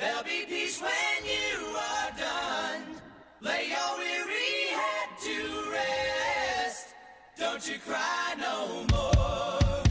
There'll 0.00 0.24
be 0.24 0.46
peace 0.48 0.80
when 0.80 1.24
you 1.26 1.76
are 1.76 2.10
done. 2.16 2.82
Lay 3.42 3.68
your 3.68 3.98
weary 3.98 4.68
head 4.72 5.10
to 5.20 5.70
rest. 5.70 6.94
Don't 7.38 7.68
you 7.68 7.78
cry 7.78 8.34
no 8.38 8.86
more. 8.90 9.84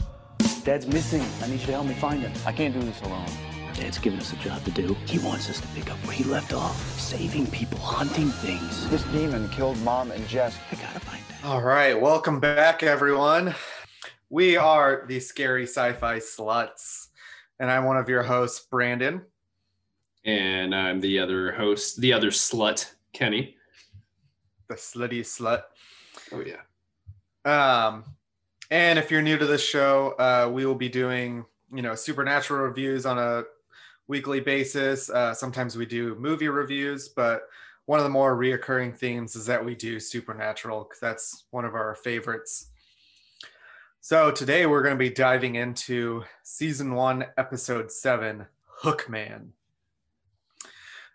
Dad's 0.64 0.88
missing. 0.88 1.22
I 1.44 1.46
need 1.46 1.60
you 1.60 1.66
to 1.66 1.72
help 1.72 1.86
me 1.86 1.94
find 1.94 2.22
him. 2.22 2.32
I 2.44 2.50
can't 2.50 2.74
do 2.74 2.80
this 2.80 3.00
alone. 3.02 3.28
Dad's 3.74 3.98
given 3.98 4.18
us 4.18 4.32
a 4.32 4.36
job 4.38 4.64
to 4.64 4.72
do. 4.72 4.94
He 5.06 5.20
wants 5.20 5.48
us 5.48 5.60
to 5.60 5.68
pick 5.68 5.92
up 5.92 5.98
where 6.04 6.16
he 6.16 6.24
left 6.24 6.52
off. 6.52 6.76
Saving 6.98 7.46
people, 7.46 7.78
hunting 7.78 8.30
things. 8.30 8.90
This 8.90 9.04
demon 9.12 9.48
killed 9.50 9.78
Mom 9.82 10.10
and 10.10 10.26
Jess. 10.26 10.58
I 10.72 10.74
gotta 10.74 10.98
find 10.98 11.22
Dad. 11.28 11.44
All 11.44 11.62
right, 11.62 11.94
welcome 11.98 12.40
back, 12.40 12.82
everyone. 12.82 13.54
We 14.28 14.56
are 14.56 15.04
the 15.06 15.20
Scary 15.20 15.68
Sci 15.68 15.92
Fi 15.92 16.18
Sluts, 16.18 17.10
and 17.60 17.70
I'm 17.70 17.84
one 17.84 17.96
of 17.96 18.08
your 18.08 18.24
hosts, 18.24 18.66
Brandon. 18.68 19.22
And 20.24 20.74
I'm 20.74 21.00
the 21.00 21.18
other 21.18 21.52
host, 21.52 22.00
the 22.00 22.12
other 22.12 22.30
slut, 22.30 22.92
Kenni. 23.14 23.54
the 24.68 24.74
slutty 24.74 25.20
slut. 25.20 25.62
Oh 26.32 26.42
yeah. 26.44 26.60
Um, 27.44 28.04
and 28.70 28.98
if 28.98 29.10
you're 29.10 29.22
new 29.22 29.38
to 29.38 29.46
this 29.46 29.64
show, 29.64 30.14
uh, 30.18 30.50
we 30.52 30.66
will 30.66 30.74
be 30.74 30.88
doing, 30.88 31.44
you 31.72 31.82
know, 31.82 31.94
supernatural 31.94 32.62
reviews 32.62 33.06
on 33.06 33.18
a 33.18 33.44
weekly 34.08 34.40
basis. 34.40 35.08
Uh, 35.08 35.32
sometimes 35.34 35.76
we 35.76 35.86
do 35.86 36.14
movie 36.16 36.48
reviews, 36.48 37.08
but 37.08 37.48
one 37.86 37.98
of 37.98 38.04
the 38.04 38.10
more 38.10 38.36
reoccurring 38.36 38.94
themes 38.94 39.34
is 39.34 39.46
that 39.46 39.64
we 39.64 39.74
do 39.74 39.98
supernatural 39.98 40.84
because 40.84 41.00
that's 41.00 41.44
one 41.50 41.64
of 41.64 41.74
our 41.74 41.94
favorites. 41.94 42.66
So 44.00 44.30
today 44.30 44.66
we're 44.66 44.82
going 44.82 44.94
to 44.94 44.98
be 44.98 45.10
diving 45.10 45.56
into 45.56 46.24
season 46.42 46.94
one, 46.94 47.26
episode 47.36 47.90
seven, 47.90 48.46
Hookman. 48.82 49.48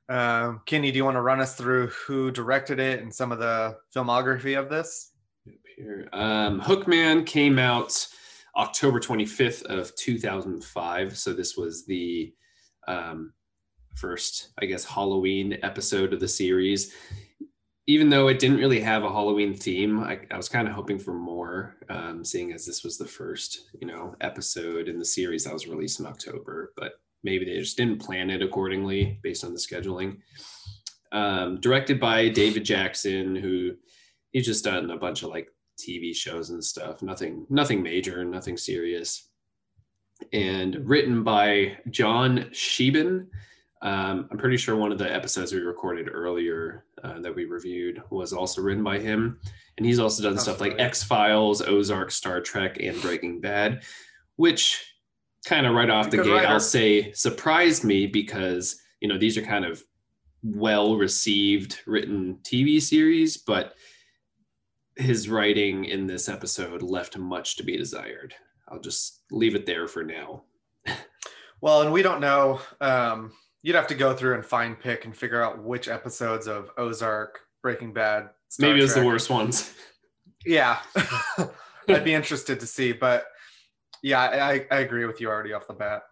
Um, 0.08 0.62
Kenni, 0.66 0.92
do 0.92 0.98
you 0.98 1.06
want 1.06 1.16
to 1.16 1.22
run 1.22 1.42
us 1.42 1.56
through 1.56 1.88
who 1.88 2.32
directed 2.32 2.80
it 2.80 3.02
and 3.02 3.14
some 3.14 3.32
of 3.32 3.40
the 3.40 3.78
filmography 3.96 4.58
of 4.58 4.70
this? 4.70 5.12
Here. 5.78 6.08
Um, 6.14 6.62
Hookman 6.62 7.26
came 7.26 7.60
out 7.60 8.08
October 8.56 9.00
25th 9.00 9.64
of 9.64 9.94
2005. 9.96 11.18
So 11.18 11.34
this 11.34 11.58
was 11.58 11.86
the 11.86 12.34
um, 12.88 13.34
first, 13.96 14.50
I 14.60 14.66
guess, 14.66 14.86
Halloween 14.86 15.58
episode 15.64 16.14
of 16.14 16.20
the 16.20 16.28
series. 16.28 16.94
Even 17.88 18.10
though 18.10 18.30
it 18.30 18.40
didn't 18.40 18.58
really 18.58 18.80
have 18.80 19.04
a 19.04 19.10
Halloween 19.10 19.54
theme, 19.54 20.00
I, 20.00 20.20
I 20.32 20.38
was 20.38 20.50
kind 20.50 20.68
of 20.68 20.74
hoping 20.74 20.98
for 20.98 21.14
more, 21.14 21.76
um, 21.90 22.24
seeing 22.26 22.52
as 22.52 22.66
this 22.66 22.84
was 22.84 22.98
the 22.98 23.06
first, 23.06 23.70
you 23.80 23.88
know, 23.88 24.16
episode 24.22 24.88
in 24.88 24.98
the 24.98 25.06
series 25.06 25.44
that 25.44 25.54
was 25.54 25.68
released 25.68 26.00
in 26.00 26.08
October. 26.08 26.74
But 26.76 26.94
maybe 27.26 27.44
they 27.44 27.58
just 27.58 27.76
didn't 27.76 28.00
plan 28.00 28.30
it 28.30 28.44
accordingly 28.44 29.20
based 29.24 29.44
on 29.44 29.52
the 29.52 29.60
scheduling. 29.60 30.20
Um, 31.12 31.60
directed 31.60 32.00
by 32.00 32.30
David 32.30 32.64
Jackson, 32.64 33.36
who 33.36 33.72
he's 34.32 34.46
just 34.46 34.64
done 34.64 34.92
a 34.92 34.98
bunch 34.98 35.24
of 35.24 35.30
like 35.30 35.50
TV 35.78 36.16
shows 36.16 36.52
and 36.52 36.64
stuff. 36.64 37.02
Nothing, 37.02 37.46
nothing 37.50 37.82
major, 37.82 38.24
nothing 38.24 38.58
serious. 38.58 39.28
And 40.32 40.88
written 40.88 41.24
by 41.24 41.78
John 41.90 42.50
Shiban. 42.52 43.28
Um, 43.82 44.28
I'm 44.32 44.38
pretty 44.38 44.58
sure 44.58 44.76
one 44.76 44.92
of 44.92 44.98
the 44.98 45.14
episodes 45.14 45.52
we 45.54 45.60
recorded 45.60 46.10
earlier 46.12 46.86
uh, 47.04 47.20
that 47.20 47.36
we 47.36 47.46
reviewed 47.46 48.02
was 48.10 48.34
also 48.34 48.62
written 48.62 48.84
by 48.84 49.00
him. 49.00 49.40
And 49.78 49.86
he's 49.86 50.00
also 50.00 50.24
done 50.24 50.34
That's 50.34 50.44
stuff 50.44 50.62
like. 50.62 50.76
X 50.80 51.04
Files, 51.04 51.62
Ozark, 51.62 52.12
Star 52.12 52.40
Trek, 52.40 52.78
and 52.80 53.00
Breaking 53.02 53.42
Bad, 53.42 53.84
which 54.38 54.95
kind 55.46 55.66
of 55.66 55.74
right 55.74 55.90
off 55.90 56.10
the 56.10 56.18
Good 56.18 56.26
gate, 56.26 56.32
writer. 56.34 56.48
I'll 56.48 56.60
say 56.60 57.12
surprised 57.14 57.84
me 57.84 58.08
because, 58.08 58.78
you 59.00 59.08
know, 59.08 59.18
these 59.18 59.38
are 59.38 59.42
kind 59.42 59.66
of 59.66 59.84
well 60.44 60.96
received 60.98 61.82
written 61.86 62.40
TV 62.44 62.82
series, 62.82 63.38
but 63.38 63.74
his 64.98 65.30
writing 65.30 65.86
in 65.86 66.08
this 66.08 66.30
episode 66.30 66.82
left 66.82 67.18
much 67.18 67.58
to 67.58 67.64
be 67.64 67.78
desired. 67.78 68.34
I'll 68.68 68.80
just 68.80 69.22
leave 69.32 69.56
it 69.56 69.66
there 69.66 69.88
for 69.88 70.04
now. 70.04 70.44
Well, 71.62 71.82
and 71.82 71.92
we 71.92 72.02
don't 72.02 72.22
know. 72.22 72.60
Um, 72.82 73.32
you'd 73.62 73.76
have 73.76 73.88
to 73.88 73.96
go 73.96 74.16
through 74.16 74.36
and 74.36 74.46
find 74.46 74.80
pick 74.80 75.06
and 75.06 75.16
figure 75.16 75.42
out 75.42 75.64
which 75.64 75.88
episodes 75.88 76.48
of 76.48 76.70
Ozark, 76.78 77.40
Breaking 77.62 77.94
Bad. 77.94 78.30
Star 78.50 78.70
Maybe 78.70 78.80
it 78.80 78.84
was 78.84 78.96
the 78.96 79.06
worst 79.06 79.30
ones. 79.30 79.74
Yeah, 80.46 80.78
I'd 81.90 82.04
be 82.04 82.14
interested 82.14 82.60
to 82.60 82.68
see, 82.68 82.92
but 82.92 83.26
yeah, 84.06 84.22
I, 84.22 84.68
I 84.70 84.80
agree 84.82 85.06
with 85.06 85.20
you 85.20 85.30
already 85.30 85.52
off 85.52 85.66
the 85.66 85.74
bat. 85.74 86.04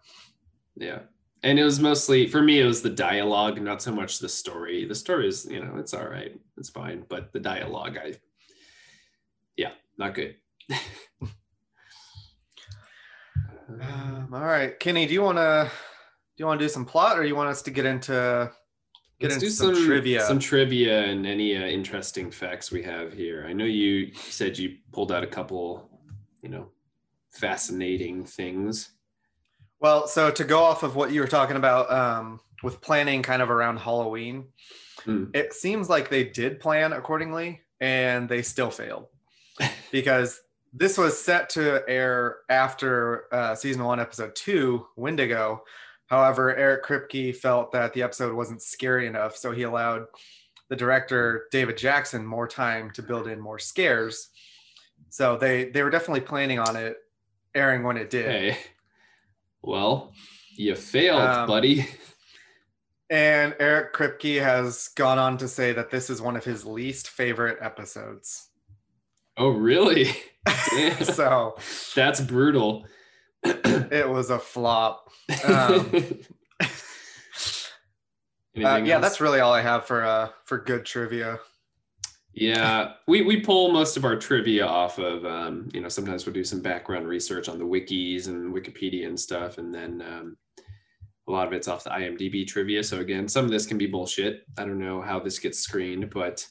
Yeah. 0.74 0.98
And 1.44 1.60
it 1.60 1.64
was 1.64 1.78
mostly 1.78 2.26
for 2.26 2.42
me, 2.42 2.58
it 2.58 2.64
was 2.64 2.82
the 2.82 2.90
dialogue, 2.90 3.62
not 3.62 3.80
so 3.80 3.92
much 3.92 4.18
the 4.18 4.28
story. 4.28 4.84
The 4.84 4.96
story 4.96 5.28
is, 5.28 5.46
you 5.46 5.64
know, 5.64 5.76
it's 5.76 5.94
all 5.94 6.08
right, 6.08 6.36
it's 6.56 6.70
fine. 6.70 7.04
But 7.08 7.32
the 7.32 7.38
dialogue, 7.38 7.96
I, 7.96 8.14
yeah, 9.56 9.72
not 9.96 10.14
good. 10.14 10.36
Um, 13.66 14.28
all 14.32 14.44
right, 14.44 14.78
Kenni, 14.78 15.06
do 15.06 15.14
you 15.14 15.22
want 15.22 15.38
to 15.38 15.70
do 16.36 16.42
you 16.42 16.46
want 16.46 16.60
to 16.60 16.64
do 16.66 16.68
some 16.68 16.84
plot, 16.84 17.18
or 17.18 17.22
do 17.22 17.28
you 17.28 17.34
want 17.34 17.48
us 17.48 17.62
to 17.62 17.70
get 17.70 17.86
into 17.86 18.52
get 19.18 19.30
Let's 19.30 19.42
into 19.42 19.46
do 19.46 19.50
some, 19.50 19.86
trivia? 19.86 20.20
some 20.20 20.38
trivia, 20.38 21.04
and 21.04 21.26
any 21.26 21.56
uh, 21.56 21.62
interesting 21.62 22.30
facts 22.30 22.70
we 22.70 22.82
have 22.82 23.14
here. 23.14 23.46
I 23.48 23.54
know 23.54 23.64
you 23.64 24.14
said 24.14 24.58
you 24.58 24.76
pulled 24.92 25.10
out 25.10 25.24
a 25.24 25.26
couple, 25.26 25.88
you 26.42 26.50
know, 26.50 26.68
fascinating 27.34 28.24
things. 28.24 28.90
Well, 29.80 30.06
so 30.06 30.30
to 30.30 30.44
go 30.44 30.62
off 30.62 30.82
of 30.82 30.96
what 30.96 31.12
you 31.12 31.20
were 31.20 31.26
talking 31.26 31.56
about 31.56 31.90
um, 31.92 32.40
with 32.62 32.80
planning 32.80 33.22
kind 33.22 33.42
of 33.42 33.50
around 33.50 33.78
Halloween, 33.78 34.46
Hmm. 35.04 35.24
it 35.34 35.52
seems 35.52 35.90
like 35.90 36.08
they 36.08 36.24
did 36.24 36.60
plan 36.60 36.94
accordingly 36.94 37.60
and 37.78 38.26
they 38.26 38.40
still 38.40 38.70
failed 38.70 39.08
because 39.92 40.40
this 40.72 40.96
was 40.96 41.18
set 41.18 41.50
to 41.50 41.86
air 41.86 42.38
after 42.48 43.26
uh, 43.34 43.54
season 43.54 43.84
one, 43.84 44.00
episode 44.00 44.34
two, 44.34 44.86
Wendigo. 44.96 45.62
However, 46.06 46.56
Eric 46.56 46.84
Kripke 46.84 47.36
felt 47.36 47.70
that 47.72 47.92
the 47.92 48.02
episode 48.02 48.34
wasn't 48.34 48.62
scary 48.62 49.06
enough, 49.06 49.36
so 49.36 49.52
he 49.52 49.64
allowed 49.64 50.06
the 50.70 50.76
director 50.76 51.48
David 51.50 51.76
Jackson 51.76 52.24
more 52.24 52.48
time 52.48 52.90
to 52.92 53.02
build 53.02 53.28
in 53.28 53.38
more 53.38 53.58
scares. 53.58 54.30
So 55.10 55.36
they 55.36 55.66
they 55.66 55.82
were 55.82 55.90
definitely 55.90 56.22
planning 56.22 56.58
on 56.58 56.76
it 56.76 56.96
airing 57.54 57.82
when 57.82 57.96
it 57.96 58.10
did. 58.10 58.26
Hey, 58.26 58.58
well, 59.62 60.12
you 60.56 60.74
failed, 60.74 61.20
Um, 61.20 61.46
buddy. 61.46 61.86
And 63.10 63.54
Eric 63.60 63.94
Kripke 63.94 64.40
has 64.42 64.88
gone 64.88 65.18
on 65.18 65.36
to 65.38 65.46
say 65.48 65.72
that 65.72 65.90
this 65.90 66.08
is 66.10 66.20
one 66.22 66.36
of 66.36 66.44
his 66.44 66.64
least 66.64 67.08
favorite 67.08 67.58
episodes. 67.60 68.48
Oh, 69.36 69.50
really? 69.50 70.10
So 71.02 71.56
That's 71.94 72.20
brutal. 72.20 72.86
it 73.44 74.08
was 74.08 74.30
a 74.30 74.38
flop. 74.38 75.08
Um, 75.44 75.90
uh, 78.64 78.80
yeah, 78.84 78.94
else? 78.94 79.02
that's 79.02 79.20
really 79.20 79.40
all 79.40 79.52
I 79.52 79.62
have 79.62 79.84
for 79.84 80.04
uh, 80.04 80.28
for 80.44 80.58
good 80.58 80.84
trivia. 80.84 81.40
Yeah, 82.36 82.94
we, 83.06 83.22
we 83.22 83.40
pull 83.40 83.70
most 83.72 83.96
of 83.96 84.04
our 84.04 84.16
trivia 84.16 84.66
off 84.66 84.98
of, 84.98 85.24
um, 85.24 85.68
you 85.72 85.80
know, 85.80 85.88
sometimes 85.88 86.26
we'll 86.26 86.32
do 86.34 86.42
some 86.42 86.60
background 86.60 87.06
research 87.06 87.48
on 87.48 87.58
the 87.60 87.64
wikis 87.64 88.26
and 88.26 88.52
Wikipedia 88.52 89.06
and 89.06 89.18
stuff. 89.18 89.58
And 89.58 89.72
then 89.72 90.02
um, 90.02 90.36
a 91.28 91.30
lot 91.30 91.46
of 91.46 91.52
it's 91.52 91.68
off 91.68 91.84
the 91.84 91.90
IMDb 91.90 92.44
trivia. 92.44 92.82
So 92.82 92.98
again, 92.98 93.28
some 93.28 93.44
of 93.44 93.52
this 93.52 93.66
can 93.66 93.78
be 93.78 93.86
bullshit. 93.86 94.44
I 94.58 94.64
don't 94.64 94.80
know 94.80 95.00
how 95.00 95.20
this 95.20 95.38
gets 95.38 95.60
screened, 95.60 96.10
but 96.10 96.44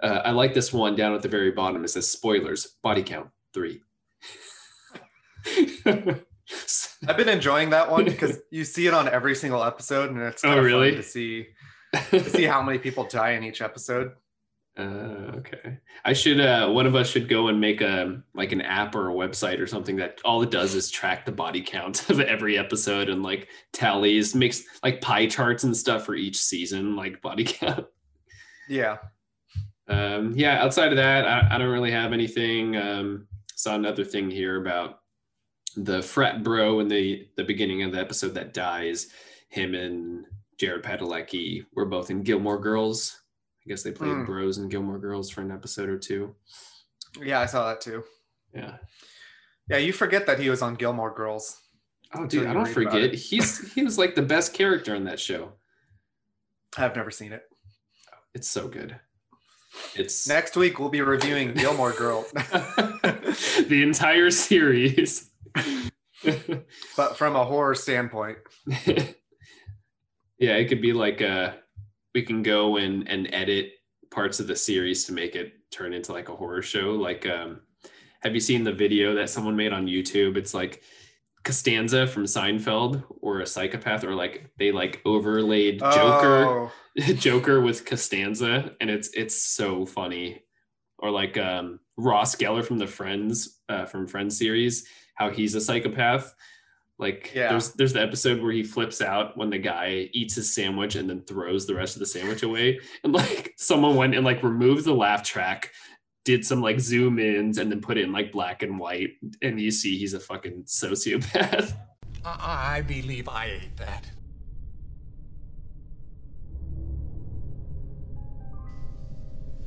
uh, 0.00 0.20
I 0.24 0.30
like 0.30 0.54
this 0.54 0.72
one 0.72 0.94
down 0.94 1.12
at 1.14 1.22
the 1.22 1.28
very 1.28 1.50
bottom. 1.50 1.84
It 1.84 1.88
says 1.88 2.08
spoilers, 2.08 2.76
body 2.84 3.02
count, 3.02 3.28
three. 3.52 3.82
I've 5.86 7.16
been 7.16 7.28
enjoying 7.28 7.70
that 7.70 7.90
one 7.90 8.04
because 8.04 8.38
you 8.50 8.64
see 8.64 8.86
it 8.86 8.94
on 8.94 9.08
every 9.08 9.34
single 9.34 9.64
episode, 9.64 10.10
and 10.10 10.20
it's 10.22 10.44
Oh, 10.44 10.48
kind 10.48 10.58
of 10.60 10.64
really? 10.64 10.90
fun 10.90 10.96
to 10.98 11.02
see 11.02 11.46
to 12.10 12.30
see 12.30 12.44
how 12.44 12.62
many 12.62 12.78
people 12.78 13.04
die 13.04 13.32
in 13.32 13.44
each 13.44 13.60
episode. 13.62 14.12
Uh, 14.76 15.32
okay. 15.36 15.78
I 16.04 16.12
should 16.12 16.38
uh 16.38 16.68
one 16.68 16.86
of 16.86 16.94
us 16.94 17.08
should 17.08 17.30
go 17.30 17.48
and 17.48 17.58
make 17.58 17.80
a 17.80 18.22
like 18.34 18.52
an 18.52 18.60
app 18.60 18.94
or 18.94 19.08
a 19.08 19.14
website 19.14 19.58
or 19.58 19.66
something 19.66 19.96
that 19.96 20.20
all 20.22 20.42
it 20.42 20.50
does 20.50 20.74
is 20.74 20.90
track 20.90 21.24
the 21.24 21.32
body 21.32 21.62
count 21.62 22.10
of 22.10 22.20
every 22.20 22.58
episode 22.58 23.08
and 23.08 23.22
like 23.22 23.48
tallies, 23.72 24.34
makes 24.34 24.64
like 24.82 25.00
pie 25.00 25.26
charts 25.26 25.64
and 25.64 25.74
stuff 25.74 26.04
for 26.04 26.14
each 26.14 26.36
season, 26.36 26.94
like 26.94 27.22
body 27.22 27.44
count. 27.44 27.86
Yeah, 28.68 28.98
Um 29.88 30.34
yeah, 30.36 30.62
outside 30.62 30.90
of 30.90 30.96
that, 30.96 31.26
I, 31.26 31.54
I 31.54 31.58
don't 31.58 31.70
really 31.72 31.92
have 31.92 32.12
anything. 32.12 32.76
Um 32.76 33.28
saw 33.54 33.76
another 33.76 34.04
thing 34.04 34.30
here 34.30 34.60
about 34.60 35.00
the 35.76 36.02
frat 36.02 36.42
bro 36.42 36.80
in 36.80 36.88
the 36.88 37.26
the 37.36 37.44
beginning 37.44 37.82
of 37.82 37.92
the 37.92 38.00
episode 38.00 38.34
that 38.34 38.52
dies. 38.52 39.08
Him 39.48 39.74
and 39.74 40.26
Jared 40.58 40.82
Padalecki 40.82 41.64
were 41.74 41.86
both 41.86 42.10
in 42.10 42.22
Gilmore 42.22 42.60
Girls. 42.60 43.22
I 43.66 43.68
guess 43.68 43.82
they 43.82 43.90
played 43.90 44.12
Hmm. 44.12 44.24
bros 44.24 44.58
in 44.58 44.68
Gilmore 44.68 44.98
Girls 44.98 45.28
for 45.28 45.40
an 45.40 45.50
episode 45.50 45.88
or 45.88 45.98
two. 45.98 46.34
yeah, 47.20 47.40
I 47.40 47.46
saw 47.46 47.66
that 47.68 47.80
too. 47.80 48.04
Yeah. 48.54 48.76
Yeah, 49.68 49.78
you 49.78 49.92
forget 49.92 50.26
that 50.26 50.38
he 50.38 50.48
was 50.50 50.62
on 50.62 50.74
Gilmore 50.76 51.12
Girls. 51.12 51.60
Oh, 52.14 52.26
dude, 52.26 52.46
I 52.46 52.52
don't 52.52 52.68
forget. 52.68 53.12
He's 53.14 53.72
he 53.74 53.82
was 53.82 53.98
like 53.98 54.14
the 54.14 54.22
best 54.22 54.54
character 54.54 54.94
in 54.94 55.04
that 55.04 55.18
show. 55.18 55.54
I've 56.78 56.94
never 56.94 57.10
seen 57.10 57.32
it. 57.32 57.42
It's 58.34 58.48
so 58.48 58.68
good. 58.68 59.00
It's 59.94 60.28
Next 60.28 60.56
week 60.56 60.78
we'll 60.78 60.88
be 60.88 61.00
reviewing 61.00 61.52
Gilmore 61.54 61.92
Girls, 61.92 62.30
the 62.32 63.80
entire 63.82 64.30
series. 64.30 65.30
but 66.96 67.16
from 67.16 67.34
a 67.36 67.44
horror 67.44 67.74
standpoint. 67.74 68.38
yeah, 70.38 70.54
it 70.54 70.68
could 70.68 70.80
be 70.80 70.92
like 70.92 71.20
uh 71.20 71.52
we 72.16 72.22
can 72.22 72.42
go 72.42 72.78
and 72.78 73.06
and 73.10 73.28
edit 73.34 73.72
parts 74.10 74.40
of 74.40 74.46
the 74.46 74.56
series 74.56 75.04
to 75.04 75.12
make 75.12 75.36
it 75.36 75.52
turn 75.70 75.92
into 75.92 76.14
like 76.14 76.30
a 76.30 76.34
horror 76.34 76.62
show. 76.62 76.92
Like 76.92 77.26
um 77.26 77.60
have 78.22 78.32
you 78.32 78.40
seen 78.40 78.64
the 78.64 78.72
video 78.72 79.14
that 79.16 79.28
someone 79.28 79.54
made 79.54 79.74
on 79.74 79.86
YouTube? 79.86 80.38
It's 80.38 80.54
like 80.54 80.82
Costanza 81.44 82.06
from 82.06 82.24
Seinfeld 82.24 83.04
or 83.20 83.40
a 83.40 83.46
psychopath 83.46 84.02
or 84.02 84.14
like 84.14 84.50
they 84.56 84.72
like 84.72 85.02
overlaid 85.04 85.78
Joker 85.80 86.44
Oh, 86.46 86.72
Joker 87.26 87.60
with 87.60 87.84
Costanza, 87.84 88.74
and 88.80 88.88
it's 88.88 89.10
it's 89.12 89.36
so 89.42 89.84
funny. 89.84 90.42
Or 90.98 91.10
like 91.10 91.36
um, 91.36 91.80
Ross 91.98 92.34
Geller 92.34 92.64
from 92.64 92.78
the 92.78 92.86
Friends 92.86 93.60
uh, 93.68 93.84
from 93.84 94.06
Friends 94.06 94.38
series, 94.38 94.86
how 95.16 95.28
he's 95.28 95.54
a 95.54 95.60
psychopath. 95.60 96.34
Like 96.98 97.32
Yeah. 97.34 97.50
there's 97.50 97.72
there's 97.72 97.92
the 97.92 98.00
episode 98.02 98.40
where 98.40 98.52
he 98.52 98.62
flips 98.62 99.02
out 99.02 99.36
when 99.36 99.50
the 99.50 99.58
guy 99.58 100.08
eats 100.12 100.34
his 100.34 100.52
sandwich 100.54 100.94
and 100.96 101.08
then 101.08 101.20
throws 101.22 101.66
the 101.66 101.74
rest 101.74 101.94
of 101.96 102.00
the 102.00 102.06
sandwich 102.06 102.42
away, 102.42 102.80
and 103.04 103.12
like 103.12 103.52
someone 103.58 103.96
went 103.96 104.14
and 104.14 104.24
like 104.24 104.42
removed 104.42 104.84
the 104.86 104.94
laugh 104.94 105.22
track, 105.22 105.72
did 106.24 106.44
some 106.44 106.62
like 106.62 106.80
zoom 106.80 107.18
ins, 107.18 107.58
and 107.58 107.70
then 107.70 107.80
put 107.82 107.98
it 107.98 108.04
in 108.04 108.12
like 108.12 108.32
black 108.32 108.62
and 108.62 108.78
white, 108.78 109.10
and 109.42 109.60
you 109.60 109.70
see 109.70 109.98
he's 109.98 110.14
a 110.14 110.20
fucking 110.20 110.62
sociopath. 110.64 111.76
I, 112.24 112.78
I 112.78 112.82
believe 112.82 113.28
I 113.28 113.46
ate 113.46 113.76
that. 113.76 114.06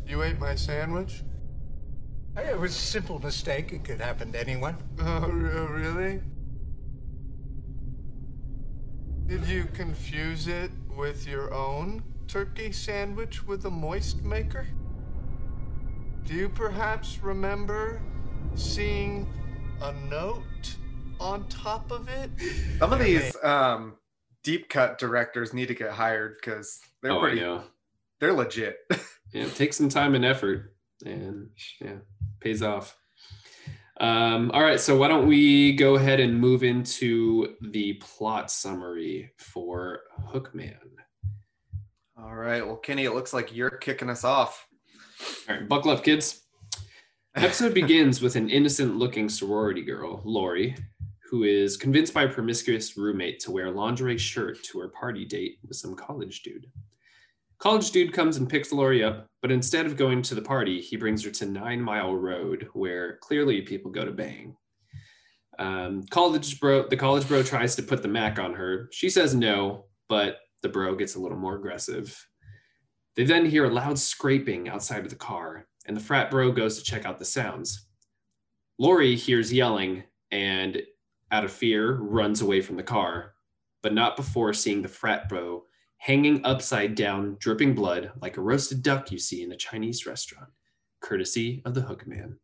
You 0.05 0.23
ate 0.23 0.39
my 0.39 0.55
sandwich? 0.55 1.23
It 2.37 2.59
was 2.59 2.71
a 2.71 2.79
simple 2.79 3.19
mistake. 3.19 3.73
It 3.73 3.83
could 3.83 4.01
happen 4.01 4.31
to 4.31 4.39
anyone. 4.39 4.77
Oh, 4.99 5.23
oh 5.25 5.65
really? 5.67 6.21
Did 9.29 9.45
you 9.45 9.65
confuse 9.75 10.47
it 10.47 10.71
with 10.97 11.27
your 11.27 11.53
own 11.53 12.01
turkey 12.27 12.71
sandwich 12.71 13.45
with 13.45 13.63
a 13.65 13.69
moist 13.69 14.23
maker? 14.23 14.67
Do 16.25 16.33
you 16.33 16.49
perhaps 16.49 17.19
remember 17.21 18.01
seeing 18.55 19.31
a 19.83 19.93
note 20.09 20.75
on 21.19 21.47
top 21.47 21.91
of 21.91 22.09
it? 22.09 22.31
some 22.79 22.91
of 22.91 22.97
these 22.97 23.35
um, 23.43 23.97
deep 24.43 24.67
cut 24.67 24.97
directors 24.97 25.53
need 25.53 25.67
to 25.67 25.75
get 25.75 25.91
hired 25.91 26.37
because 26.41 26.79
they're 27.03 27.11
oh, 27.11 27.19
pretty. 27.19 27.45
They're 28.19 28.33
legit. 28.33 28.77
yeah, 29.31 29.43
it 29.43 29.53
takes 29.53 29.77
some 29.77 29.89
time 29.89 30.15
and 30.15 30.25
effort 30.25 30.73
and 31.05 31.49
yeah 31.79 31.97
pays 32.39 32.63
off 32.63 32.97
um, 33.99 34.49
all 34.53 34.61
right 34.63 34.79
so 34.79 34.97
why 34.97 35.07
don't 35.07 35.27
we 35.27 35.73
go 35.73 35.95
ahead 35.95 36.19
and 36.19 36.39
move 36.39 36.63
into 36.63 37.55
the 37.71 37.93
plot 37.95 38.49
summary 38.51 39.31
for 39.37 40.01
hookman 40.31 40.77
All 42.17 42.35
right. 42.35 42.65
Well, 42.65 42.77
Kenni, 42.77 43.05
it 43.05 43.13
looks 43.13 43.33
like 43.33 43.55
you're 43.55 43.69
kicking 43.69 44.09
us 44.09 44.23
off. 44.23 44.67
all 45.49 45.55
right 45.55 45.67
buckle 45.67 45.91
up 45.91 46.03
kids 46.03 46.43
episode 47.35 47.73
begins 47.73 48.21
with 48.21 48.35
an 48.35 48.49
innocent 48.49 48.95
looking 48.97 49.29
sorority 49.29 49.81
girl 49.83 50.21
lori 50.25 50.75
who 51.29 51.43
is 51.43 51.77
convinced 51.77 52.13
by 52.13 52.23
a 52.23 52.27
promiscuous 52.29 52.97
roommate 52.97 53.39
to 53.39 53.51
wear 53.51 53.67
a 53.67 53.71
lingerie 53.71 54.17
shirt 54.17 54.57
to 54.63 54.79
her 54.79 54.89
party 54.89 55.25
date 55.25 55.57
with 55.67 55.77
some 55.77 55.95
college 55.95 56.41
dude 56.41 56.65
College 57.59 57.91
dude 57.91 58.13
comes 58.13 58.37
and 58.37 58.47
picks 58.47 58.71
Lori 58.71 59.03
up, 59.03 59.27
but 59.41 59.51
instead 59.51 59.85
of 59.85 59.97
going 59.97 60.21
to 60.21 60.33
the 60.33 60.41
party, 60.41 60.79
he 60.79 60.95
brings 60.95 61.25
her 61.25 61.31
to 61.31 61.45
Nine 61.45 61.81
Mile 61.81 62.15
Road, 62.15 62.69
where 62.71 63.17
clearly 63.17 63.61
people 63.61 63.91
go 63.91 64.05
to 64.05 64.11
bang. 64.11 64.55
Um, 65.59 66.03
college 66.09 66.57
bro, 66.61 66.87
the 66.87 66.95
college 66.95 67.27
bro 67.27 67.43
tries 67.43 67.75
to 67.75 67.83
put 67.83 68.01
the 68.01 68.07
Mac 68.07 68.39
on 68.39 68.53
her. 68.53 68.87
She 68.93 69.09
says 69.09 69.35
no, 69.35 69.87
but 70.07 70.37
the 70.61 70.69
bro 70.69 70.95
gets 70.95 71.15
a 71.15 71.19
little 71.19 71.37
more 71.37 71.57
aggressive. 71.57 72.17
They 73.17 73.25
then 73.25 73.45
hear 73.45 73.65
a 73.65 73.73
loud 73.73 73.99
scraping 73.99 74.69
outside 74.69 75.03
of 75.03 75.09
the 75.09 75.17
car, 75.17 75.67
and 75.85 75.97
the 75.97 76.01
frat 76.01 76.31
bro 76.31 76.53
goes 76.53 76.77
to 76.77 76.83
check 76.83 77.05
out 77.05 77.19
the 77.19 77.25
sounds. 77.25 77.87
Lori 78.77 79.17
hears 79.17 79.51
yelling 79.51 80.03
and, 80.31 80.81
out 81.29 81.43
of 81.43 81.51
fear, 81.51 81.95
runs 81.95 82.39
away 82.39 82.61
from 82.61 82.77
the 82.77 82.83
car, 82.83 83.33
but 83.83 83.93
not 83.93 84.15
before 84.15 84.53
seeing 84.53 84.81
the 84.81 84.87
frat 84.87 85.27
bro 85.27 85.63
hanging 85.99 86.43
upside 86.45 86.95
down, 86.95 87.37
dripping 87.39 87.75
blood 87.75 88.11
like 88.21 88.37
a 88.37 88.41
roasted 88.41 88.81
duck 88.81 89.11
you 89.11 89.19
see 89.19 89.43
in 89.43 89.51
a 89.51 89.57
Chinese 89.57 90.05
restaurant, 90.05 90.49
courtesy 91.01 91.61
of 91.65 91.75
the 91.75 91.81
Hook 91.81 92.07
Man. 92.07 92.39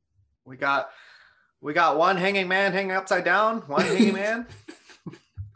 We 0.46 0.58
got 0.58 0.90
we 1.62 1.74
got 1.74 1.98
one 1.98 2.18
hanging 2.18 2.48
man 2.48 2.74
hanging 2.74 2.92
upside 2.92 3.24
down. 3.24 3.62
One 3.62 3.82
hanging 3.82 4.14
man. 4.14 4.48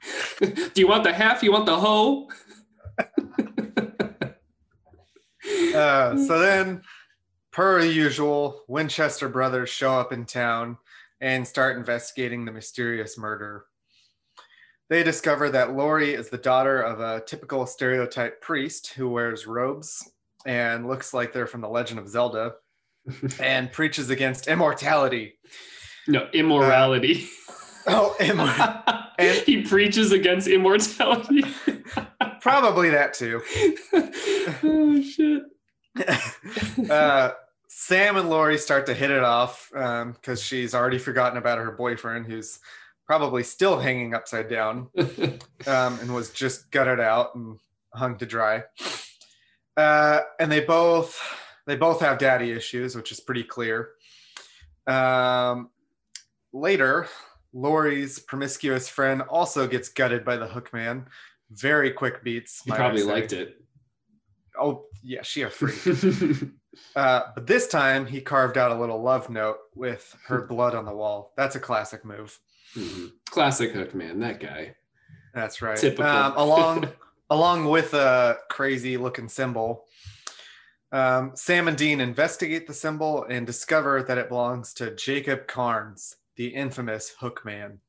Do 0.40 0.72
you 0.76 0.88
want 0.88 1.04
the 1.04 1.14
half? 1.14 1.44
You 1.44 1.52
want 1.52 1.66
the 1.66 1.78
whole? 1.78 2.32
Uh, 5.74 6.18
so 6.18 6.40
then, 6.40 6.82
per 7.52 7.82
usual, 7.82 8.64
Winchester 8.68 9.30
brothers 9.30 9.70
show 9.70 9.94
up 9.94 10.12
in 10.12 10.26
town 10.26 10.78
and 11.22 11.48
start 11.48 11.78
investigating 11.78 12.44
the 12.44 12.52
mysterious 12.52 13.18
murder. 13.18 13.66
They 14.90 15.04
discover 15.04 15.52
that 15.52 15.76
Lori 15.76 16.14
is 16.16 16.30
the 16.30 16.38
daughter 16.38 16.82
of 16.82 17.00
a 17.00 17.24
typical 17.26 17.68
stereotype 17.68 18.42
priest 18.42 18.94
who 18.94 19.10
wears 19.10 19.46
robes 19.46 20.12
and 20.48 20.88
looks 20.88 21.14
like 21.14 21.32
they're 21.32 21.46
from 21.46 21.62
the 21.62 21.70
Legend 21.70 22.00
of 22.00 22.10
Zelda 22.10 22.56
and 23.40 23.72
preaches 23.72 24.10
against 24.10 24.48
immortality. 24.48 25.38
no, 26.08 26.28
immorality. 26.34 27.28
Oh, 27.86 28.16
immorality. 28.20 29.44
he 29.46 29.62
preaches 29.62 30.12
against 30.12 30.48
immortality. 30.48 31.44
probably 32.42 32.90
that 32.90 33.14
too. 33.14 33.42
oh 34.64 35.02
shit. 35.04 35.44
uh, 36.90 37.32
Sam 37.68 38.18
and 38.18 38.30
Lori 38.30 38.58
start 38.58 38.88
to 38.88 38.96
hit 38.96 39.12
it 39.12 39.24
off 39.24 39.70
because 39.72 40.42
she's 40.42 40.74
already 40.74 40.98
forgotten 40.98 41.38
about 41.38 41.60
her 41.60 41.72
boyfriend, 41.72 42.26
who's 42.26 42.60
probably 43.10 43.42
still 43.42 43.80
hanging 43.80 44.14
upside 44.14 44.48
down 44.48 44.88
um, 45.66 46.00
and 46.00 46.14
was 46.14 46.30
just 46.30 46.70
gutted 46.70 47.00
out 47.00 47.34
and 47.34 47.58
hung 47.92 48.16
to 48.16 48.24
dry. 48.24 48.64
Uh, 49.76 50.20
and 50.40 50.52
they 50.52 50.60
both 50.60 51.20
they 51.66 51.76
both 51.76 52.02
have 52.02 52.20
daddy 52.20 52.52
issues, 52.52 52.96
which 52.96 53.12
is 53.12 53.20
pretty 53.20 53.44
clear. 53.44 53.90
Um, 54.86 55.72
later, 56.54 57.08
Lori's 57.52 58.20
promiscuous 58.20 58.88
friend 58.88 59.24
also 59.24 59.66
gets 59.66 59.90
gutted 59.90 60.24
by 60.24 60.38
the 60.38 60.48
hook 60.48 60.72
man. 60.72 61.08
Very 61.50 61.90
quick 61.90 62.24
beats. 62.24 62.62
he 62.64 62.70
probably 62.70 63.02
liked 63.02 63.34
it. 63.34 63.60
Oh 64.62 64.86
yeah, 65.02 65.24
she 65.24 65.42
a 65.42 65.50
freak. 65.50 66.52
Uh, 66.96 67.24
but 67.34 67.48
this 67.48 67.68
time 67.68 68.06
he 68.06 68.22
carved 68.22 68.56
out 68.56 68.72
a 68.72 68.80
little 68.80 69.02
love 69.02 69.28
note 69.30 69.58
with 69.74 70.16
her 70.28 70.42
blood 70.48 70.76
on 70.76 70.86
the 70.86 70.96
wall. 70.96 71.34
That's 71.36 71.56
a 71.56 71.60
classic 71.60 72.06
move. 72.06 72.40
Mhm. 72.76 73.12
Classic 73.30 73.72
Hook 73.72 73.94
Man, 73.96 74.20
that 74.20 74.40
guy. 74.40 74.76
That's 75.34 75.62
right. 75.62 75.78
Typical. 75.78 76.06
Um, 76.06 76.34
along 76.36 76.90
along 77.30 77.66
with 77.66 77.94
a 77.94 78.38
crazy 78.50 78.98
looking 78.98 79.30
symbol. 79.30 79.86
Um, 80.92 81.34
Sam 81.36 81.68
and 81.68 81.78
Dean 81.78 82.02
investigate 82.02 82.66
the 82.66 82.74
symbol 82.74 83.24
and 83.26 83.46
discover 83.46 84.02
that 84.04 84.18
it 84.18 84.30
belongs 84.30 84.74
to 84.76 84.96
Jacob 84.96 85.46
Karns, 85.48 86.16
the 86.36 86.48
infamous 86.48 87.14
Hook 87.20 87.46
Man 87.46 87.80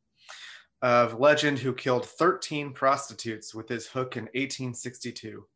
of 0.82 1.18
legend 1.18 1.58
who 1.58 1.74
killed 1.74 2.06
13 2.06 2.72
prostitutes 2.72 3.54
with 3.54 3.68
his 3.68 3.86
hook 3.86 4.16
in 4.16 4.24
1862. 4.24 5.46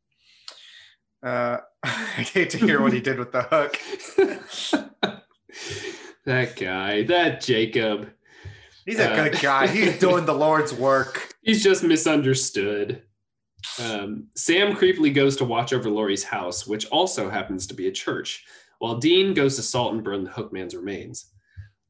Uh, 1.23 1.59
I 1.83 1.89
hate 1.89 2.51
to 2.51 2.59
hear 2.59 2.83
what 2.83 2.93
he 2.93 3.01
did 3.01 3.19
with 3.19 3.33
the 3.33 3.43
hook. 3.43 3.79
that 6.27 6.57
guy, 6.57 7.03
that 7.05 7.41
Jacob. 7.41 8.11
He's 8.87 8.99
a 8.99 9.11
Uh, 9.13 9.25
good 9.29 9.41
guy. 9.41 9.67
He's 9.67 9.99
doing 9.99 10.25
the 10.27 10.35
Lord's 10.35 10.73
work. 10.75 11.35
He's 11.43 11.63
just 11.63 11.83
misunderstood. 11.83 13.03
Um, 13.83 14.29
Sam 14.37 14.77
creepily 14.77 15.13
goes 15.15 15.37
to 15.39 15.45
watch 15.45 15.73
over 15.73 15.89
Lori's 15.89 16.25
house, 16.25 16.67
which 16.67 16.87
also 16.87 17.31
happens 17.31 17.67
to 17.69 17.75
be 17.75 17.89
a 17.89 17.93
church, 17.93 18.45
while 18.79 18.97
Dean 18.99 19.33
goes 19.33 19.57
to 19.57 19.63
salt 19.63 19.95
and 19.95 20.05
burn 20.05 20.25
the 20.25 20.31
Hookman's 20.31 20.75
remains. 20.77 21.31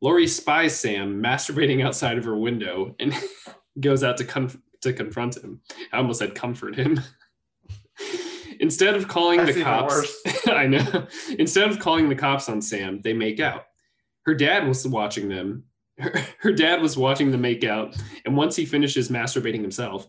Lori 0.00 0.26
spies 0.28 0.78
Sam 0.78 1.20
masturbating 1.22 1.84
outside 1.84 2.16
of 2.18 2.24
her 2.24 2.36
window 2.36 2.94
and 3.00 3.12
goes 3.80 4.04
out 4.04 4.16
to, 4.18 4.24
conf- 4.24 4.58
to 4.82 4.92
confront 4.92 5.36
him. 5.36 5.60
I 5.92 5.96
almost 5.96 6.20
said 6.20 6.34
comfort 6.34 6.76
him. 6.76 7.00
Instead 8.60 8.94
of 8.94 9.08
calling 9.08 9.38
That's 9.44 9.56
the 9.56 9.64
cops. 9.64 10.22
I 10.46 10.66
know. 10.66 11.06
Instead 11.38 11.68
of 11.70 11.80
calling 11.80 12.08
the 12.08 12.14
cops 12.14 12.48
on 12.48 12.62
Sam, 12.62 13.00
they 13.02 13.12
make 13.12 13.40
out. 13.40 13.64
Her 14.26 14.34
dad 14.34 14.66
was 14.68 14.86
watching 14.86 15.28
them. 15.28 15.64
Her, 15.98 16.12
her 16.40 16.52
dad 16.52 16.80
was 16.80 16.96
watching 16.96 17.30
the 17.30 17.38
make 17.38 17.64
out, 17.64 17.96
and 18.24 18.36
once 18.36 18.56
he 18.56 18.66
finishes 18.66 19.08
masturbating 19.08 19.60
himself, 19.60 20.06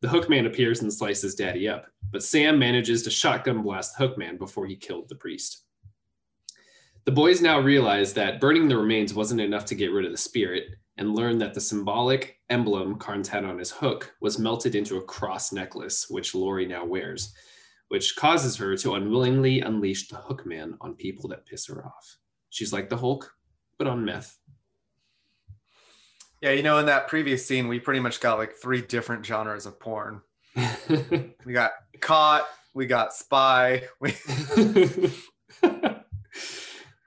the 0.00 0.08
hook 0.08 0.28
man 0.28 0.46
appears 0.46 0.82
and 0.82 0.92
slices 0.92 1.34
daddy 1.34 1.68
up. 1.68 1.86
but 2.12 2.22
Sam 2.22 2.58
manages 2.58 3.02
to 3.02 3.10
shotgun 3.10 3.62
blast 3.62 3.96
the 3.96 4.06
Hookman 4.06 4.38
before 4.38 4.66
he 4.66 4.76
killed 4.76 5.08
the 5.08 5.14
priest. 5.14 5.64
The 7.06 7.12
boys 7.12 7.40
now 7.40 7.58
realize 7.58 8.12
that 8.14 8.40
burning 8.40 8.68
the 8.68 8.76
remains 8.76 9.14
wasn't 9.14 9.40
enough 9.40 9.64
to 9.66 9.74
get 9.74 9.92
rid 9.92 10.04
of 10.04 10.12
the 10.12 10.18
spirit 10.18 10.66
and 10.96 11.14
learn 11.14 11.38
that 11.38 11.54
the 11.54 11.60
symbolic 11.60 12.38
emblem 12.50 12.96
Karns 12.98 13.28
had 13.28 13.44
on 13.44 13.58
his 13.58 13.70
hook 13.70 14.14
was 14.20 14.38
melted 14.38 14.74
into 14.74 14.96
a 14.96 15.04
cross 15.04 15.52
necklace, 15.52 16.08
which 16.08 16.34
Lori 16.34 16.66
now 16.66 16.84
wears, 16.84 17.34
which 17.88 18.16
causes 18.16 18.56
her 18.56 18.76
to 18.76 18.94
unwillingly 18.94 19.60
unleash 19.60 20.08
the 20.08 20.16
Hookman 20.16 20.74
on 20.80 20.94
people 20.94 21.28
that 21.30 21.46
piss 21.46 21.66
her 21.66 21.84
off. 21.84 22.16
She's 22.50 22.72
like 22.72 22.88
the 22.88 22.96
Hulk, 22.96 23.30
but 23.78 23.86
on 23.86 24.04
meth. 24.04 24.38
Yeah, 26.44 26.50
you 26.50 26.62
know, 26.62 26.76
in 26.76 26.84
that 26.86 27.08
previous 27.08 27.46
scene, 27.46 27.68
we 27.68 27.80
pretty 27.80 28.00
much 28.00 28.20
got 28.20 28.36
like 28.36 28.52
three 28.52 28.82
different 28.82 29.24
genres 29.24 29.64
of 29.64 29.80
porn. 29.80 30.20
We 31.46 31.54
got 31.54 31.72
caught, 32.00 32.46
we 32.74 32.84
got 32.84 33.14
spy, 33.14 33.84
we 33.98 34.10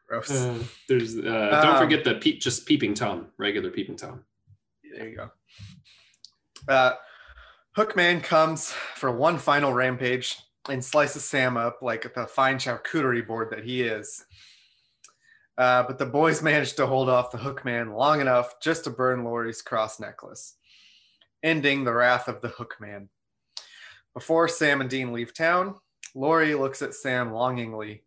gross. 0.07 0.31
Uh, 0.31 0.57
there's 0.89 1.17
uh, 1.19 1.61
don't 1.61 1.75
Um, 1.75 1.77
forget 1.77 2.03
the 2.03 2.15
peep, 2.15 2.41
just 2.41 2.65
peeping 2.65 2.95
tom, 2.95 3.27
regular 3.37 3.69
peeping 3.69 3.95
tom. 3.95 4.23
There 4.97 5.07
you 5.07 5.15
go. 5.17 5.29
Uh, 6.67 6.93
Hookman 7.77 8.23
comes 8.23 8.71
for 8.95 9.11
one 9.11 9.37
final 9.37 9.71
rampage 9.71 10.35
and 10.67 10.83
slices 10.83 11.23
Sam 11.23 11.57
up 11.57 11.83
like 11.83 12.11
the 12.15 12.25
fine 12.25 12.57
charcuterie 12.57 13.27
board 13.27 13.51
that 13.51 13.63
he 13.63 13.83
is. 13.83 14.25
Uh, 15.57 15.83
but 15.83 15.97
the 15.97 16.05
boys 16.05 16.41
manage 16.43 16.73
to 16.73 16.85
hold 16.85 17.09
off 17.09 17.31
the 17.31 17.37
Hookman 17.37 17.95
long 17.95 18.21
enough 18.21 18.59
just 18.59 18.83
to 18.83 18.89
burn 18.89 19.23
Lori's 19.23 19.61
cross 19.61 19.99
necklace, 19.99 20.55
ending 21.43 21.83
the 21.83 21.93
wrath 21.93 22.27
of 22.27 22.41
the 22.41 22.49
Hookman. 22.49 23.07
Before 24.13 24.47
Sam 24.47 24.81
and 24.81 24.89
Dean 24.89 25.13
leave 25.13 25.33
town, 25.33 25.75
Lori 26.15 26.55
looks 26.55 26.81
at 26.81 26.95
Sam 26.95 27.31
longingly, 27.31 28.03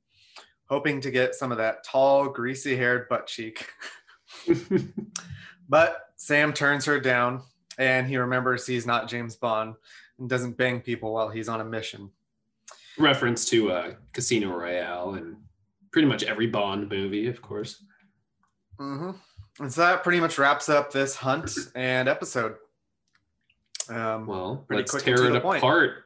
hoping 0.69 1.01
to 1.03 1.11
get 1.11 1.35
some 1.35 1.53
of 1.53 1.59
that 1.59 1.85
tall, 1.85 2.29
greasy 2.29 2.77
haired 2.77 3.09
butt 3.09 3.27
cheek. 3.27 3.69
But 5.71 6.09
Sam 6.17 6.53
turns 6.53 6.85
her 6.87 6.99
down 6.99 7.43
and 7.79 8.07
he 8.09 8.17
remembers 8.17 8.67
he's 8.67 8.87
not 8.87 9.09
James 9.09 9.37
Bond 9.37 9.77
and 10.19 10.29
doesn't 10.29 10.57
bang 10.57 10.81
people 10.81 11.15
while 11.15 11.29
he's 11.29 11.49
on 11.49 11.61
a 11.61 11.65
mission. 11.65 12.11
Reference 12.99 13.45
to 13.47 13.71
uh, 13.71 13.93
Casino 14.13 14.51
Royale 14.51 15.15
and 15.15 15.37
pretty 15.93 16.09
much 16.09 16.23
every 16.23 16.47
Bond 16.47 16.89
movie, 16.89 17.27
of 17.29 17.41
course. 17.43 17.85
hmm 18.79 19.11
And 19.59 19.73
so 19.73 19.81
that 19.83 20.03
pretty 20.03 20.21
much 20.21 20.39
wraps 20.39 20.69
up 20.69 20.93
this 20.93 21.15
hunt 21.15 21.51
and 21.75 22.09
episode. 22.09 22.57
Um, 23.89 24.27
Well, 24.27 24.65
Pretty 24.69 24.83
let's 24.83 25.03
tear 25.03 25.25
it 25.27 25.33
the 25.33 25.41
point. 25.41 25.59
apart. 25.59 26.05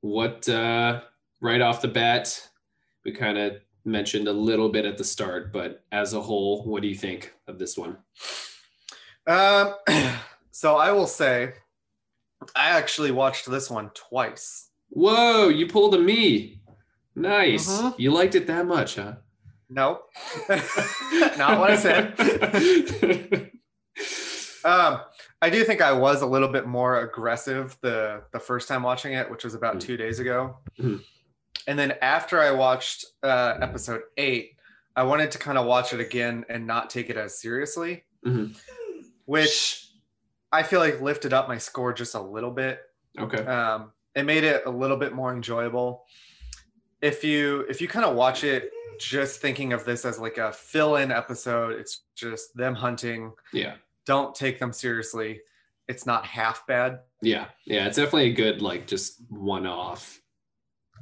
What 0.00 0.48
uh, 0.48 1.02
right 1.40 1.60
off 1.60 1.80
the 1.80 1.88
bat, 1.88 2.48
we 3.04 3.12
kind 3.12 3.38
of 3.38 3.54
mentioned 3.84 4.28
a 4.28 4.32
little 4.32 4.68
bit 4.68 4.84
at 4.84 4.98
the 4.98 5.04
start, 5.04 5.52
but 5.52 5.84
as 5.92 6.12
a 6.14 6.20
whole, 6.20 6.64
what 6.64 6.82
do 6.82 6.88
you 6.88 6.94
think 6.94 7.32
of 7.46 7.58
this 7.58 7.76
one? 7.78 7.96
um, 9.26 9.74
so 10.50 10.76
I 10.76 10.90
will 10.92 11.06
say, 11.06 11.52
I 12.56 12.70
actually 12.70 13.10
watched 13.12 13.50
this 13.50 13.70
one 13.70 13.90
twice. 13.94 14.70
Whoa, 14.90 15.48
you 15.48 15.66
pulled 15.66 15.94
a 15.94 15.98
me. 15.98 16.60
Nice. 17.16 17.68
Mhm. 17.68 17.94
You 17.98 18.10
liked 18.10 18.34
it 18.34 18.46
that 18.48 18.66
much, 18.66 18.96
huh? 18.96 19.14
No, 19.68 20.02
not 21.38 21.58
what 21.58 21.70
I 21.70 21.76
said. 21.76 23.50
Um, 24.64 25.00
I 25.42 25.50
do 25.50 25.62
think 25.62 25.82
I 25.82 25.92
was 25.92 26.22
a 26.22 26.26
little 26.26 26.48
bit 26.48 26.66
more 26.66 27.00
aggressive 27.00 27.76
the 27.82 28.22
the 28.32 28.38
first 28.40 28.66
time 28.66 28.82
watching 28.82 29.12
it, 29.12 29.30
which 29.30 29.44
was 29.44 29.54
about 29.54 29.76
Mm. 29.76 29.80
two 29.80 29.96
days 29.98 30.20
ago. 30.20 30.56
Mhm. 30.80 31.04
And 31.66 31.78
then 31.78 31.92
after 32.00 32.40
I 32.40 32.50
watched 32.50 33.04
uh, 33.22 33.58
episode 33.60 34.00
eight, 34.16 34.56
I 34.96 35.02
wanted 35.02 35.30
to 35.32 35.38
kind 35.38 35.58
of 35.58 35.66
watch 35.66 35.92
it 35.92 36.00
again 36.00 36.46
and 36.48 36.66
not 36.66 36.88
take 36.88 37.10
it 37.10 37.18
as 37.18 37.38
seriously, 37.38 38.04
Mhm. 38.26 38.56
which 39.26 39.86
I 40.50 40.62
feel 40.62 40.80
like 40.80 41.02
lifted 41.02 41.34
up 41.34 41.46
my 41.46 41.58
score 41.58 41.92
just 41.92 42.14
a 42.14 42.20
little 42.20 42.50
bit. 42.50 42.80
okay. 43.18 43.44
Um, 43.44 43.92
it 44.14 44.22
made 44.24 44.44
it 44.44 44.62
a 44.64 44.70
little 44.70 44.96
bit 44.96 45.12
more 45.12 45.30
enjoyable. 45.32 46.06
If 47.04 47.22
you 47.22 47.66
if 47.68 47.80
you 47.80 47.88
kind 47.88 48.04
of 48.06 48.16
watch 48.16 48.44
it 48.44 48.70
just 48.98 49.40
thinking 49.40 49.72
of 49.72 49.84
this 49.84 50.04
as 50.04 50.18
like 50.18 50.38
a 50.38 50.52
fill-in 50.52 51.12
episode, 51.12 51.72
it's 51.78 52.02
just 52.16 52.56
them 52.56 52.74
hunting 52.74 53.32
Yeah. 53.52 53.74
don't 54.06 54.34
take 54.34 54.58
them 54.58 54.72
seriously. 54.72 55.40
It's 55.88 56.06
not 56.06 56.24
half 56.24 56.66
bad. 56.66 57.00
Yeah. 57.20 57.46
Yeah. 57.66 57.86
It's 57.86 57.96
definitely 57.96 58.30
a 58.30 58.32
good, 58.34 58.62
like, 58.62 58.86
just 58.86 59.20
one 59.28 59.66
off 59.66 60.18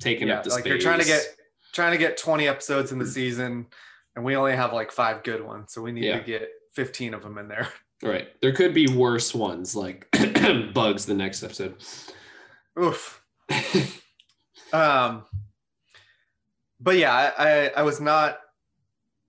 taking 0.01 0.29
Yeah, 0.29 0.39
up 0.39 0.45
the 0.45 0.51
like 0.51 0.61
space. 0.61 0.71
you're 0.71 0.79
trying 0.81 0.99
to 1.01 1.05
get 1.05 1.23
trying 1.73 1.93
to 1.93 1.99
get 1.99 2.17
20 2.17 2.49
episodes 2.49 2.91
in 2.93 2.99
the 2.99 3.07
season, 3.07 3.67
and 4.17 4.25
we 4.25 4.35
only 4.37 4.57
have 4.57 4.73
like 4.73 4.91
five 4.91 5.23
good 5.23 5.43
ones, 5.45 5.73
so 5.73 5.81
we 5.83 5.93
need 5.93 6.05
Yeah. 6.05 6.19
to 6.19 6.25
get 6.25 6.49
15 6.75 7.15
of 7.15 7.23
them 7.23 7.39
in 7.39 7.47
there. 7.49 7.69
Right. 8.03 8.29
There 8.41 8.53
could 8.53 8.75
be 8.75 8.89
worse 8.89 9.33
ones, 9.35 9.77
like 9.77 10.09
bugs 10.75 11.07
the 11.07 11.15
next 11.15 11.45
episode. 11.45 11.77
Oof. 12.81 13.23
Um, 14.73 15.25
but 16.83 16.97
yeah, 16.97 17.33
I, 17.39 17.69
I 17.77 17.83
was 17.83 18.01
not 18.01 18.39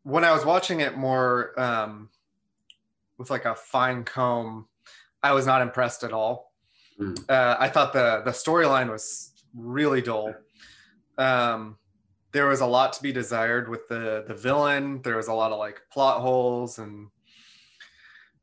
when 0.03 0.23
I 0.23 0.31
was 0.31 0.45
watching 0.45 0.81
it 0.81 0.97
more 0.97 1.57
um, 1.59 2.09
with 3.17 3.29
like 3.29 3.45
a 3.45 3.55
fine 3.55 4.03
comb. 4.03 4.67
I 5.21 5.31
was 5.33 5.45
not 5.45 5.61
impressed 5.61 6.03
at 6.03 6.11
all. 6.11 6.51
Mm. 6.99 7.29
Uh, 7.29 7.55
I 7.59 7.69
thought 7.69 7.93
the 7.93 8.21
the 8.25 8.31
storyline 8.31 8.89
was 8.89 9.31
really 9.55 10.01
dull. 10.01 10.33
Um, 11.17 11.77
there 12.31 12.47
was 12.47 12.61
a 12.61 12.65
lot 12.65 12.93
to 12.93 13.03
be 13.03 13.11
desired 13.11 13.69
with 13.69 13.87
the 13.87 14.25
the 14.27 14.33
villain. 14.33 15.01
There 15.03 15.17
was 15.17 15.27
a 15.27 15.33
lot 15.33 15.51
of 15.51 15.59
like 15.59 15.81
plot 15.91 16.21
holes, 16.21 16.79
and 16.79 17.09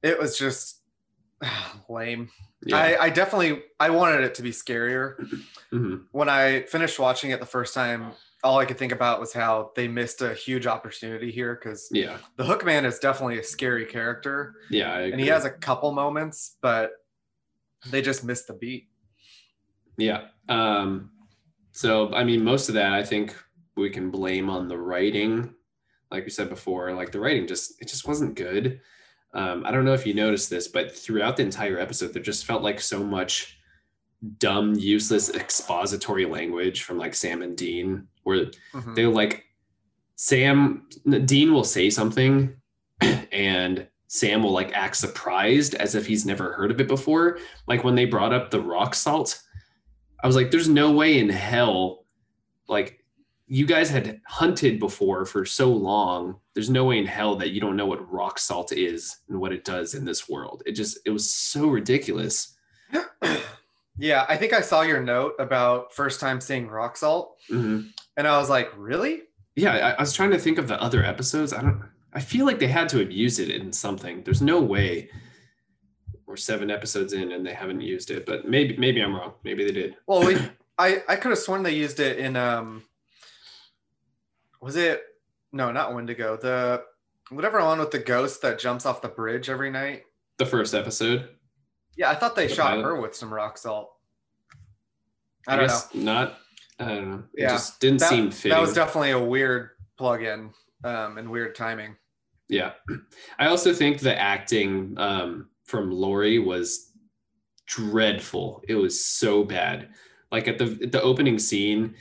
it 0.02 0.18
was 0.18 0.38
just 0.38 0.82
lame. 1.88 2.30
Yeah. 2.66 2.76
I, 2.76 3.04
I 3.04 3.10
definitely 3.10 3.62
I 3.78 3.90
wanted 3.90 4.20
it 4.22 4.34
to 4.36 4.42
be 4.42 4.50
scarier. 4.50 5.16
Mhm. 5.72 6.04
When 6.12 6.28
I 6.28 6.62
finished 6.62 6.98
watching 6.98 7.30
it 7.30 7.40
the 7.40 7.46
first 7.46 7.72
time, 7.74 8.12
all 8.44 8.58
I 8.58 8.64
could 8.66 8.76
think 8.78 8.92
about 8.92 9.18
was 9.20 9.32
how 9.32 9.72
they 9.76 9.88
missed 9.88 10.20
a 10.22 10.34
huge 10.34 10.66
opportunity 10.66 11.30
here 11.30 11.54
because 11.54 11.88
Yeah. 11.92 12.18
the 12.36 12.44
Hookman 12.44 12.84
is 12.84 12.98
definitely 12.98 13.38
a 13.38 13.42
scary 13.44 13.86
character 13.86 14.54
Yeah. 14.70 14.98
And 14.98 15.20
he 15.20 15.26
has 15.28 15.44
a 15.44 15.50
couple 15.50 15.92
moments, 15.92 16.56
but 16.60 16.92
they 17.90 18.02
just 18.02 18.24
missed 18.24 18.46
the 18.48 18.54
beat. 18.54 18.88
Yeah. 19.96 20.26
Um, 20.48 21.10
so, 21.72 22.12
I 22.12 22.24
mean, 22.24 22.42
most 22.44 22.68
of 22.68 22.74
that 22.74 22.92
I 22.92 23.02
think 23.04 23.34
we 23.76 23.88
can 23.90 24.10
blame 24.10 24.50
on 24.50 24.68
the 24.68 24.76
writing. 24.78 25.54
Like 26.10 26.24
we 26.24 26.30
said 26.30 26.48
before, 26.50 26.92
like 26.92 27.12
the 27.12 27.20
writing 27.20 27.46
just, 27.46 27.80
it 27.80 27.88
just 27.88 28.06
wasn't 28.06 28.34
good. 28.34 28.80
Um, 29.32 29.64
I 29.64 29.70
don't 29.70 29.84
know 29.84 29.92
if 29.94 30.06
you 30.06 30.14
noticed 30.14 30.50
this, 30.50 30.66
but 30.68 30.94
throughout 30.94 31.36
the 31.36 31.42
entire 31.44 31.78
episode, 31.78 32.12
there 32.12 32.22
just 32.22 32.44
felt 32.46 32.62
like 32.62 32.80
so 32.80 33.02
much 33.04 33.58
dumb, 34.38 34.74
useless 34.74 35.30
expository 35.34 36.26
language 36.26 36.82
from 36.82 36.98
like 36.98 37.14
Sam 37.14 37.42
and 37.42 37.56
Dean, 37.56 38.06
where 38.24 38.46
Mhm. 38.74 38.94
they're 38.94 39.08
like, 39.08 39.44
Sam, 40.16 40.86
Dean 41.24 41.52
will 41.52 41.64
say 41.64 41.88
something 41.90 42.54
and 43.00 43.86
Sam 44.08 44.42
will 44.42 44.50
like 44.52 44.72
act 44.74 44.96
surprised 44.96 45.74
as 45.76 45.94
if 45.94 46.06
he's 46.06 46.26
never 46.26 46.52
heard 46.52 46.70
of 46.70 46.80
it 46.80 46.88
before. 46.88 47.38
Like 47.66 47.84
when 47.84 47.94
they 47.94 48.04
brought 48.04 48.32
up 48.34 48.50
the 48.50 48.60
rock 48.60 48.94
salt, 48.94 49.40
I 50.22 50.26
was 50.26 50.36
like, 50.36 50.50
there's 50.50 50.68
no 50.68 50.90
way 50.90 51.18
in 51.18 51.28
hell, 51.30 52.04
like, 52.68 52.99
you 53.52 53.66
guys 53.66 53.90
had 53.90 54.20
hunted 54.28 54.78
before 54.78 55.24
for 55.26 55.44
so 55.44 55.68
long. 55.72 56.38
There's 56.54 56.70
no 56.70 56.84
way 56.84 56.98
in 56.98 57.04
hell 57.06 57.34
that 57.34 57.50
you 57.50 57.60
don't 57.60 57.74
know 57.76 57.84
what 57.86 58.08
rock 58.10 58.38
salt 58.38 58.70
is 58.70 59.18
and 59.28 59.40
what 59.40 59.52
it 59.52 59.64
does 59.64 59.94
in 59.94 60.04
this 60.04 60.28
world. 60.28 60.62
It 60.66 60.72
just, 60.72 61.00
it 61.04 61.10
was 61.10 61.28
so 61.32 61.66
ridiculous. 61.66 62.56
yeah, 63.98 64.24
I 64.28 64.36
think 64.36 64.52
I 64.52 64.60
saw 64.60 64.82
your 64.82 65.02
note 65.02 65.34
about 65.40 65.92
first 65.92 66.20
time 66.20 66.40
seeing 66.40 66.68
rock 66.68 66.96
salt, 66.96 67.38
Mhm. 67.50 67.92
and 68.16 68.28
I 68.28 68.38
was 68.38 68.48
like, 68.48 68.70
really? 68.76 69.22
Yeah, 69.56 69.72
I, 69.72 69.90
I 69.90 70.00
was 70.00 70.12
trying 70.12 70.30
to 70.30 70.38
think 70.38 70.58
of 70.58 70.68
the 70.68 70.80
other 70.80 71.04
episodes. 71.04 71.52
I 71.52 71.60
don't, 71.62 71.82
I 72.12 72.20
feel 72.20 72.46
like 72.46 72.60
they 72.60 72.68
had 72.68 72.88
to 72.90 72.98
have 72.98 73.10
used 73.10 73.40
it 73.40 73.50
in 73.50 73.72
something. 73.72 74.22
There's 74.22 74.40
no 74.42 74.60
way 74.60 75.10
we're 76.24 76.36
seven 76.36 76.70
episodes 76.70 77.12
in 77.14 77.32
and 77.32 77.44
they 77.44 77.52
haven't 77.52 77.80
used 77.80 78.12
it, 78.12 78.24
but 78.26 78.48
maybe, 78.48 78.76
maybe 78.76 79.00
I'm 79.00 79.14
wrong. 79.14 79.32
Maybe 79.42 79.64
they 79.64 79.72
did. 79.72 79.96
Well, 80.06 80.24
we 80.24 80.36
I 80.78 81.02
I 81.08 81.16
could 81.16 81.30
have 81.30 81.38
sworn 81.40 81.64
they 81.64 81.74
used 81.74 81.98
it 81.98 82.18
in 82.18 82.36
um 82.36 82.84
was 84.60 84.76
it 84.76 85.02
no 85.52 85.70
not 85.72 85.94
Wendigo 85.94 86.36
the 86.36 86.82
whatever 87.30 87.60
one 87.64 87.78
with 87.78 87.90
the 87.90 87.98
ghost 87.98 88.42
that 88.42 88.58
jumps 88.58 88.86
off 88.86 89.02
the 89.02 89.08
bridge 89.08 89.48
every 89.48 89.70
night. 89.70 90.02
The 90.38 90.46
first 90.46 90.74
episode. 90.74 91.28
Yeah, 91.96 92.10
I 92.10 92.14
thought 92.14 92.34
they 92.34 92.46
The 92.46 92.54
shot 92.54 92.70
pilot? 92.70 92.82
her 92.84 93.00
with 93.00 93.14
some 93.14 93.32
rock 93.32 93.58
salt. 93.58 93.90
I, 95.46 95.56
don't 95.56 95.66
know. 95.68 95.80
not. 95.94 96.38
I 96.78 96.84
don't 96.86 97.10
know. 97.10 97.22
It 97.34 97.42
Yeah, 97.42 97.48
just 97.50 97.78
didn't 97.80 98.00
That, 98.00 98.08
seem 98.10 98.30
fitting. 98.30 98.50
that 98.50 98.60
was 98.60 98.72
definitely 98.74 99.10
a 99.12 99.18
weird 99.22 99.70
plug-in 99.98 100.50
um, 100.84 101.18
and 101.18 101.30
weird 101.30 101.54
timing. 101.54 101.96
Yeah. 102.48 102.72
I 103.38 103.46
also 103.46 103.72
think 103.72 104.00
the 104.00 104.18
acting 104.18 104.94
um, 104.96 105.48
from 105.64 105.90
Lori 105.90 106.38
was 106.38 106.90
dreadful. 107.66 108.62
It 108.68 108.74
was 108.74 109.04
so 109.04 109.44
bad. 109.44 109.90
Like 110.32 110.48
at 110.48 110.58
the 110.58 110.78
at 110.82 110.92
the 110.92 111.02
opening 111.02 111.38
scene, 111.38 111.94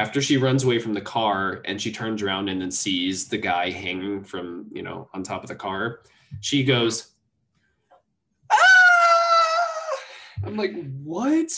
after 0.00 0.22
she 0.22 0.38
runs 0.38 0.64
away 0.64 0.78
from 0.78 0.94
the 0.94 1.00
car 1.00 1.60
and 1.66 1.80
she 1.80 1.92
turns 1.92 2.22
around 2.22 2.48
and 2.48 2.62
then 2.62 2.70
sees 2.70 3.28
the 3.28 3.36
guy 3.36 3.70
hanging 3.70 4.24
from 4.24 4.66
you 4.72 4.82
know 4.82 5.08
on 5.12 5.22
top 5.22 5.42
of 5.42 5.48
the 5.48 5.54
car, 5.54 6.00
she 6.40 6.64
goes, 6.64 7.12
"Ah!" 8.50 8.56
I'm 10.46 10.56
like, 10.56 10.72
what? 11.04 11.50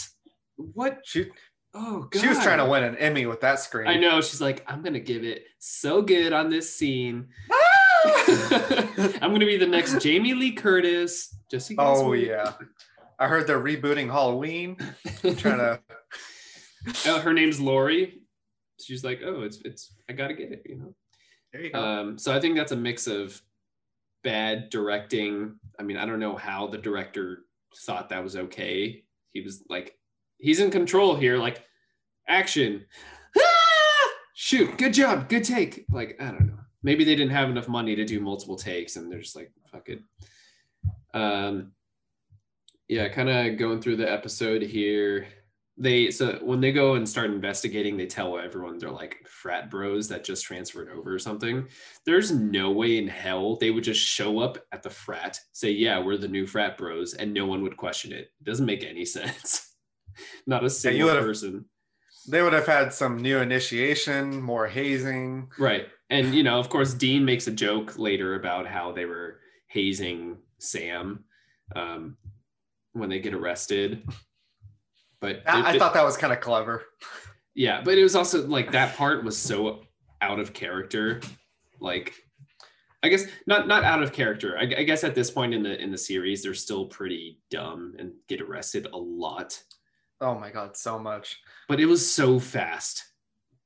What? 0.56 0.98
She 1.04 1.26
Oh 1.74 2.00
god. 2.10 2.20
she 2.20 2.28
was 2.28 2.38
trying 2.40 2.58
to 2.58 2.66
win 2.66 2.82
an 2.84 2.96
Emmy 2.96 3.26
with 3.26 3.40
that 3.42 3.58
scream. 3.60 3.86
I 3.88 3.96
know. 3.96 4.20
She's 4.20 4.40
like, 4.40 4.64
I'm 4.66 4.82
gonna 4.82 5.00
give 5.00 5.22
it 5.24 5.44
so 5.58 6.02
good 6.02 6.32
on 6.32 6.50
this 6.50 6.74
scene. 6.74 7.28
I'm 9.22 9.30
gonna 9.32 9.46
be 9.46 9.56
the 9.56 9.66
next 9.68 10.00
Jamie 10.02 10.34
Lee 10.34 10.52
Curtis. 10.52 11.34
Just 11.48 11.68
so 11.68 11.74
Oh 11.78 12.02
know. 12.08 12.12
yeah. 12.14 12.52
I 13.20 13.28
heard 13.28 13.46
they're 13.46 13.60
rebooting 13.62 14.10
Halloween. 14.10 14.76
trying 15.36 15.58
to 15.58 15.80
Oh, 17.06 17.20
her 17.20 17.32
name's 17.32 17.60
Lori. 17.60 18.21
She's 18.84 19.04
like, 19.04 19.20
oh, 19.24 19.42
it's 19.42 19.58
it's 19.64 19.94
I 20.08 20.12
gotta 20.12 20.34
get 20.34 20.52
it, 20.52 20.62
you 20.66 20.76
know. 20.76 20.94
there 21.52 21.62
you 21.62 21.70
go. 21.72 21.80
Um, 21.82 22.18
so 22.18 22.34
I 22.34 22.40
think 22.40 22.56
that's 22.56 22.72
a 22.72 22.76
mix 22.76 23.06
of 23.06 23.40
bad 24.24 24.70
directing. 24.70 25.56
I 25.78 25.82
mean, 25.82 25.96
I 25.96 26.06
don't 26.06 26.20
know 26.20 26.36
how 26.36 26.66
the 26.66 26.78
director 26.78 27.44
thought 27.84 28.08
that 28.10 28.22
was 28.22 28.36
okay. 28.36 29.02
He 29.32 29.40
was 29.40 29.64
like, 29.68 29.96
he's 30.38 30.60
in 30.60 30.70
control 30.70 31.16
here. 31.16 31.38
Like, 31.38 31.64
action, 32.28 32.84
Ah! 33.36 34.08
shoot, 34.34 34.76
good 34.78 34.92
job, 34.94 35.28
good 35.28 35.44
take. 35.44 35.84
Like, 35.90 36.16
I 36.20 36.26
don't 36.26 36.46
know. 36.48 36.58
Maybe 36.82 37.04
they 37.04 37.14
didn't 37.14 37.32
have 37.32 37.48
enough 37.48 37.68
money 37.68 37.94
to 37.96 38.04
do 38.04 38.20
multiple 38.20 38.56
takes, 38.56 38.96
and 38.96 39.10
they're 39.10 39.20
just 39.20 39.36
like, 39.36 39.52
fuck 39.70 39.88
it. 39.88 40.00
Um, 41.14 41.72
yeah, 42.88 43.08
kind 43.08 43.28
of 43.30 43.56
going 43.58 43.80
through 43.80 43.96
the 43.96 44.10
episode 44.10 44.62
here 44.62 45.26
they 45.78 46.10
so 46.10 46.38
when 46.42 46.60
they 46.60 46.70
go 46.70 46.94
and 46.96 47.08
start 47.08 47.30
investigating 47.30 47.96
they 47.96 48.06
tell 48.06 48.38
everyone 48.38 48.76
they're 48.78 48.90
like 48.90 49.16
frat 49.26 49.70
bros 49.70 50.06
that 50.08 50.22
just 50.22 50.44
transferred 50.44 50.90
over 50.90 51.14
or 51.14 51.18
something. 51.18 51.66
There's 52.04 52.30
no 52.30 52.70
way 52.70 52.98
in 52.98 53.08
hell 53.08 53.56
they 53.56 53.70
would 53.70 53.84
just 53.84 54.00
show 54.00 54.38
up 54.40 54.58
at 54.72 54.82
the 54.82 54.90
frat 54.90 55.38
say 55.52 55.70
yeah 55.70 55.98
we're 55.98 56.18
the 56.18 56.28
new 56.28 56.46
frat 56.46 56.76
bros 56.76 57.14
and 57.14 57.32
no 57.32 57.46
one 57.46 57.62
would 57.62 57.76
question 57.76 58.12
it. 58.12 58.30
It 58.40 58.44
doesn't 58.44 58.66
make 58.66 58.84
any 58.84 59.04
sense. 59.18 59.74
Not 60.46 60.62
a 60.64 60.70
single 60.70 61.08
would've- 61.08 61.24
person. 61.24 61.64
They 62.28 62.40
would 62.40 62.52
have 62.52 62.66
had 62.66 62.92
some 62.92 63.16
new 63.16 63.38
initiation, 63.38 64.40
more 64.40 64.68
hazing. 64.68 65.48
right. 65.58 65.86
And 66.10 66.34
you 66.34 66.42
know 66.42 66.58
of 66.60 66.68
course 66.68 66.92
dean 66.92 67.24
makes 67.24 67.46
a 67.46 67.50
joke 67.52 67.98
later 67.98 68.34
about 68.34 68.66
how 68.66 68.92
they 68.92 69.06
were 69.06 69.38
hazing 69.68 70.36
sam 70.58 71.24
um, 71.74 72.18
when 72.92 73.08
they 73.08 73.18
get 73.20 73.32
arrested 73.32 74.02
but 75.22 75.42
I, 75.46 75.60
it- 75.60 75.64
I 75.76 75.78
thought 75.78 75.94
that 75.94 76.04
was 76.04 76.18
kind 76.18 76.32
of 76.34 76.40
clever. 76.40 76.82
Yeah, 77.54 77.80
but 77.82 77.96
it 77.96 78.02
was 78.02 78.14
also 78.16 78.46
like 78.46 78.72
that 78.72 78.96
part 78.96 79.24
was 79.24 79.38
so 79.38 79.82
out 80.20 80.38
of 80.40 80.52
character. 80.52 81.20
Like, 81.80 82.14
I 83.02 83.08
guess 83.08 83.24
not 83.46 83.66
not 83.68 83.84
out 83.84 84.02
of 84.02 84.12
character. 84.12 84.56
I, 84.58 84.62
I 84.62 84.82
guess 84.84 85.04
at 85.04 85.14
this 85.14 85.30
point 85.30 85.54
in 85.54 85.62
the 85.62 85.80
in 85.80 85.90
the 85.90 85.98
series, 85.98 86.42
they're 86.42 86.54
still 86.54 86.86
pretty 86.86 87.38
dumb 87.50 87.94
and 87.98 88.12
get 88.28 88.40
arrested 88.40 88.86
a 88.92 88.96
lot. 88.98 89.62
Oh 90.20 90.34
my 90.38 90.50
god, 90.50 90.76
so 90.76 90.98
much. 90.98 91.40
But 91.68 91.80
it 91.80 91.86
was 91.86 92.10
so 92.10 92.38
fast. 92.38 93.04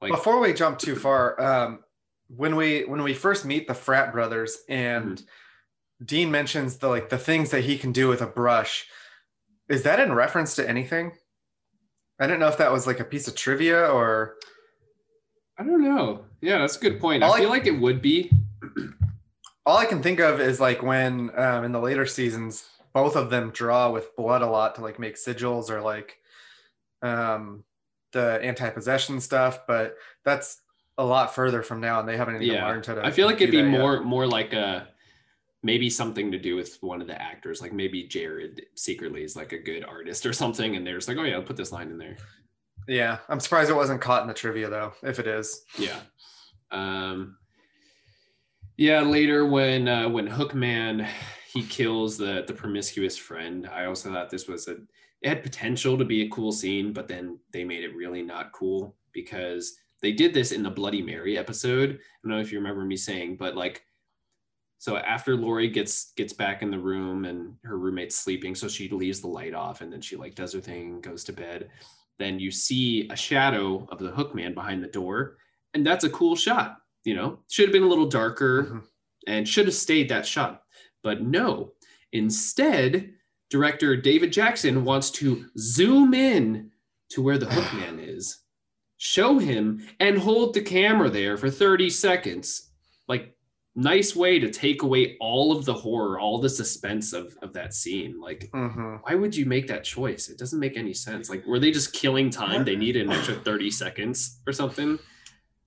Like, 0.00 0.10
Before 0.12 0.40
we 0.40 0.52
jump 0.52 0.78
too 0.78 0.96
far, 0.96 1.40
um, 1.40 1.80
when 2.28 2.56
we 2.56 2.84
when 2.86 3.02
we 3.02 3.14
first 3.14 3.44
meet 3.44 3.68
the 3.68 3.74
frat 3.74 4.12
brothers 4.12 4.58
and 4.68 5.22
Dean 6.04 6.30
mentions 6.30 6.78
the 6.78 6.88
like 6.88 7.08
the 7.08 7.18
things 7.18 7.50
that 7.50 7.64
he 7.64 7.78
can 7.78 7.92
do 7.92 8.08
with 8.08 8.20
a 8.20 8.26
brush, 8.26 8.86
is 9.68 9.84
that 9.84 10.00
in 10.00 10.12
reference 10.12 10.56
to 10.56 10.68
anything? 10.68 11.12
I 12.18 12.26
didn't 12.26 12.40
know 12.40 12.48
if 12.48 12.58
that 12.58 12.72
was 12.72 12.86
like 12.86 13.00
a 13.00 13.04
piece 13.04 13.28
of 13.28 13.34
trivia 13.34 13.86
or 13.88 14.36
I 15.58 15.64
don't 15.64 15.82
know. 15.82 16.24
Yeah, 16.40 16.58
that's 16.58 16.76
a 16.76 16.80
good 16.80 17.00
point. 17.00 17.22
All 17.22 17.32
I 17.32 17.36
I- 17.36 17.40
feel 17.40 17.50
like 17.50 17.66
it 17.66 17.78
would 17.78 18.00
be. 18.02 18.30
all 19.66 19.76
I 19.78 19.84
can 19.86 20.02
think 20.02 20.20
of 20.20 20.40
is 20.40 20.60
like 20.60 20.82
when 20.82 21.30
um, 21.38 21.64
in 21.64 21.72
the 21.72 21.80
later 21.80 22.06
seasons, 22.06 22.68
both 22.94 23.16
of 23.16 23.30
them 23.30 23.50
draw 23.50 23.90
with 23.90 24.14
blood 24.16 24.42
a 24.42 24.46
lot 24.46 24.74
to 24.76 24.80
like 24.82 24.98
make 24.98 25.16
sigils 25.16 25.70
or 25.70 25.80
like 25.82 26.18
um, 27.02 27.64
the 28.12 28.40
anti-possession 28.42 29.20
stuff, 29.20 29.66
but 29.66 29.96
that's 30.24 30.60
a 30.98 31.04
lot 31.04 31.34
further 31.34 31.62
from 31.62 31.80
now, 31.80 32.00
and 32.00 32.08
they 32.08 32.16
haven't 32.16 32.36
even 32.36 32.46
Yeah, 32.48 32.66
learned 32.66 32.86
how 32.86 32.94
to. 32.94 33.04
I 33.04 33.10
feel 33.10 33.26
like 33.26 33.36
it'd 33.36 33.50
be 33.50 33.58
that 33.60 33.70
yet. 33.70 33.78
more 33.80 34.00
more 34.02 34.26
like 34.26 34.52
a 34.54 34.88
maybe 35.66 35.90
something 35.90 36.30
to 36.30 36.38
do 36.38 36.54
with 36.54 36.78
one 36.80 37.02
of 37.02 37.08
the 37.08 37.20
actors. 37.20 37.60
Like 37.60 37.72
maybe 37.72 38.04
Jared 38.04 38.64
secretly 38.76 39.24
is 39.24 39.34
like 39.34 39.52
a 39.52 39.58
good 39.58 39.84
artist 39.84 40.24
or 40.24 40.32
something, 40.32 40.76
and 40.76 40.86
they're 40.86 40.94
just 40.94 41.08
like, 41.08 41.18
oh 41.18 41.24
yeah, 41.24 41.34
I'll 41.34 41.42
put 41.42 41.56
this 41.56 41.72
line 41.72 41.90
in 41.90 41.98
there. 41.98 42.16
Yeah, 42.86 43.18
I'm 43.28 43.40
surprised 43.40 43.68
it 43.68 43.74
wasn't 43.74 44.00
caught 44.00 44.22
in 44.22 44.28
the 44.28 44.34
trivia 44.34 44.70
though. 44.70 44.92
If 45.02 45.18
it 45.18 45.26
is, 45.26 45.64
Yeah. 45.76 45.98
Um, 46.70 47.36
yeah. 48.76 49.00
Later, 49.00 49.44
when 49.44 49.88
uh, 49.88 50.08
when 50.08 50.28
Hookman 50.28 51.06
he 51.52 51.64
kills 51.64 52.16
the 52.16 52.44
the 52.46 52.54
promiscuous 52.54 53.16
friend, 53.16 53.68
I 53.70 53.86
also 53.86 54.12
thought 54.12 54.30
this 54.30 54.46
was 54.46 54.68
a 54.68 54.76
it 55.22 55.28
had 55.28 55.42
potential 55.42 55.98
to 55.98 56.04
be 56.04 56.22
a 56.22 56.28
cool 56.28 56.52
scene, 56.52 56.92
but 56.92 57.08
then 57.08 57.40
they 57.52 57.64
made 57.64 57.82
it 57.82 57.96
really 57.96 58.22
not 58.22 58.52
cool 58.52 58.94
because 59.12 59.76
they 60.00 60.12
did 60.12 60.32
this 60.32 60.52
in 60.52 60.62
the 60.62 60.70
Bloody 60.70 61.02
Mary 61.02 61.36
episode. 61.36 61.90
I 61.90 61.98
don't 62.22 62.30
know 62.30 62.40
if 62.40 62.52
you 62.52 62.58
remember 62.58 62.84
me 62.84 62.96
saying, 62.96 63.36
but 63.36 63.56
like. 63.56 63.82
So 64.78 64.98
after 64.98 65.36
Lori 65.36 65.68
gets 65.68 66.12
gets 66.16 66.32
back 66.32 66.62
in 66.62 66.70
the 66.70 66.78
room 66.78 67.24
and 67.24 67.54
her 67.64 67.78
roommate's 67.78 68.16
sleeping, 68.16 68.54
so 68.54 68.68
she 68.68 68.88
leaves 68.88 69.20
the 69.20 69.26
light 69.28 69.54
off 69.54 69.80
and 69.80 69.92
then 69.92 70.00
she 70.00 70.16
like 70.16 70.34
does 70.34 70.52
her 70.52 70.60
thing, 70.60 71.00
goes 71.00 71.24
to 71.24 71.32
bed. 71.32 71.70
Then 72.18 72.38
you 72.38 72.50
see 72.50 73.08
a 73.10 73.16
shadow 73.16 73.86
of 73.90 73.98
the 73.98 74.10
Hookman 74.12 74.54
behind 74.54 74.82
the 74.82 74.88
door, 74.88 75.38
and 75.74 75.86
that's 75.86 76.04
a 76.04 76.10
cool 76.10 76.36
shot. 76.36 76.76
You 77.04 77.14
know, 77.14 77.38
should 77.50 77.66
have 77.66 77.72
been 77.72 77.82
a 77.84 77.88
little 77.88 78.08
darker 78.08 78.64
Mhm. 78.64 78.84
and 79.26 79.48
should 79.48 79.66
have 79.66 79.74
stayed 79.74 80.08
that 80.08 80.26
shot, 80.26 80.62
but 81.02 81.22
no. 81.22 81.72
Instead, 82.12 83.12
director 83.50 83.96
David 83.96 84.32
Jackson 84.32 84.84
wants 84.84 85.10
to 85.12 85.46
zoom 85.58 86.14
in 86.14 86.70
to 87.10 87.22
where 87.22 87.38
the 87.38 87.46
Hookman 87.46 87.98
is, 88.16 88.40
show 88.96 89.38
him, 89.38 89.86
and 90.00 90.18
hold 90.18 90.54
the 90.54 90.62
camera 90.62 91.08
there 91.10 91.36
for 91.36 91.50
30 91.50 91.90
seconds. 91.90 92.70
Like, 93.06 93.35
nice 93.78 94.16
way 94.16 94.38
to 94.38 94.50
take 94.50 94.82
away 94.82 95.16
all 95.20 95.54
of 95.56 95.64
the 95.66 95.74
horror, 95.74 96.18
all 96.18 96.40
the 96.40 96.48
suspense 96.48 97.12
of, 97.12 97.36
of 97.42 97.52
that 97.52 97.74
scene. 97.74 98.18
Like, 98.20 98.48
hmm 98.52 98.96
why 99.02 99.14
would 99.14 99.36
you 99.36 99.44
make 99.46 99.66
that 99.68 99.84
choice? 99.84 100.28
It 100.30 100.38
doesn't 100.38 100.58
make 100.58 100.76
any 100.76 100.94
sense. 100.94 101.28
Like, 101.30 101.46
were 101.46 101.58
they 101.60 101.70
just 101.70 101.92
killing 101.92 102.30
time? 102.30 102.64
They 102.64 102.74
needed 102.74 103.06
an 103.06 103.12
extra 103.12 103.34
30 103.36 103.70
seconds 103.70 104.40
or 104.46 104.52
something. 104.52 104.98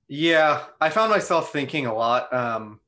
yeah, 0.07 0.63
I 0.81 0.89
found 0.89 1.11
myself 1.11 1.53
thinking 1.53 1.85
a 1.85 1.93
lot. 1.93 2.33
Um, 2.33 2.79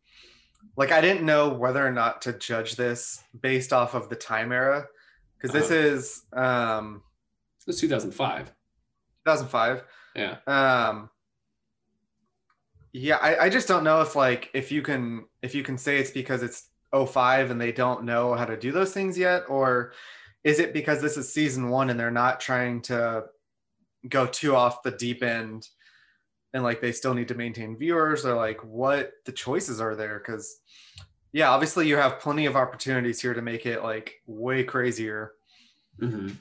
like 0.75 0.91
I 0.91 0.99
didn't 1.01 1.23
know 1.25 1.49
whether 1.49 1.85
or 1.85 1.91
not 1.91 2.23
to 2.23 2.33
judge 2.33 2.75
this 2.75 3.23
based 3.39 3.71
off 3.71 3.93
of 3.93 4.09
the 4.09 4.15
time 4.15 4.51
era, 4.51 4.87
because 5.37 5.53
this 5.53 5.69
Uh-huh. 5.69 5.95
is 5.95 6.23
um, 6.33 7.03
It 7.61 7.67
was 7.67 7.79
2005. 7.79 8.47
2005. 9.27 9.83
Yeah. 10.15 10.37
um 10.47 11.10
yeah 12.93 13.17
I, 13.17 13.45
I 13.45 13.49
just 13.49 13.67
don't 13.67 13.83
know 13.83 14.01
if 14.01 14.15
like 14.15 14.49
if 14.53 14.71
you 14.71 14.81
can 14.81 15.25
if 15.41 15.55
you 15.55 15.63
can 15.63 15.77
say 15.77 15.97
it's 15.97 16.11
because 16.11 16.43
it's 16.43 16.69
05 16.93 17.51
and 17.51 17.59
they 17.59 17.71
don't 17.71 18.03
know 18.03 18.33
how 18.33 18.45
to 18.45 18.57
do 18.57 18.71
those 18.71 18.93
things 18.93 19.17
yet 19.17 19.43
or 19.47 19.93
is 20.43 20.59
it 20.59 20.73
because 20.73 21.01
this 21.01 21.17
is 21.17 21.33
season 21.33 21.69
one 21.69 21.89
and 21.89 21.99
they're 21.99 22.11
not 22.11 22.39
trying 22.39 22.81
to 22.81 23.25
go 24.09 24.25
too 24.25 24.55
off 24.55 24.83
the 24.83 24.91
deep 24.91 25.23
end 25.23 25.67
and 26.53 26.63
like 26.63 26.81
they 26.81 26.91
still 26.91 27.13
need 27.13 27.29
to 27.29 27.35
maintain 27.35 27.77
viewers 27.77 28.25
or 28.25 28.33
like 28.35 28.61
what 28.63 29.13
the 29.25 29.31
choices 29.31 29.79
are 29.79 29.95
there 29.95 30.19
because 30.19 30.59
yeah 31.31 31.49
obviously 31.49 31.87
you 31.87 31.95
have 31.95 32.19
plenty 32.19 32.45
of 32.45 32.57
opportunities 32.57 33.21
here 33.21 33.33
to 33.33 33.41
make 33.41 33.65
it 33.65 33.83
like 33.83 34.15
way 34.25 34.63
crazier 34.63 35.33
Mhm. 35.99 36.35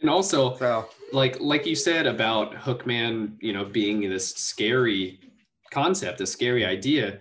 And 0.00 0.10
also, 0.10 0.56
so 0.56 0.88
like 1.12 1.38
like 1.40 1.66
you 1.66 1.74
said 1.74 2.06
about 2.06 2.54
Hookman, 2.54 3.36
you 3.40 3.52
know, 3.52 3.64
being 3.64 4.08
this 4.08 4.34
scary 4.34 5.20
concept, 5.74 6.20
a 6.20 6.26
scary 6.26 6.64
idea. 6.64 7.18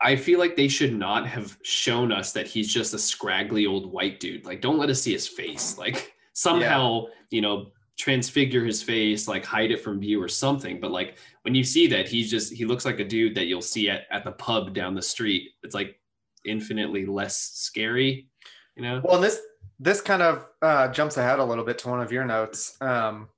I 0.00 0.16
feel 0.16 0.38
like 0.38 0.54
they 0.54 0.68
should 0.68 0.94
not 0.94 1.26
have 1.26 1.56
shown 1.62 2.12
us 2.12 2.32
that 2.32 2.46
he's 2.46 2.72
just 2.72 2.94
a 2.94 2.98
scraggly 2.98 3.66
old 3.66 3.90
white 3.90 4.20
dude. 4.20 4.44
Like, 4.44 4.60
don't 4.60 4.78
let 4.78 4.90
us 4.90 5.00
see 5.02 5.12
his 5.12 5.26
face. 5.26 5.78
Like, 5.78 6.14
somehow, 6.34 7.06
you 7.30 7.40
know, 7.40 7.72
transfigure 7.96 8.64
his 8.64 8.82
face, 8.82 9.28
like 9.28 9.44
hide 9.44 9.70
it 9.70 9.80
from 9.80 10.00
view 10.00 10.20
or 10.20 10.28
something. 10.28 10.80
But 10.80 10.90
like 10.90 11.16
when 11.42 11.54
you 11.54 11.64
see 11.64 11.86
that, 11.88 12.08
he's 12.08 12.30
just 12.30 12.52
he 12.52 12.64
looks 12.64 12.84
like 12.84 13.00
a 13.00 13.04
dude 13.04 13.34
that 13.36 13.46
you'll 13.46 13.62
see 13.62 13.88
at, 13.88 14.02
at 14.10 14.24
the 14.24 14.32
pub 14.32 14.74
down 14.74 14.94
the 14.94 15.02
street. 15.02 15.50
It's 15.62 15.74
like 15.74 15.98
infinitely 16.44 17.06
less 17.06 17.36
scary, 17.54 18.28
you 18.76 18.82
know? 18.82 19.00
Well, 19.04 19.20
this 19.20 19.40
this 19.78 20.00
kind 20.00 20.22
of 20.22 20.46
uh, 20.62 20.88
jumps 20.88 21.16
ahead 21.16 21.38
a 21.38 21.44
little 21.44 21.64
bit 21.64 21.78
to 21.78 21.88
one 21.88 22.00
of 22.00 22.12
your 22.12 22.24
notes, 22.24 22.76
um, 22.80 23.28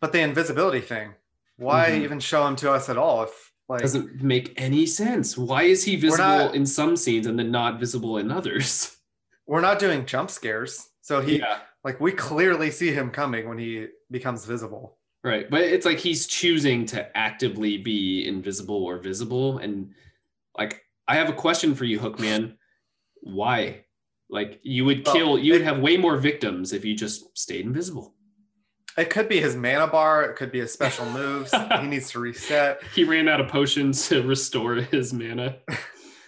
but 0.00 0.12
the 0.12 0.20
invisibility 0.20 0.80
thing. 0.80 1.14
Why 1.56 1.90
Mhm. 1.90 2.02
even 2.02 2.20
show 2.20 2.46
him 2.46 2.56
to 2.56 2.72
us 2.72 2.88
at 2.88 2.96
all? 2.96 3.24
If 3.24 3.52
like 3.68 3.80
doesn't 3.80 4.22
make 4.22 4.52
any 4.56 4.86
sense. 4.86 5.36
Why 5.38 5.62
is 5.62 5.84
he 5.84 5.96
visible 5.96 6.24
not- 6.24 6.54
in 6.54 6.66
some 6.66 6.96
scenes 6.96 7.26
and 7.26 7.38
then 7.38 7.50
not 7.50 7.78
visible 7.80 8.18
in 8.18 8.30
others? 8.30 8.96
we're 9.46 9.60
not 9.60 9.78
doing 9.78 10.04
jump 10.06 10.30
scares, 10.30 10.88
so 11.00 11.20
he 11.20 11.38
yeah, 11.38 11.60
Like 11.84 12.00
we 12.00 12.12
clearly 12.12 12.70
see 12.70 12.92
him 12.92 13.10
coming 13.10 13.48
when 13.48 13.58
he 13.58 13.86
becomes 14.10 14.44
visible. 14.44 14.98
Right. 15.24 15.48
But 15.48 15.62
it's 15.62 15.86
like 15.86 15.98
he's 15.98 16.26
choosing 16.26 16.84
to 16.86 17.16
actively 17.16 17.76
be 17.78 18.26
invisible 18.26 18.84
or 18.84 18.98
visible. 18.98 19.58
And 19.58 19.92
like, 20.58 20.82
I 21.08 21.14
have 21.16 21.28
a 21.28 21.32
question 21.32 21.74
for 21.74 21.84
you, 21.84 21.98
Hookman. 22.00 22.56
Why? 23.20 23.84
Like, 24.28 24.60
you 24.62 24.84
would 24.84 25.04
kill, 25.04 25.38
you 25.38 25.52
would 25.52 25.62
have 25.62 25.78
way 25.80 25.96
more 25.96 26.16
victims 26.16 26.72
if 26.72 26.84
you 26.84 26.94
just 26.96 27.36
stayed 27.38 27.64
invisible. 27.66 28.14
It 28.98 29.08
could 29.10 29.28
be 29.28 29.40
his 29.40 29.56
mana 29.56 29.86
bar. 29.86 30.24
It 30.24 30.36
could 30.36 30.52
be 30.52 30.60
his 30.60 30.72
special 30.72 31.06
moves. 31.10 31.50
he 31.80 31.86
needs 31.86 32.10
to 32.12 32.18
reset. 32.20 32.82
He 32.94 33.04
ran 33.04 33.28
out 33.28 33.40
of 33.40 33.48
potions 33.48 34.08
to 34.08 34.22
restore 34.22 34.74
his 34.76 35.12
mana. 35.12 35.56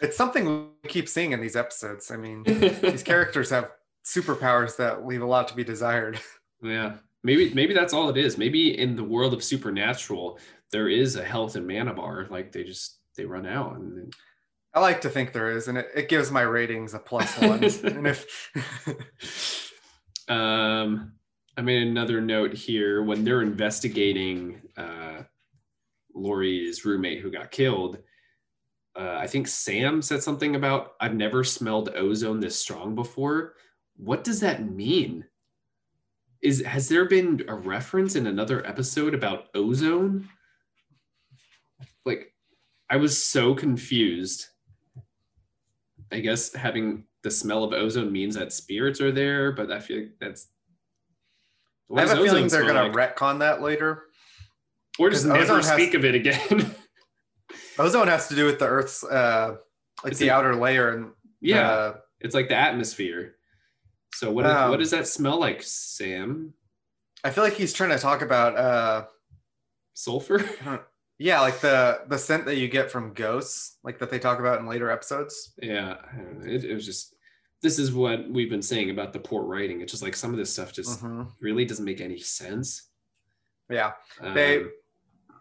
It's 0.00 0.16
something 0.18 0.68
we 0.82 0.88
keep 0.90 1.08
seeing 1.08 1.32
in 1.32 1.40
these 1.40 1.56
episodes. 1.56 2.10
I 2.10 2.16
mean, 2.16 2.42
these 2.42 3.02
characters 3.02 3.48
have 3.48 3.70
superpowers 4.04 4.76
that 4.76 5.06
leave 5.06 5.22
a 5.22 5.26
lot 5.26 5.48
to 5.48 5.54
be 5.54 5.64
desired. 5.64 6.20
Yeah. 6.62 6.96
Maybe 7.22 7.54
maybe 7.54 7.72
that's 7.72 7.94
all 7.94 8.10
it 8.10 8.18
is. 8.18 8.36
Maybe 8.36 8.78
in 8.78 8.96
the 8.96 9.04
world 9.04 9.32
of 9.32 9.42
supernatural, 9.42 10.38
there 10.72 10.88
is 10.90 11.16
a 11.16 11.24
health 11.24 11.56
and 11.56 11.66
mana 11.66 11.94
bar. 11.94 12.26
Like 12.28 12.52
they 12.52 12.64
just 12.64 12.98
they 13.16 13.24
run 13.24 13.46
out 13.46 13.76
and 13.76 13.96
then 13.96 14.10
I 14.74 14.80
like 14.80 15.00
to 15.02 15.08
think 15.08 15.32
there 15.32 15.50
is, 15.56 15.68
and 15.68 15.78
it, 15.78 15.88
it 15.94 16.08
gives 16.10 16.30
my 16.30 16.42
ratings 16.42 16.92
a 16.92 16.98
plus 16.98 17.38
one. 17.38 17.64
and 17.64 18.06
if 18.06 19.72
Um, 20.28 21.12
I 21.56 21.62
made 21.62 21.86
another 21.86 22.20
note 22.20 22.52
here 22.52 23.02
when 23.02 23.24
they're 23.24 23.42
investigating 23.42 24.60
uh, 24.76 25.22
Lori's 26.14 26.84
roommate 26.84 27.20
who 27.20 27.30
got 27.30 27.50
killed. 27.50 27.98
Uh, 28.96 29.16
I 29.18 29.26
think 29.26 29.46
Sam 29.48 30.02
said 30.02 30.22
something 30.22 30.56
about 30.56 30.94
I've 31.00 31.14
never 31.14 31.44
smelled 31.44 31.90
ozone 31.94 32.40
this 32.40 32.58
strong 32.58 32.94
before. 32.94 33.54
What 33.96 34.24
does 34.24 34.40
that 34.40 34.68
mean? 34.68 35.24
Is 36.42 36.62
has 36.64 36.88
there 36.88 37.06
been 37.06 37.44
a 37.48 37.54
reference 37.54 38.16
in 38.16 38.26
another 38.26 38.66
episode 38.66 39.14
about 39.14 39.46
ozone? 39.54 40.28
Like, 42.04 42.32
I 42.90 42.96
was 42.96 43.24
so 43.24 43.54
confused. 43.54 44.46
I 46.12 46.20
guess 46.20 46.52
having 46.54 47.04
the 47.22 47.30
smell 47.30 47.64
of 47.64 47.72
ozone 47.72 48.12
means 48.12 48.34
that 48.36 48.52
spirits 48.52 49.00
are 49.00 49.12
there, 49.12 49.52
but 49.52 49.70
I 49.72 49.80
feel 49.80 49.98
like 49.98 50.12
that's. 50.20 50.48
I 51.94 52.00
have 52.00 52.10
a 52.18 52.22
feeling 52.22 52.48
they're 52.48 52.64
gonna 52.66 52.88
like? 52.92 53.16
retcon 53.16 53.40
that 53.40 53.62
later. 53.62 54.04
or 54.98 55.10
just 55.10 55.26
never 55.26 55.62
speak 55.62 55.94
of 55.94 56.04
it 56.04 56.14
again. 56.14 56.74
Ozone 57.78 58.08
has 58.08 58.28
to 58.28 58.34
do 58.36 58.46
with 58.46 58.58
the 58.58 58.66
Earth's 58.66 59.02
uh, 59.04 59.56
like 60.02 60.12
Is 60.12 60.18
the 60.18 60.26
it- 60.28 60.30
outer 60.30 60.54
layer 60.54 60.90
and 60.94 61.12
yeah, 61.40 61.68
uh, 61.70 61.94
it's 62.20 62.34
like 62.34 62.48
the 62.48 62.56
atmosphere. 62.56 63.34
So 64.14 64.30
what? 64.30 64.46
Um, 64.46 64.70
what 64.70 64.78
does 64.78 64.92
that 64.92 65.06
smell 65.08 65.38
like, 65.38 65.62
Sam? 65.62 66.54
I 67.22 67.30
feel 67.30 67.44
like 67.44 67.54
he's 67.54 67.72
trying 67.72 67.90
to 67.90 67.98
talk 67.98 68.22
about 68.22 68.56
uh, 68.56 69.04
Sulfur? 69.94 70.42
yeah, 71.18 71.40
like 71.40 71.60
the 71.60 72.02
the 72.08 72.16
scent 72.18 72.46
that 72.46 72.56
you 72.56 72.68
get 72.68 72.90
from 72.90 73.12
ghosts, 73.12 73.76
like 73.82 73.98
that 73.98 74.08
they 74.10 74.18
talk 74.18 74.38
about 74.38 74.60
in 74.60 74.66
later 74.66 74.90
episodes. 74.90 75.52
yeah, 75.60 75.96
I 76.12 76.16
don't 76.16 76.44
know. 76.44 76.50
It, 76.52 76.64
it 76.64 76.74
was 76.74 76.86
just. 76.86 77.13
This 77.64 77.78
is 77.78 77.92
what 77.94 78.28
we've 78.28 78.50
been 78.50 78.60
saying 78.60 78.90
about 78.90 79.14
the 79.14 79.18
port 79.18 79.46
writing. 79.46 79.80
It's 79.80 79.90
just 79.90 80.02
like 80.02 80.14
some 80.14 80.32
of 80.32 80.36
this 80.36 80.52
stuff 80.52 80.70
just 80.70 81.02
Mhm. 81.02 81.32
really 81.40 81.64
doesn't 81.64 81.86
make 81.86 82.02
any 82.02 82.18
sense. 82.18 82.90
Yeah, 83.70 83.94
They- 84.20 84.58
Um, 84.58 84.72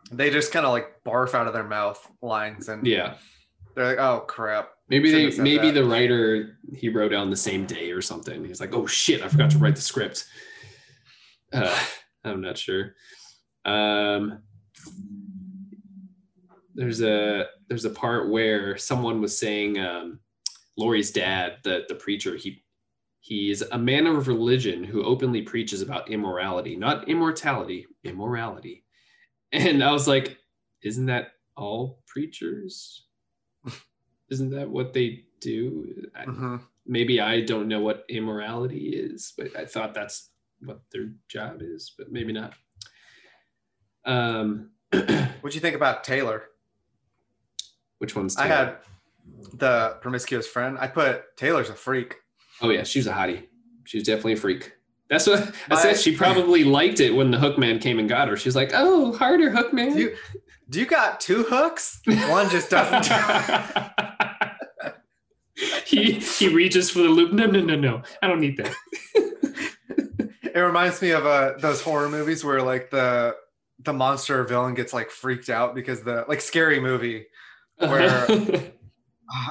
they 0.09 0.29
just 0.29 0.53
kind 0.53 0.65
of 0.65 0.71
like 0.71 1.03
barf 1.03 1.33
out 1.33 1.47
of 1.47 1.53
their 1.53 1.65
mouth 1.65 1.99
lines, 2.21 2.69
and 2.69 2.87
yeah. 2.87 3.17
they're 3.75 3.87
like, 3.87 3.97
"Oh 3.99 4.21
crap." 4.21 4.71
Maybe 4.87 5.11
they 5.11 5.37
maybe 5.41 5.67
that. 5.67 5.73
the 5.73 5.83
writer 5.83 6.57
he 6.73 6.87
wrote 6.87 7.13
on 7.13 7.29
the 7.29 7.35
same 7.35 7.65
day 7.65 7.91
or 7.91 8.01
something. 8.01 8.45
He's 8.45 8.61
like, 8.61 8.73
oh 8.73 8.85
shit, 8.87 9.21
I 9.21 9.27
forgot 9.27 9.51
to 9.51 9.57
write 9.57 9.75
the 9.75 9.81
script. 9.81 10.25
Uh, 11.51 11.77
I'm 12.23 12.39
not 12.39 12.57
sure. 12.57 12.95
Um, 13.65 14.43
there's 16.73 17.01
a 17.01 17.47
there's 17.67 17.83
a 17.85 17.89
part 17.89 18.29
where 18.29 18.77
someone 18.77 19.19
was 19.19 19.37
saying 19.37 19.77
um, 19.77 20.19
Lori's 20.77 21.11
dad, 21.11 21.57
the 21.63 21.83
the 21.87 21.95
preacher, 21.95 22.35
he 22.35 22.63
he's 23.19 23.61
a 23.61 23.77
man 23.77 24.05
of 24.07 24.27
religion 24.27 24.83
who 24.83 25.03
openly 25.03 25.41
preaches 25.41 25.81
about 25.81 26.09
immorality, 26.09 26.75
not 26.75 27.07
immortality, 27.07 27.85
immorality. 28.03 28.83
And 29.51 29.83
I 29.83 29.91
was 29.91 30.07
like, 30.07 30.37
isn't 30.81 31.05
that 31.05 31.33
all 31.55 32.01
preachers? 32.07 33.05
Isn't 34.29 34.49
that 34.51 34.67
what 34.69 34.93
they 34.93 35.25
do? 35.39 36.07
I- 36.15 36.25
Mhm. 36.25 36.61
Maybe 36.85 37.21
I 37.21 37.41
don't 37.41 37.67
know 37.69 37.79
what 37.81 38.03
immorality 38.09 38.89
is, 38.89 39.31
but 39.37 39.55
I 39.55 39.63
thought 39.65 39.93
that's 39.93 40.31
what 40.59 40.81
their 40.91 41.13
job 41.29 41.61
is, 41.61 41.93
but 41.97 42.11
maybe 42.11 42.33
not. 42.33 42.55
Um, 44.05 44.71
what 44.91 45.05
do 45.07 45.55
you 45.55 45.61
think 45.61 45.75
about 45.75 46.03
Taylor? 46.03 46.43
which 47.99 48.15
one's 48.17 48.35
I 48.35 48.47
had 48.47 48.77
the 49.53 49.97
promiscuous 50.01 50.47
friend. 50.47 50.77
I 50.79 50.87
put 50.87 51.37
Taylor's 51.37 51.69
a 51.69 51.75
freak. 51.75 52.15
Oh 52.61 52.69
yeah, 52.69 52.83
she 52.83 52.99
was 52.99 53.07
a 53.07 53.13
hottie. 53.13 53.47
She 53.85 53.97
was 53.97 54.05
definitely 54.05 54.33
a 54.33 54.37
freak. 54.37 54.73
That's 55.09 55.27
what 55.27 55.53
I 55.69 55.81
said. 55.81 55.97
She 55.97 56.15
probably 56.15 56.63
liked 56.63 56.99
it 56.99 57.11
when 57.11 57.29
the 57.29 57.37
Hookman 57.37 57.81
came 57.81 57.99
and 57.99 58.09
got 58.09 58.27
her. 58.29 58.37
She's 58.37 58.55
like, 58.55 58.71
"Oh, 58.73 59.13
harder, 59.13 59.51
Hookman." 59.51 59.93
Do 59.93 59.99
you, 59.99 60.15
do 60.69 60.79
you 60.79 60.85
got 60.85 61.19
two 61.19 61.43
hooks? 61.43 62.01
One 62.05 62.49
just 62.49 62.69
doesn't. 62.69 63.13
he 65.85 66.13
he 66.13 66.47
reaches 66.47 66.89
for 66.89 66.99
the 66.99 67.09
loop. 67.09 67.31
No, 67.33 67.45
no, 67.45 67.61
no, 67.61 67.75
no. 67.75 68.01
I 68.21 68.27
don't 68.27 68.39
need 68.39 68.57
that. 68.57 68.73
it 70.43 70.59
reminds 70.59 71.01
me 71.01 71.11
of 71.11 71.25
uh, 71.25 71.53
those 71.59 71.81
horror 71.81 72.09
movies 72.09 72.43
where 72.43 72.61
like 72.61 72.89
the 72.89 73.35
the 73.79 73.93
monster 73.93 74.43
villain 74.45 74.73
gets 74.73 74.93
like 74.93 75.11
freaked 75.11 75.49
out 75.49 75.75
because 75.75 76.01
the 76.01 76.25
like 76.27 76.41
scary 76.41 76.79
movie. 76.79 77.27
Where- 77.77 78.27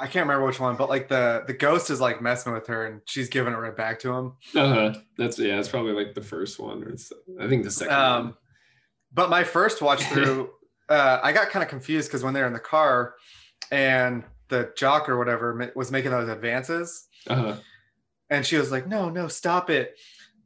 I 0.01 0.07
can't 0.07 0.27
remember 0.27 0.47
which 0.47 0.61
one, 0.61 0.77
but 0.77 0.89
like 0.89 1.09
the 1.09 1.45
the 1.47 1.53
ghost 1.53 1.91
is 1.91 2.01
like 2.01 2.23
messing 2.23 2.53
with 2.53 2.67
her 2.69 2.87
and 2.87 3.01
she's 3.07 3.29
giving 3.29 3.53
it 3.53 3.57
right 3.57 3.77
back 3.77 3.99
to 4.01 4.13
him. 4.13 4.33
uh-huh. 4.55 4.95
That's 5.19 5.39
yeah. 5.39 5.59
It's 5.59 5.69
probably 5.69 5.93
like 5.93 6.15
the 6.15 6.23
first 6.23 6.59
one, 6.61 6.83
or 6.85 6.95
I 7.41 7.49
think 7.49 7.65
the 7.65 7.71
second 7.71 7.95
one. 7.97 8.05
Um, 8.05 8.37
but 9.13 9.29
my 9.31 9.45
first 9.45 9.83
watch 9.83 10.03
through, 10.13 10.51
uh, 10.89 11.19
I 11.23 11.33
got 11.33 11.51
kind 11.51 11.63
of 11.63 11.69
confused 11.69 12.09
because 12.09 12.23
when 12.23 12.33
they're 12.35 12.47
in 12.47 12.53
the 12.53 12.59
car 12.61 13.15
and 13.71 14.25
the 14.49 14.73
jock 14.77 15.09
or 15.09 15.19
whatever 15.19 15.73
was 15.75 15.91
making 15.91 16.11
those 16.13 16.29
advances, 16.29 17.09
Uh-huh. 17.27 17.57
and 18.31 18.47
she 18.47 18.57
was 18.57 18.71
like, 18.71 18.87
"No, 18.87 19.09
no, 19.09 19.27
stop 19.29 19.69
it." 19.71 19.97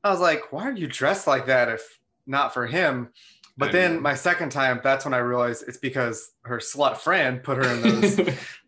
I 0.05 0.11
was 0.11 0.21
like, 0.21 0.53
"Why 0.53 0.65
are 0.69 0.73
you 0.77 0.87
dressed 0.87 1.27
like 1.27 1.47
that 1.47 1.69
if 1.69 1.83
not 2.27 2.55
for 2.55 2.67
him?" 2.67 3.11
But 3.59 3.71
I 3.71 3.73
then 3.73 3.95
know. 3.97 4.01
my 4.01 4.15
second 4.15 4.51
time, 4.51 4.81
that's 4.83 5.05
when 5.05 5.15
I 5.15 5.19
realized 5.19 5.65
it's 5.67 5.79
because 5.79 6.31
her 6.45 6.59
slut 6.59 6.99
friend 6.99 7.43
put 7.43 7.57
her 7.59 7.69
in 7.75 7.83
those 7.83 8.21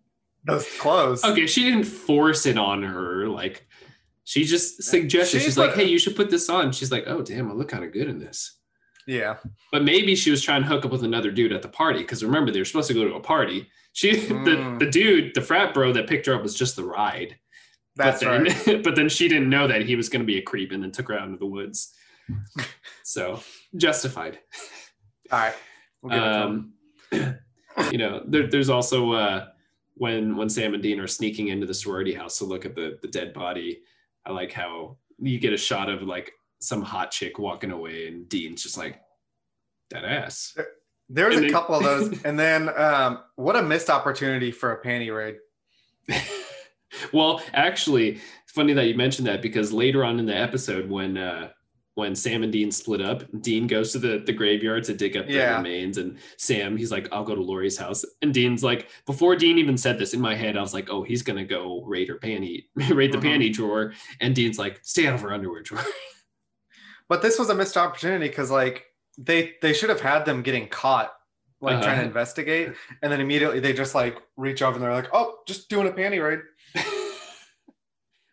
those 0.49 0.67
clothes. 0.79 1.25
okay, 1.25 1.47
she 1.47 1.63
didn't 1.65 1.85
force 1.85 2.47
it 2.47 2.59
on 2.59 2.83
her. 2.83 3.29
Like 3.29 3.67
she 4.25 4.45
just 4.45 4.83
suggested. 4.83 5.39
She 5.39 5.45
She's 5.47 5.55
put- 5.55 5.69
like, 5.69 5.75
"Hey, 5.77 5.85
you 5.85 5.99
should 5.99 6.17
put 6.17 6.31
this 6.31 6.49
on." 6.49 6.73
She's 6.73 6.91
like, 6.93 7.05
"Oh, 7.07 7.23
damn, 7.23 7.51
I 7.51 7.55
look 7.55 7.69
kind 7.69 7.85
of 7.85 7.93
good 7.93 8.09
in 8.09 8.19
this." 8.19 8.57
Yeah, 9.07 9.37
But 9.73 9.85
maybe 9.85 10.15
she 10.15 10.31
was 10.31 10.43
trying 10.43 10.61
to 10.63 10.69
hook 10.69 10.85
up 10.85 10.91
with 10.91 11.03
another 11.03 11.31
dude 11.31 11.53
at 11.53 11.63
the 11.63 11.69
party 11.69 12.01
because 12.01 12.23
remember 12.23 12.51
they 12.51 12.59
were 12.59 12.67
supposed 12.67 12.89
to 12.89 12.95
go 12.95 13.05
to 13.09 13.15
a 13.15 13.21
party. 13.21 13.67
She 13.95 14.13
Mm. 14.13 14.45
the, 14.79 14.85
the 14.85 14.91
dude, 14.91 15.35
the 15.35 15.41
frat 15.41 15.73
bro 15.73 15.95
that 15.95 16.07
picked 16.07 16.27
her 16.27 16.35
up 16.35 16.43
was 16.43 16.55
just 16.55 16.77
the 16.77 16.85
ride. 16.85 17.35
that's 17.97 18.23
but 18.23 18.45
then, 18.45 18.45
right. 18.67 18.83
but 18.85 18.97
then 18.97 19.09
she 19.09 19.27
didn't 19.27 19.49
know 19.49 19.67
that 19.67 19.87
he 19.87 19.97
was 19.97 20.11
going 20.11 20.21
to 20.21 20.27
be 20.27 20.37
a 20.37 20.43
creep 20.43 20.73
and 20.73 20.83
then 20.83 20.93
took 20.93 21.09
her 21.09 21.19
out 21.19 21.25
into 21.27 21.39
the 21.39 21.47
woods. 21.47 21.95
so 23.03 23.41
justified. 23.77 24.39
All 25.33 25.39
right, 25.39 25.55
we'll 26.03 26.13
give 26.13 26.23
it 26.23 26.33
to 26.33 26.39
him. 26.43 26.75
Um, 27.13 27.91
you 27.93 27.97
know, 27.99 28.23
there, 28.27 28.47
there's 28.47 28.69
also 28.69 29.13
uh, 29.13 29.47
when 29.99 30.37
when 30.37 30.49
Sam 30.49 30.75
and 30.75 30.83
Dean 30.83 31.01
are 31.01 31.07
sneaking 31.07 31.49
into 31.49 31.67
the 31.67 31.75
sorority 31.75 32.15
house 32.15 32.39
to 32.39 32.45
look 32.45 32.65
at 32.65 32.75
the 32.75 32.99
the 33.03 33.09
dead 33.09 33.33
body. 33.33 33.81
I 34.25 34.33
like 34.33 34.53
how 34.53 34.97
you 35.19 35.39
get 35.39 35.53
a 35.53 35.59
shot 35.59 35.89
of 35.89 36.03
like 36.03 36.33
some 36.61 36.83
hot 36.83 37.11
chick 37.11 37.39
walking 37.39 37.71
away, 37.71 38.09
and 38.09 38.29
Dean's 38.29 38.63
just 38.63 38.79
like 38.79 39.01
that 39.91 40.05
ass. 40.05 40.57
There 41.09 41.29
was 41.29 41.39
and 41.39 41.47
a 41.47 41.51
couple 41.51 41.75
of 41.75 41.83
those, 41.83 42.23
and 42.25 42.39
then 42.39 42.69
um, 42.77 43.21
what 43.37 43.57
a 43.57 43.63
missed 43.63 43.91
opportunity 43.91 44.51
for 44.51 44.73
a 44.73 44.83
panty 44.85 45.15
raid. 45.15 45.37
well, 47.13 47.43
actually, 47.53 48.11
it's 48.11 48.53
funny 48.53 48.73
that 48.75 48.87
you 48.87 48.95
mentioned 48.95 49.27
that 49.29 49.43
because 49.43 49.73
later 49.73 50.05
on 50.05 50.19
in 50.19 50.27
the 50.27 50.37
episode, 50.37 50.89
when 50.89 51.17
uh, 51.17 51.51
when 51.99 52.15
Sam 52.15 52.45
and 52.45 52.53
Dean 52.53 52.71
split 52.71 53.01
up, 53.03 53.25
Dean 53.41 53.67
goes 53.67 53.91
to 53.93 53.99
the 53.99 54.19
the 54.25 54.33
graveyard 54.33 54.85
to 54.85 54.95
dig 54.95 55.17
up 55.17 55.27
the 55.27 55.33
Yeah. 55.33 55.57
remains, 55.57 55.99
and 55.99 56.17
Sam 56.37 56.77
he's 56.77 56.93
like, 56.93 57.09
"I'll 57.11 57.25
go 57.25 57.35
to 57.35 57.43
Lori's 57.43 57.77
house," 57.77 58.05
and 58.23 58.33
Dean's 58.33 58.63
like, 58.63 58.89
before 59.05 59.35
Dean 59.35 59.59
even 59.59 59.77
said 59.77 59.99
this 59.99 60.15
in 60.15 60.21
my 60.21 60.37
head, 60.37 60.57
I 60.57 60.61
was 60.61 60.73
like, 60.73 60.89
"Oh, 60.91 61.03
he's 61.03 61.23
gonna 61.23 61.45
go 61.45 61.83
raid 61.85 62.07
her 62.09 62.17
panty, 62.19 62.67
raid 62.95 63.11
the 63.13 63.19
Mhm. 63.19 63.23
panty 63.25 63.53
drawer," 63.53 63.95
and 64.21 64.33
Dean's 64.33 64.61
like, 64.61 64.79
"Stay 64.83 65.09
out 65.09 65.15
of 65.15 65.21
her 65.23 65.33
underwear 65.33 65.61
drawer." 65.63 65.83
But 67.09 67.23
this 67.23 67.39
was 67.39 67.49
a 67.51 67.55
missed 67.55 67.77
opportunity 67.77 68.29
because 68.29 68.51
like 68.51 68.85
they 69.19 69.55
they 69.61 69.73
should 69.73 69.89
have 69.89 70.01
had 70.01 70.25
them 70.25 70.43
getting 70.43 70.69
caught, 70.69 71.13
like 71.61 71.77
Uh-huh. 71.77 71.85
trying 71.85 71.99
to 72.01 72.05
investigate, 72.05 72.75
and 73.03 73.11
then 73.11 73.21
immediately 73.21 73.59
they 73.61 73.73
just 73.73 73.95
like 73.95 74.17
reach 74.37 74.63
over 74.63 74.75
and 74.77 74.85
they're 74.85 74.93
like, 74.93 75.09
"Oh, 75.13 75.39
just 75.49 75.69
doing 75.69 75.89
a 75.89 75.91
panty 75.91 76.23
raid." 76.23 76.41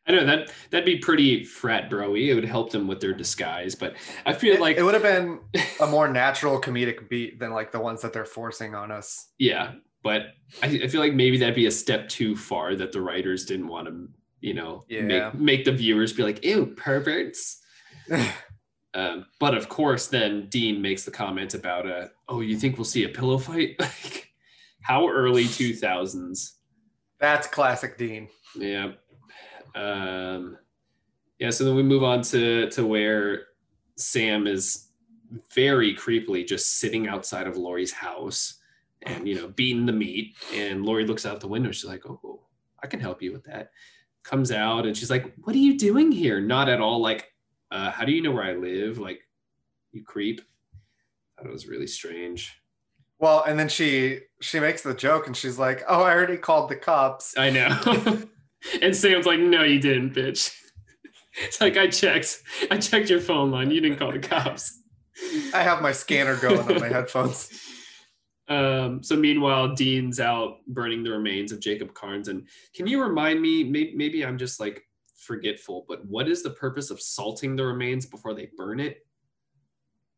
I 0.07 0.11
know 0.11 0.25
that 0.25 0.51
that'd 0.69 0.85
be 0.85 0.97
pretty 0.97 1.43
frat 1.43 1.89
broy. 1.89 2.27
It 2.27 2.35
would 2.35 2.45
help 2.45 2.71
them 2.71 2.87
with 2.87 3.01
their 3.01 3.13
disguise, 3.13 3.73
but 3.75 3.95
I 4.25 4.33
feel 4.33 4.53
It, 4.55 4.61
like 4.61 4.77
it 4.77 4.83
would 4.83 4.93
have 4.93 5.03
been 5.03 5.39
a 5.81 5.87
more 5.87 6.07
natural 6.07 6.61
comedic 6.61 7.09
beat 7.09 7.39
than 7.39 7.51
like 7.51 7.71
the 7.71 7.79
ones 7.79 8.01
that 8.01 8.13
they're 8.13 8.25
forcing 8.25 8.75
on 8.75 8.91
us. 8.91 9.29
yeah, 9.39 9.73
but 10.03 10.27
I, 10.61 10.67
I 10.83 10.87
feel 10.87 11.01
like 11.01 11.13
maybe 11.13 11.37
that'd 11.39 11.55
be 11.55 11.65
a 11.65 11.71
step 11.71 12.07
too 12.09 12.35
far 12.35 12.75
that 12.75 12.91
the 12.91 13.01
writers 13.01 13.45
didn't 13.45 13.67
want 13.67 13.87
to, 13.87 14.07
you 14.41 14.53
know, 14.53 14.83
Yeah. 14.87 15.01
make 15.01 15.33
make 15.33 15.65
the 15.65 15.71
viewers 15.71 16.13
be 16.13 16.21
like, 16.23 16.45
"Ew, 16.45 16.67
perverts." 16.77 17.61
Um, 18.93 19.25
but 19.41 19.55
of 19.55 19.67
course, 19.67 20.07
then 20.07 20.47
Dean 20.47 20.81
makes 20.81 21.03
the 21.03 21.11
comment 21.11 21.53
about, 21.53 21.85
uh, 21.85 22.07
"Oh, 22.29 22.39
you 22.39 22.55
think 22.57 22.77
we'll 22.77 22.85
see 22.85 23.03
a 23.03 23.09
pillow 23.09 23.37
fight?" 23.37 23.75
like, 23.79 24.29
how 24.79 25.09
early 25.09 25.47
two 25.47 25.73
thousands? 25.73 26.59
That's 27.19 27.45
classic 27.45 27.97
Dean. 27.97 28.29
Yeah. 28.57 28.93
Um, 29.75 30.57
yeah. 31.39 31.49
So 31.49 31.65
then 31.65 31.75
we 31.75 31.83
move 31.83 32.03
on 32.03 32.21
to 32.23 32.69
to 32.71 32.85
where 32.85 33.47
Sam 33.97 34.47
is 34.47 34.87
very 35.53 35.95
creepily 35.95 36.47
just 36.47 36.79
sitting 36.79 37.07
outside 37.07 37.47
of 37.47 37.57
Lori's 37.57 37.91
house 37.91 38.55
and 39.03 39.27
you 39.27 39.35
know 39.35 39.49
beating 39.49 39.85
the 39.85 39.91
meat. 39.91 40.35
And 40.53 40.85
Lori 40.85 41.05
looks 41.05 41.25
out 41.25 41.39
the 41.39 41.47
window. 41.47 41.71
She's 41.71 41.85
like, 41.85 42.05
"Oh, 42.05 42.41
I 42.81 42.87
can 42.87 42.99
help 42.99 43.21
you 43.21 43.31
with 43.31 43.43
that." 43.45 43.71
Comes 44.23 44.51
out 44.51 44.85
and 44.85 44.97
she's 44.97 45.09
like, 45.09 45.33
"What 45.43 45.55
are 45.55 45.59
you 45.59 45.77
doing 45.77 46.11
here?" 46.11 46.39
Not 46.39 46.69
at 46.69 46.81
all 46.81 46.99
like, 46.99 47.33
uh, 47.71 47.91
"How 47.91 48.05
do 48.05 48.11
you 48.11 48.21
know 48.21 48.31
where 48.31 48.43
I 48.43 48.53
live?" 48.53 48.97
Like, 48.97 49.21
you 49.91 50.03
creep. 50.03 50.41
That 51.41 51.51
was 51.51 51.67
really 51.67 51.87
strange. 51.87 52.61
Well, 53.19 53.43
and 53.43 53.57
then 53.59 53.69
she 53.69 54.21
she 54.41 54.59
makes 54.59 54.81
the 54.81 54.93
joke 54.93 55.27
and 55.27 55.35
she's 55.35 55.59
like, 55.59 55.83
"Oh, 55.87 56.01
I 56.01 56.13
already 56.13 56.37
called 56.37 56.69
the 56.69 56.75
cops." 56.75 57.37
I 57.37 57.49
know. 57.49 58.23
and 58.81 58.95
Sam's 58.95 59.25
like, 59.25 59.39
no, 59.39 59.63
you 59.63 59.79
didn't, 59.79 60.13
bitch. 60.13 60.55
It's 61.37 61.61
like 61.61 61.77
I 61.77 61.87
checked. 61.87 62.41
I 62.71 62.77
checked 62.77 63.09
your 63.09 63.19
phone 63.21 63.51
line. 63.51 63.71
You 63.71 63.81
didn't 63.81 63.97
call 63.99 64.11
the 64.11 64.19
cops. 64.19 64.81
I 65.53 65.61
have 65.63 65.81
my 65.81 65.91
scanner 65.91 66.35
going 66.35 66.59
on 66.59 66.79
my 66.79 66.89
headphones. 66.89 67.61
Um, 68.47 69.01
so 69.01 69.15
meanwhile, 69.15 69.73
Dean's 69.73 70.19
out 70.19 70.57
burning 70.67 71.03
the 71.03 71.09
remains 71.09 71.51
of 71.51 71.59
Jacob 71.59 71.95
Karns. 71.95 72.27
And 72.27 72.47
can 72.75 72.85
you 72.85 73.01
remind 73.01 73.41
me? 73.41 73.63
Maybe, 73.63 73.95
maybe 73.95 74.23
I'm 74.23 74.37
just 74.37 74.59
like 74.59 74.83
forgetful, 75.17 75.85
but 75.87 76.05
what 76.05 76.27
is 76.27 76.43
the 76.43 76.51
purpose 76.51 76.91
of 76.91 77.01
salting 77.01 77.55
the 77.55 77.65
remains 77.65 78.05
before 78.05 78.35
they 78.35 78.49
burn 78.55 78.79
it? 78.79 79.03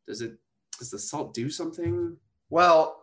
Does 0.07 0.21
it? 0.21 0.33
Does 0.77 0.91
the 0.91 0.99
salt 0.99 1.33
do 1.33 1.49
something? 1.49 2.17
Well, 2.49 3.01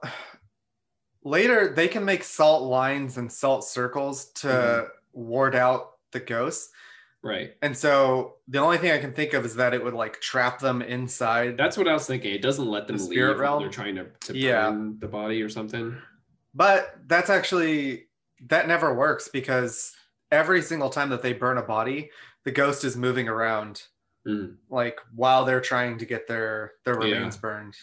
later 1.25 1.73
they 1.75 1.89
can 1.89 2.05
make 2.05 2.23
salt 2.23 2.65
lines 2.65 3.17
and 3.17 3.33
salt 3.33 3.65
circles 3.65 4.27
to 4.33 4.47
Mhm. 4.49 4.89
Ward 5.15 5.55
out 5.55 5.93
the 6.13 6.21
ghosts. 6.21 6.71
Right. 7.23 7.53
And 7.63 7.75
so 7.77 8.35
the 8.49 8.59
only 8.59 8.77
thing 8.77 8.91
I 8.91 8.99
can 8.99 9.15
think 9.15 9.33
of 9.33 9.47
is 9.47 9.55
that 9.57 9.73
it 9.73 9.83
would 9.83 9.95
like 9.95 10.21
trap 10.21 10.59
them 10.59 10.83
inside. 10.83 11.57
That's 11.57 11.79
what 11.79 11.89
I 11.89 11.95
was 11.95 12.07
thinking. 12.07 12.35
It 12.35 12.43
doesn't 12.43 12.67
let 12.67 12.87
them 12.87 12.99
The 12.99 13.05
leave. 13.05 13.39
realm? 13.39 13.63
They're 13.63 13.71
trying 13.71 13.95
to, 13.97 14.07
to 14.27 14.37
Yeah. 14.37 14.71
burn 14.71 14.99
the 15.01 15.09
body 15.09 15.41
or 15.41 15.49
something. 15.49 15.97
But 16.55 16.97
that's 17.07 17.31
actually 17.31 18.09
that 18.49 18.69
never 18.69 18.93
works 18.95 19.29
because 19.29 19.95
every 20.31 20.61
single 20.61 20.91
time 20.91 21.09
that 21.11 21.23
they 21.23 21.33
burn 21.33 21.57
a 21.57 21.63
body, 21.63 22.11
the 22.45 22.51
ghost 22.53 22.85
is 22.85 22.97
moving 22.97 23.29
around 23.29 23.83
Mm, 24.27 24.57
like 24.71 24.99
while 25.15 25.45
they're 25.45 25.61
trying 25.61 25.99
to 25.99 26.07
get 26.07 26.27
their 26.27 26.73
their 26.87 26.95
Yeah. 27.03 27.17
remains 27.17 27.37
burned. 27.37 27.75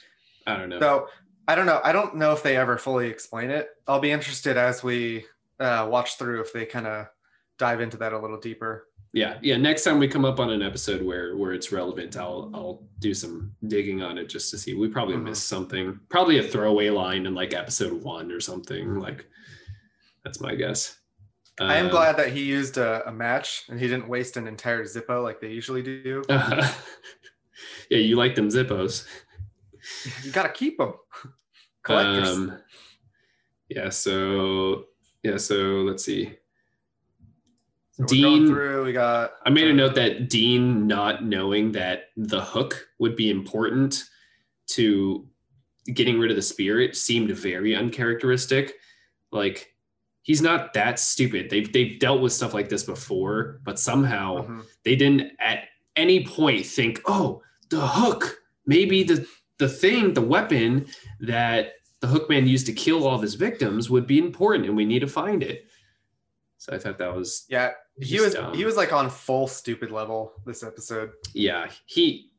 I 0.48 0.58
don't 0.58 0.70
know. 0.70 0.80
So 0.80 1.08
I 1.48 1.54
don't 1.54 1.68
know. 1.68 1.80
I 1.84 1.92
don't 1.92 2.16
know 2.16 2.32
if 2.34 2.42
they 2.42 2.58
ever 2.58 2.80
fully 2.80 3.10
explain 3.10 3.52
it. 3.52 3.70
I'll 3.88 4.00
be 4.00 4.12
interested 4.12 4.58
as 4.58 4.84
we 4.84 5.26
uh, 5.60 5.88
watch 5.88 6.18
through 6.18 6.42
if 6.42 6.52
they 6.52 6.66
kind 6.66 6.88
of 6.88 7.08
dive 7.62 7.80
into 7.80 7.96
that 7.98 8.12
a 8.12 8.18
little 8.20 8.40
deeper. 8.40 8.88
yeah 9.14 9.38
yeah 9.44 9.56
next 9.58 9.84
time 9.84 10.00
we 10.00 10.08
come 10.08 10.26
up 10.26 10.40
on 10.40 10.50
an 10.52 10.64
episode 10.64 11.02
where 11.10 11.36
where 11.38 11.54
it's 11.58 11.72
relevant 11.72 12.18
i'll 12.18 12.50
i'll 12.56 12.78
do 13.00 13.14
some 13.14 13.36
digging 13.68 14.02
on 14.02 14.18
it 14.18 14.28
just 14.36 14.50
to 14.52 14.58
see 14.58 14.74
we 14.74 14.88
probably 14.88 15.16
Mhm. 15.16 15.26
missed 15.30 15.48
something 15.56 16.00
probably 16.10 16.38
a 16.40 16.44
throwaway 16.54 16.90
line 16.90 17.26
in 17.28 17.34
like 17.36 17.54
episode 17.54 17.94
one 18.02 18.32
or 18.32 18.40
something 18.40 18.86
like 19.08 19.26
that's 20.24 20.40
my 20.42 20.56
guess 20.56 20.98
I 21.60 21.76
am 21.78 21.88
Uh, 21.88 21.90
glad 21.98 22.18
that 22.18 22.30
he 22.36 22.42
used 22.58 22.78
a, 22.78 23.08
a 23.08 23.12
match 23.12 23.50
and 23.70 23.78
he 23.80 23.86
didn't 23.88 24.08
waste 24.08 24.38
an 24.38 24.48
entire 24.48 24.84
Zippo 24.86 25.22
like 25.22 25.40
they 25.42 25.52
usually 25.52 25.84
do. 25.84 26.24
yeah 26.30 28.02
you 28.08 28.16
like 28.16 28.34
them 28.36 28.48
zippos 28.50 29.06
You 30.24 30.32
got 30.32 30.44
to 30.44 30.54
keep 30.62 30.78
them. 30.80 30.94
Collectors. 31.84 32.30
um 32.30 32.58
yeah 33.70 33.90
so 33.90 34.86
yeah 35.24 35.38
so 35.38 35.56
let's 35.90 36.04
see 36.06 36.24
So 38.08 38.16
Dean- 38.16 38.48
through. 38.48 38.86
We 38.86 38.94
got. 38.94 39.34
I 39.46 39.50
made 39.50 39.68
a 39.68 39.74
note 39.74 39.96
that 39.96 40.30
Dean 40.30 40.88
not 40.88 41.24
knowing 41.26 41.72
that 41.74 42.06
the 42.18 42.42
hook 42.42 42.88
would 43.00 43.16
be 43.16 43.30
important 43.30 44.04
to 44.68 45.28
getting 45.94 46.20
rid 46.20 46.30
of 46.32 46.36
the 46.38 46.42
spirit 46.42 46.96
seemed 46.96 47.32
very 47.32 47.76
uncharacteristic. 47.76 48.74
Like 49.32 49.74
he's 50.22 50.42
not 50.42 50.74
that 50.74 51.00
stupid. 51.00 51.50
They've 51.50 51.72
they've 51.72 52.00
dealt 52.00 52.22
with 52.22 52.34
stuff 52.34 52.54
like 52.54 52.70
this 52.70 52.84
before, 52.84 53.60
but 53.64 53.80
somehow 53.80 54.46
Mhm. 54.46 54.64
they 54.84 54.96
didn't 54.96 55.32
at 55.40 55.66
any 55.96 56.26
point 56.26 56.66
think, 56.66 57.02
oh, 57.06 57.42
the 57.70 57.86
hook, 57.86 58.42
maybe 58.66 59.04
the 59.04 59.26
the 59.58 59.70
thing, 59.70 60.14
the 60.14 60.22
weapon 60.22 60.88
that 61.20 61.74
the 62.00 62.08
hookman 62.08 62.48
used 62.48 62.66
to 62.66 62.74
kill 62.74 63.06
all 63.08 63.16
of 63.16 63.22
his 63.22 63.36
victims 63.36 63.90
would 63.90 64.08
be 64.08 64.18
important, 64.18 64.66
and 64.66 64.76
we 64.76 64.86
need 64.86 65.00
to 65.02 65.08
find 65.08 65.44
it. 65.44 65.68
So 66.58 66.74
I 66.74 66.78
thought 66.80 66.98
that 67.00 67.16
was 67.16 67.46
Yeah, 67.50 67.72
he 68.02 68.20
was 68.20 68.34
dumb. 68.34 68.54
he 68.54 68.66
was 68.66 68.76
like 68.78 68.92
on 68.94 69.10
full 69.10 69.48
stupid 69.48 69.92
level 69.92 70.34
this 70.46 70.64
episode. 70.64 71.12
yeah 71.34 71.70
he 71.86 72.32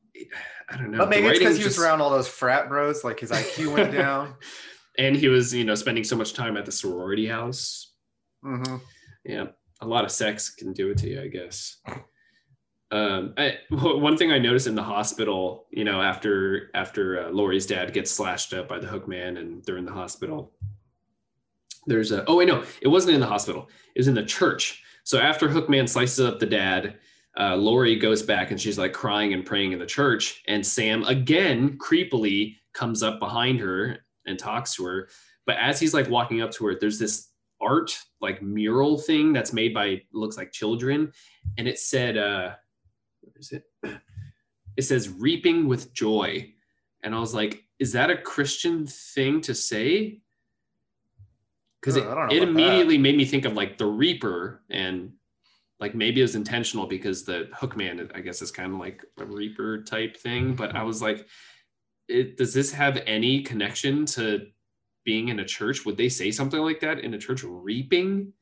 i 0.70 0.76
don't 0.76 0.90
know 0.90 0.98
but 0.98 1.08
maybe 1.08 1.26
it's 1.28 1.38
because 1.38 1.56
he 1.56 1.64
was 1.64 1.74
just- 1.74 1.84
around 1.84 2.00
all 2.00 2.10
those 2.10 2.28
frat 2.28 2.68
bros. 2.68 3.02
Like 3.04 3.20
his 3.20 3.30
IQ 3.30 3.72
went 3.74 3.92
down. 4.04 4.34
and 4.98 5.16
he 5.16 5.28
was 5.28 5.54
you 5.54 5.64
know 5.64 5.74
spending 5.74 6.04
so 6.04 6.16
much 6.16 6.34
time 6.34 6.56
at 6.56 6.66
the 6.66 6.72
sorority 6.72 7.26
house 7.26 7.92
hmm 8.44 8.76
yeah 9.24 9.46
a 9.80 9.86
lot 9.86 10.04
of 10.04 10.10
sex 10.10 10.50
can 10.50 10.72
do 10.72 10.90
it 10.90 10.98
to 10.98 11.08
you 11.08 11.20
i 11.22 11.28
guess 11.28 11.76
um 12.90 13.32
I, 13.38 13.56
one 13.70 14.16
thing 14.16 14.32
i 14.32 14.38
noticed 14.38 14.66
in 14.66 14.74
the 14.74 14.82
hospital 14.82 15.66
you 15.70 15.84
know 15.84 16.02
after 16.02 16.70
after 16.74 17.20
uh, 17.26 17.30
lori's 17.30 17.66
dad 17.66 17.92
gets 17.94 18.10
slashed 18.10 18.52
up 18.52 18.68
by 18.68 18.78
the 18.78 18.86
hook 18.88 19.06
man, 19.08 19.36
and 19.38 19.64
they're 19.64 19.78
in 19.78 19.86
the 19.86 19.92
hospital 19.92 20.52
there's 21.86 22.12
a 22.12 22.24
oh 22.26 22.36
wait 22.36 22.48
no 22.48 22.64
it 22.80 22.88
wasn't 22.88 23.14
in 23.14 23.20
the 23.20 23.26
hospital 23.26 23.68
it 23.94 23.98
was 24.00 24.08
in 24.08 24.14
the 24.14 24.24
church 24.24 24.82
so 25.04 25.18
after 25.18 25.48
hookman 25.48 25.88
slices 25.88 26.20
up 26.20 26.38
the 26.38 26.46
dad 26.46 26.98
uh, 27.38 27.56
lori 27.56 27.96
goes 27.96 28.22
back 28.22 28.50
and 28.50 28.60
she's 28.60 28.78
like 28.78 28.92
crying 28.92 29.32
and 29.32 29.46
praying 29.46 29.72
in 29.72 29.78
the 29.78 29.86
church. 29.86 30.42
And 30.48 30.64
sam 30.64 31.04
again 31.04 31.78
creepily 31.78 32.56
comes 32.74 33.02
up 33.02 33.18
behind 33.18 33.60
her 33.60 33.98
and 34.26 34.38
talks 34.38 34.74
to 34.76 34.84
her. 34.84 35.08
But 35.46 35.56
as 35.56 35.80
he's 35.80 35.94
like 35.94 36.10
walking 36.10 36.42
up 36.42 36.50
to 36.52 36.66
her 36.66 36.76
there's 36.78 36.98
this 36.98 37.28
art 37.60 37.96
like 38.20 38.42
mural 38.42 38.98
thing 38.98 39.32
that's 39.32 39.52
made 39.52 39.72
by 39.72 40.02
looks 40.12 40.36
like 40.36 40.52
children. 40.52 41.12
And 41.58 41.66
it 41.66 41.78
said 41.78 42.16
uh 42.16 42.54
where 43.20 43.32
is 43.36 43.52
it? 43.52 43.64
It 44.74 44.84
says 44.84 45.10
reaping 45.10 45.68
with 45.68 45.92
joy. 45.92 46.50
And 47.02 47.14
i 47.14 47.18
was 47.18 47.34
like 47.34 47.64
is 47.78 47.92
that 47.92 48.10
a 48.10 48.16
christian 48.16 48.86
thing 48.86 49.40
to 49.42 49.54
say 49.54 50.21
because 51.82 51.96
it, 51.96 52.04
I 52.04 52.14
don't 52.14 52.28
know 52.28 52.34
it 52.34 52.42
about 52.42 52.54
that. 52.54 52.60
immediately 52.60 52.96
made 52.96 53.16
me 53.16 53.24
think 53.24 53.44
of 53.44 53.54
like 53.54 53.76
the 53.76 53.86
reaper 53.86 54.62
and 54.70 55.12
like 55.80 55.94
maybe 55.94 56.20
it 56.20 56.24
was 56.24 56.36
intentional 56.36 56.86
because 56.86 57.24
the 57.24 57.48
hookman 57.52 58.10
i 58.14 58.20
guess 58.20 58.40
is 58.40 58.52
kind 58.52 58.72
of 58.72 58.78
like 58.78 59.04
a 59.18 59.24
reaper 59.24 59.82
type 59.82 60.16
thing 60.16 60.54
but 60.54 60.76
i 60.76 60.82
was 60.82 61.02
like 61.02 61.26
it, 62.08 62.36
does 62.36 62.54
this 62.54 62.72
have 62.72 63.02
any 63.06 63.42
connection 63.42 64.06
to 64.06 64.46
being 65.04 65.28
in 65.28 65.40
a 65.40 65.44
church 65.44 65.84
would 65.84 65.96
they 65.96 66.08
say 66.08 66.30
something 66.30 66.60
like 66.60 66.78
that 66.78 67.00
in 67.00 67.14
a 67.14 67.18
church 67.18 67.42
reaping 67.42 68.32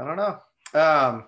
I 0.00 0.04
don't 0.04 0.16
know. 0.16 0.38
Um, 0.80 1.24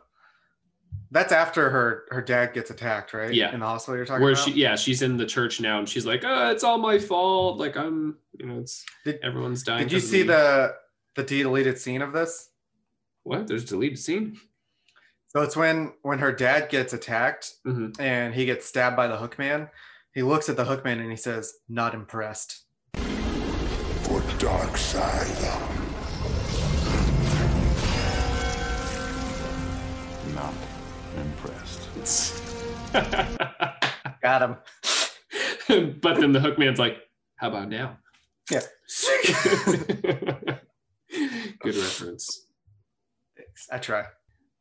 that's 1.12 1.32
after 1.32 1.70
her 1.70 2.04
her 2.10 2.20
dad 2.22 2.52
gets 2.54 2.70
attacked, 2.70 3.12
right? 3.14 3.32
Yeah. 3.32 3.52
in 3.54 3.60
the 3.60 3.66
hospital 3.66 3.96
you're 3.96 4.06
talking 4.06 4.22
where 4.24 4.32
about. 4.32 4.44
she 4.44 4.52
yeah 4.52 4.74
she's 4.76 5.02
in 5.02 5.16
the 5.16 5.26
church 5.26 5.60
now 5.60 5.78
and 5.78 5.88
she's 5.88 6.04
like 6.06 6.24
oh 6.24 6.50
it's 6.50 6.64
all 6.64 6.78
my 6.78 6.98
fault 6.98 7.58
like 7.58 7.76
i'm 7.76 8.16
you 8.38 8.46
know 8.46 8.58
it's 8.58 8.84
Did- 9.04 9.20
everyone's 9.22 9.62
dying 9.62 9.82
Did 9.86 9.92
you 9.92 10.00
see 10.00 10.22
me. 10.22 10.28
the 10.28 10.74
the 11.14 11.22
deleted 11.22 11.78
scene 11.78 12.02
of 12.02 12.12
this? 12.12 12.48
what 13.24 13.46
there's 13.46 13.62
a 13.64 13.66
deleted 13.66 13.98
scene 14.00 14.36
So 15.28 15.42
it's 15.42 15.54
when 15.56 15.92
when 16.02 16.18
her 16.18 16.32
dad 16.32 16.68
gets 16.70 16.92
attacked 16.92 17.52
Mhm. 17.66 17.98
and 18.00 18.34
he 18.34 18.44
gets 18.44 18.66
stabbed 18.66 18.96
by 18.96 19.06
the 19.06 19.16
hookman. 19.16 19.70
He 20.14 20.22
looks 20.22 20.48
at 20.50 20.56
the 20.58 20.64
hookman 20.64 21.00
and 21.00 21.10
he 21.10 21.16
says, 21.16 21.54
"Not 21.70 21.94
impressed." 21.94 22.64
For 24.04 24.20
dark 24.38 24.76
side. 24.76 25.71
Got 34.22 34.42
him. 34.42 34.56
but 36.00 36.20
then 36.20 36.32
the 36.32 36.40
hookman's 36.40 36.78
like 36.78 36.98
how 37.36 37.48
about 37.48 37.68
now 37.68 37.96
Yeah. 38.50 38.60
good 41.60 41.76
reference 41.76 42.46
Thanks. 43.36 43.68
I 43.70 43.78
try. 43.78 44.04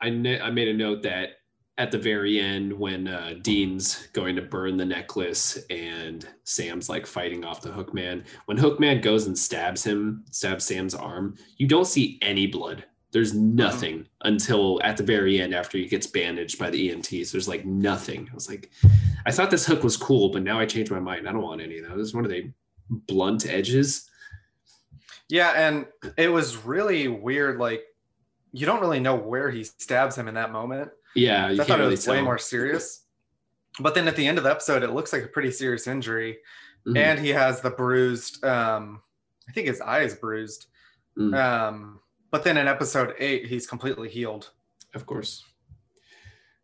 I 0.01 0.09
kn- 0.09 0.41
I 0.41 0.49
made 0.51 0.67
a 0.69 0.73
note 0.73 1.03
that 1.03 1.29
at 1.77 1.91
the 1.91 1.97
very 1.97 2.39
end 2.39 2.71
when 2.73 3.07
uh, 3.07 3.33
Dean's 3.41 4.07
going 4.13 4.35
to 4.35 4.41
burn 4.41 4.77
the 4.77 4.85
necklace 4.85 5.57
and 5.69 6.27
Sam's 6.43 6.89
like 6.89 7.05
fighting 7.07 7.43
off 7.43 7.61
the 7.61 7.69
Hookman, 7.69 8.23
when 8.45 8.57
Hookman 8.57 9.01
goes 9.01 9.25
and 9.27 9.37
stabs 9.37 9.83
him, 9.83 10.23
stabs 10.31 10.65
Sam's 10.65 10.93
arm, 10.93 11.35
you 11.57 11.67
don't 11.67 11.85
see 11.87 12.19
any 12.21 12.45
blood. 12.47 12.85
There's 13.11 13.33
nothing 13.33 14.07
until 14.21 14.79
at 14.83 14.95
the 14.95 15.03
very 15.03 15.41
end 15.41 15.53
after 15.53 15.77
he 15.77 15.85
gets 15.85 16.07
bandaged 16.07 16.57
by 16.57 16.69
the 16.69 16.89
EMTs. 16.91 17.31
There's 17.31 17.47
like 17.47 17.65
nothing. 17.65 18.27
I 18.31 18.33
was 18.33 18.49
like, 18.49 18.69
I 19.25 19.31
thought 19.31 19.51
this 19.51 19.65
hook 19.65 19.83
was 19.83 19.97
cool, 19.97 20.29
but 20.29 20.43
now 20.43 20.59
I 20.59 20.65
changed 20.65 20.91
my 20.91 20.99
mind. 20.99 21.27
I 21.27 21.33
don't 21.33 21.41
want 21.41 21.61
any 21.61 21.79
of 21.79 21.89
those. 21.89 22.13
What 22.13 22.25
are 22.25 22.29
they? 22.29 22.51
Blunt 22.89 23.45
edges? 23.47 24.09
Yeah, 25.29 25.51
and 25.55 25.85
it 26.17 26.29
was 26.29 26.57
really 26.57 27.07
weird. 27.07 27.57
Like, 27.59 27.83
you 28.53 28.65
don't 28.65 28.81
really 28.81 28.99
know 28.99 29.15
where 29.15 29.49
he 29.49 29.63
stabs 29.63 30.17
him 30.17 30.27
in 30.27 30.33
that 30.35 30.51
moment. 30.51 30.91
Yeah, 31.15 31.47
I 31.47 31.57
thought 31.63 31.79
it 31.81 31.85
was 31.87 32.07
way 32.07 32.21
more 32.21 32.37
serious. 32.37 33.03
But 33.79 33.95
then 33.95 34.07
at 34.07 34.15
the 34.17 34.27
end 34.27 34.37
of 34.37 34.43
the 34.43 34.51
episode, 34.51 34.83
it 34.83 34.91
looks 34.91 35.13
like 35.13 35.23
a 35.23 35.27
pretty 35.27 35.51
serious 35.51 35.87
injury, 35.87 36.39
Mhm. 36.85 36.97
and 36.97 37.19
he 37.19 37.29
has 37.29 37.61
the 37.61 37.69
bruised. 37.69 38.43
Um, 38.43 39.01
I 39.47 39.51
think 39.53 39.67
his 39.67 39.79
eye 39.81 40.01
is 40.01 40.15
bruised. 40.15 40.67
Mm. 41.17 41.35
Um, 41.35 41.99
but 42.31 42.43
then 42.43 42.57
in 42.57 42.67
episode 42.67 43.13
eight, 43.19 43.45
he's 43.47 43.67
completely 43.67 44.09
healed. 44.09 44.49
of 44.95 45.05
course. 45.05 45.43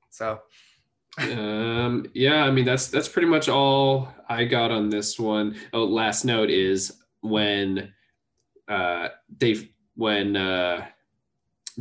So 0.09 0.39
um 1.19 2.05
yeah 2.13 2.43
i 2.43 2.51
mean 2.51 2.63
that's 2.63 2.89
that's 2.89 3.07
pretty 3.07 3.27
much 3.27 3.49
all 3.49 4.13
i 4.29 4.43
got 4.45 4.69
on 4.71 4.89
this 4.89 5.17
one. 5.19 5.55
Oh, 5.73 5.83
last 5.85 6.25
note 6.25 6.49
is 6.51 6.93
when 7.21 7.91
uh 8.67 9.09
they 9.39 9.69
when 9.95 10.35
uh 10.35 10.85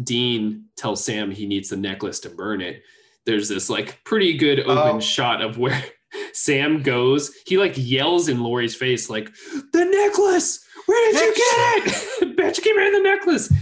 dean 0.02 0.64
tells 0.76 1.04
sam 1.04 1.30
he 1.30 1.46
needs 1.46 1.68
the 1.68 1.76
necklace 1.76 2.18
to 2.20 2.30
burn 2.30 2.60
it 2.62 2.82
there's 3.26 3.48
this 3.48 3.68
like 3.68 4.02
pretty 4.04 4.36
good 4.38 4.60
open 4.60 4.96
Oh. 4.96 5.00
shot 5.00 5.42
of 5.42 5.58
where 5.58 5.82
sam 6.32 6.82
goes 6.82 7.34
he 7.46 7.58
like 7.58 7.74
yells 7.76 8.28
in 8.28 8.42
lori's 8.42 8.74
face 8.74 9.10
like 9.10 9.30
the 9.72 9.84
necklace 9.84 10.64
where 10.86 11.12
did 11.12 11.20
you 11.20 11.34
get 11.34 11.86
it 12.22 12.36
Bet 12.36 12.54
bitch 12.54 12.62
give 12.62 12.76
me 12.76 12.90
the 12.90 13.00
necklace 13.02 13.52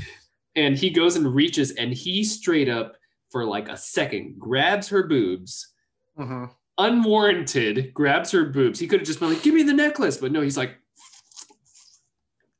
and 0.56 0.76
he 0.76 0.90
goes 0.90 1.16
and 1.16 1.34
reaches 1.34 1.72
and 1.72 1.92
he 1.92 2.24
straight 2.24 2.68
up 2.68 2.96
for 3.30 3.44
like 3.44 3.68
a 3.68 3.76
second 3.76 4.38
grabs 4.38 4.88
her 4.88 5.02
boobs 5.02 5.72
mhm. 6.18 6.50
unwarranted 6.78 7.92
grabs 7.92 8.30
her 8.30 8.44
boobs. 8.44 8.78
He 8.78 8.86
could 8.86 9.00
have 9.00 9.06
just 9.06 9.20
been 9.20 9.30
like 9.30 9.42
give 9.42 9.54
me 9.54 9.62
the 9.62 9.72
necklace 9.72 10.16
but 10.16 10.32
no 10.32 10.40
he's 10.40 10.56
like 10.56 10.76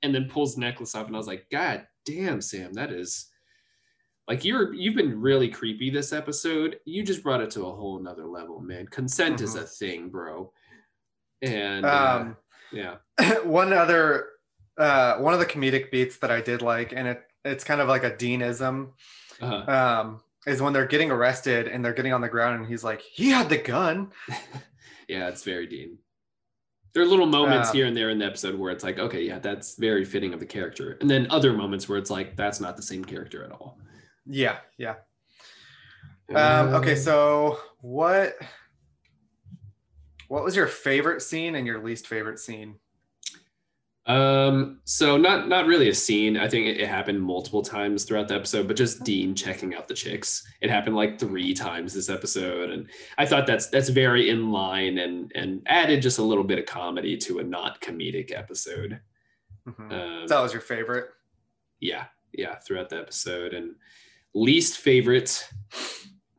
and 0.03 0.15
then 0.15 0.29
pulls 0.29 0.55
the 0.55 0.61
necklace 0.61 0.95
off 0.95 1.07
and 1.07 1.17
i 1.17 1.19
was 1.19 1.27
like 1.27 1.47
god 1.51 1.87
damn 2.05 2.41
sam 2.41 2.73
that 2.75 2.93
is 2.93 3.31
like 4.29 4.45
you're 4.45 4.73
you've 4.75 4.95
been 4.95 5.21
really 5.21 5.49
creepy 5.49 5.91
this 5.91 6.13
episode. 6.13 6.79
You 6.85 7.03
just 7.03 7.23
brought 7.23 7.41
it 7.41 7.51
to 7.53 7.67
a 7.67 7.75
whole 7.75 7.99
nother 7.99 8.27
level 8.27 8.61
man. 8.61 8.87
Consent 8.87 9.41
is 9.41 9.55
Mhm. 9.55 9.63
a 9.63 9.67
thing 9.67 10.09
bro. 10.09 10.53
And 11.43 11.85
uh, 11.85 12.21
um, 12.21 12.37
yeah. 12.73 12.97
one 13.45 13.73
other 13.73 14.29
uh, 14.79 15.19
one 15.19 15.35
of 15.35 15.41
the 15.41 15.47
comedic 15.47 15.91
beats 15.91 16.19
that 16.19 16.31
I 16.31 16.41
did 16.41 16.63
like, 16.63 16.93
and 16.93 17.07
it 17.07 17.23
it's 17.45 17.65
kind 17.65 17.81
of 17.81 17.89
like 17.89 18.05
a 18.05 18.11
Deanism. 18.11 18.93
uh, 19.41 19.47
Um, 19.71 20.21
is 20.47 20.61
when 20.61 20.73
they're 20.73 20.87
getting 20.87 21.11
arrested 21.11 21.69
and 21.69 21.85
they're 21.85 21.95
getting 21.95 22.13
on 22.13 22.21
the 22.21 22.29
ground, 22.29 22.61
and 22.61 22.69
he's 22.69 22.85
like, 22.85 23.01
"He 23.01 23.31
had 23.31 23.49
the 23.49 23.59
gun." 23.59 24.13
yeah 25.09 25.29
it's 25.29 25.43
very 25.43 25.67
dean 25.67 25.99
there 26.95 27.03
are 27.03 27.07
little 27.07 27.27
moments 27.27 27.69
Uh, 27.69 27.73
here 27.75 27.87
and 27.87 27.95
there 27.95 28.09
in 28.09 28.19
the 28.19 28.25
episode 28.25 28.55
where 28.59 28.73
it's 28.73 28.83
like 28.83 28.99
okay 28.99 29.21
yeah 29.23 29.39
that's 29.39 29.77
very 29.77 30.03
fitting 30.03 30.33
of 30.33 30.41
the 30.41 30.47
character 30.47 30.97
and 31.03 31.11
then 31.11 31.27
other 31.31 31.53
moments 31.53 31.87
where 31.89 31.99
it's 31.99 32.09
like 32.11 32.37
that's 32.37 32.59
not 32.59 32.75
the 32.77 32.83
same 32.83 33.05
character 33.05 33.45
at 33.45 33.53
all 33.53 33.79
Yeah, 34.25 34.57
yeah. 34.79 34.95
Um, 36.35 36.69
okay, 36.77 36.97
so 36.97 37.59
what 37.83 38.35
what 40.29 40.43
was 40.43 40.57
your 40.57 40.67
favorite 40.69 41.21
scene 41.21 41.55
and 41.55 41.67
your 41.67 41.83
least 41.85 42.07
favorite 42.07 42.39
scene? 42.39 42.77
Um, 44.07 44.81
so 44.85 45.17
not 45.17 45.49
not 45.49 45.67
really 45.67 45.89
a 45.89 45.95
scene. 45.95 46.37
I 46.37 46.47
think 46.47 46.67
it, 46.67 46.79
it 46.81 46.89
happened 46.89 47.23
multiple 47.23 47.63
times 47.63 48.05
throughout 48.05 48.29
the 48.29 48.35
episode, 48.35 48.69
but 48.69 48.77
just 48.77 49.03
Dean 49.03 49.35
checking 49.35 49.75
out 49.75 49.89
the 49.89 49.95
chicks. 49.95 50.47
It 50.61 50.69
happened 50.69 50.95
like 50.95 51.19
three 51.19 51.55
times 51.55 51.95
this 51.95 52.11
episode, 52.11 52.71
and 52.71 52.87
I 53.17 53.25
thought 53.25 53.47
that's 53.47 53.69
that's 53.69 53.89
very 53.89 54.29
in 54.29 54.53
line 54.53 54.99
and 54.99 55.33
and 55.35 55.63
added 55.67 56.03
just 56.03 56.19
a 56.19 56.23
little 56.23 56.45
bit 56.45 56.59
of 56.59 56.67
comedy 56.67 57.17
to 57.19 57.39
a 57.39 57.43
not 57.45 57.81
comedic 57.81 58.31
episode. 58.37 59.01
Mhm. 59.67 59.93
Um, 59.93 60.27
that 60.27 60.41
was 60.41 60.53
your 60.53 60.61
favorite. 60.61 61.07
yeah, 61.81 62.05
yeah, 62.33 62.57
throughout 62.57 62.91
the 62.91 62.99
episode, 62.99 63.55
and 63.55 63.75
least 64.35 64.77
favorite, 64.79 65.49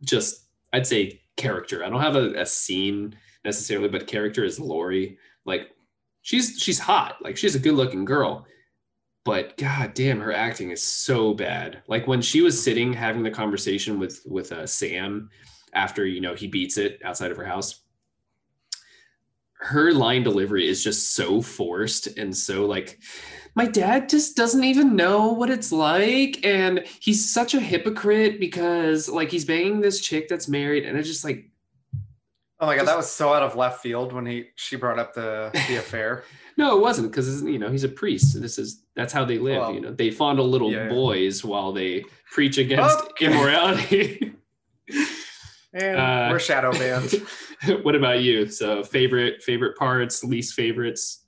just 0.03 0.45
I'd 0.71 0.85
say 0.85 1.21
character. 1.35 1.83
I 1.83 1.89
don't 1.89 2.01
have 2.01 2.15
a, 2.15 2.41
a 2.41 2.45
scene 2.45 3.17
necessarily, 3.43 3.87
but 3.89 4.05
character 4.05 4.43
is 4.43 4.59
Lori. 4.59 5.17
Like 5.45 5.69
she's 6.25 6.59
she's 6.59 6.79
hot, 6.79 7.17
like 7.21 7.37
she's 7.37 7.55
a 7.55 7.59
good 7.59 7.75
looking 7.75 8.03
girl, 8.03 8.45
but 9.23 9.55
god 9.57 9.93
damn, 9.93 10.19
her 10.19 10.33
acting 10.33 10.71
is 10.71 10.83
so 10.83 11.33
bad. 11.33 11.83
Like 11.87 12.07
when 12.07 12.21
she 12.21 12.41
was 12.41 12.61
sitting 12.61 12.91
having 12.91 13.23
the 13.23 13.31
conversation 13.31 13.99
with 13.99 14.21
with 14.25 14.51
uh, 14.51 14.65
Sam 14.67 15.29
after 15.73 16.05
you 16.05 16.19
know 16.19 16.33
he 16.33 16.47
beats 16.47 16.77
it 16.77 16.99
outside 17.05 17.31
of 17.31 17.37
her 17.37 17.45
house. 17.45 17.81
Her 19.53 19.93
line 19.93 20.23
delivery 20.23 20.67
is 20.67 20.83
just 20.83 21.13
so 21.13 21.41
forced 21.41 22.07
and 22.17 22.35
so 22.35 22.65
like 22.65 22.99
my 23.55 23.65
dad 23.65 24.09
just 24.09 24.35
doesn't 24.35 24.63
even 24.63 24.95
know 24.95 25.31
what 25.31 25.49
it's 25.49 25.71
like 25.71 26.43
and 26.45 26.85
he's 26.99 27.31
such 27.31 27.53
a 27.53 27.59
hypocrite 27.59 28.39
because 28.39 29.07
like 29.07 29.31
he's 29.31 29.45
banging 29.45 29.79
this 29.79 30.01
chick 30.01 30.27
that's 30.27 30.49
married 30.49 30.85
and 30.85 30.97
it's 30.97 31.07
just 31.07 31.23
like 31.23 31.49
Oh 32.59 32.65
my 32.67 32.75
god, 32.77 32.87
that 32.87 32.95
was 32.95 33.11
so 33.11 33.33
out 33.33 33.43
of 33.43 33.55
left 33.55 33.81
field 33.81 34.13
when 34.13 34.25
he 34.25 34.45
she 34.55 34.75
brought 34.77 34.97
up 34.99 35.13
the 35.13 35.49
the 35.67 35.75
affair. 35.83 36.23
no 36.57 36.77
it 36.77 36.81
wasn't 36.81 37.11
because 37.11 37.41
you 37.43 37.59
know 37.59 37.69
he's 37.69 37.83
a 37.83 37.89
priest 37.89 38.39
this 38.41 38.57
is 38.57 38.83
that's 38.95 39.11
how 39.11 39.25
they 39.25 39.37
live 39.37 39.59
Well, 39.59 39.73
you 39.73 39.81
know 39.81 39.91
they 39.91 40.09
fondle 40.09 40.47
little 40.47 40.71
yeah, 40.71 40.83
yeah. 40.83 40.89
boys 40.89 41.43
while 41.43 41.73
they 41.73 42.05
preach 42.31 42.57
against 42.57 42.97
Okay. 43.11 43.25
immorality 43.25 44.33
And 45.73 45.97
Uh, 45.97 46.27
we're 46.31 46.39
shadow 46.39 46.71
banned. 46.71 47.11
what 47.83 47.95
about 47.95 48.21
you 48.21 48.47
so 48.47 48.83
favorite 48.83 49.43
favorite 49.43 49.75
parts 49.77 50.23
least 50.23 50.53
favorites 50.53 51.25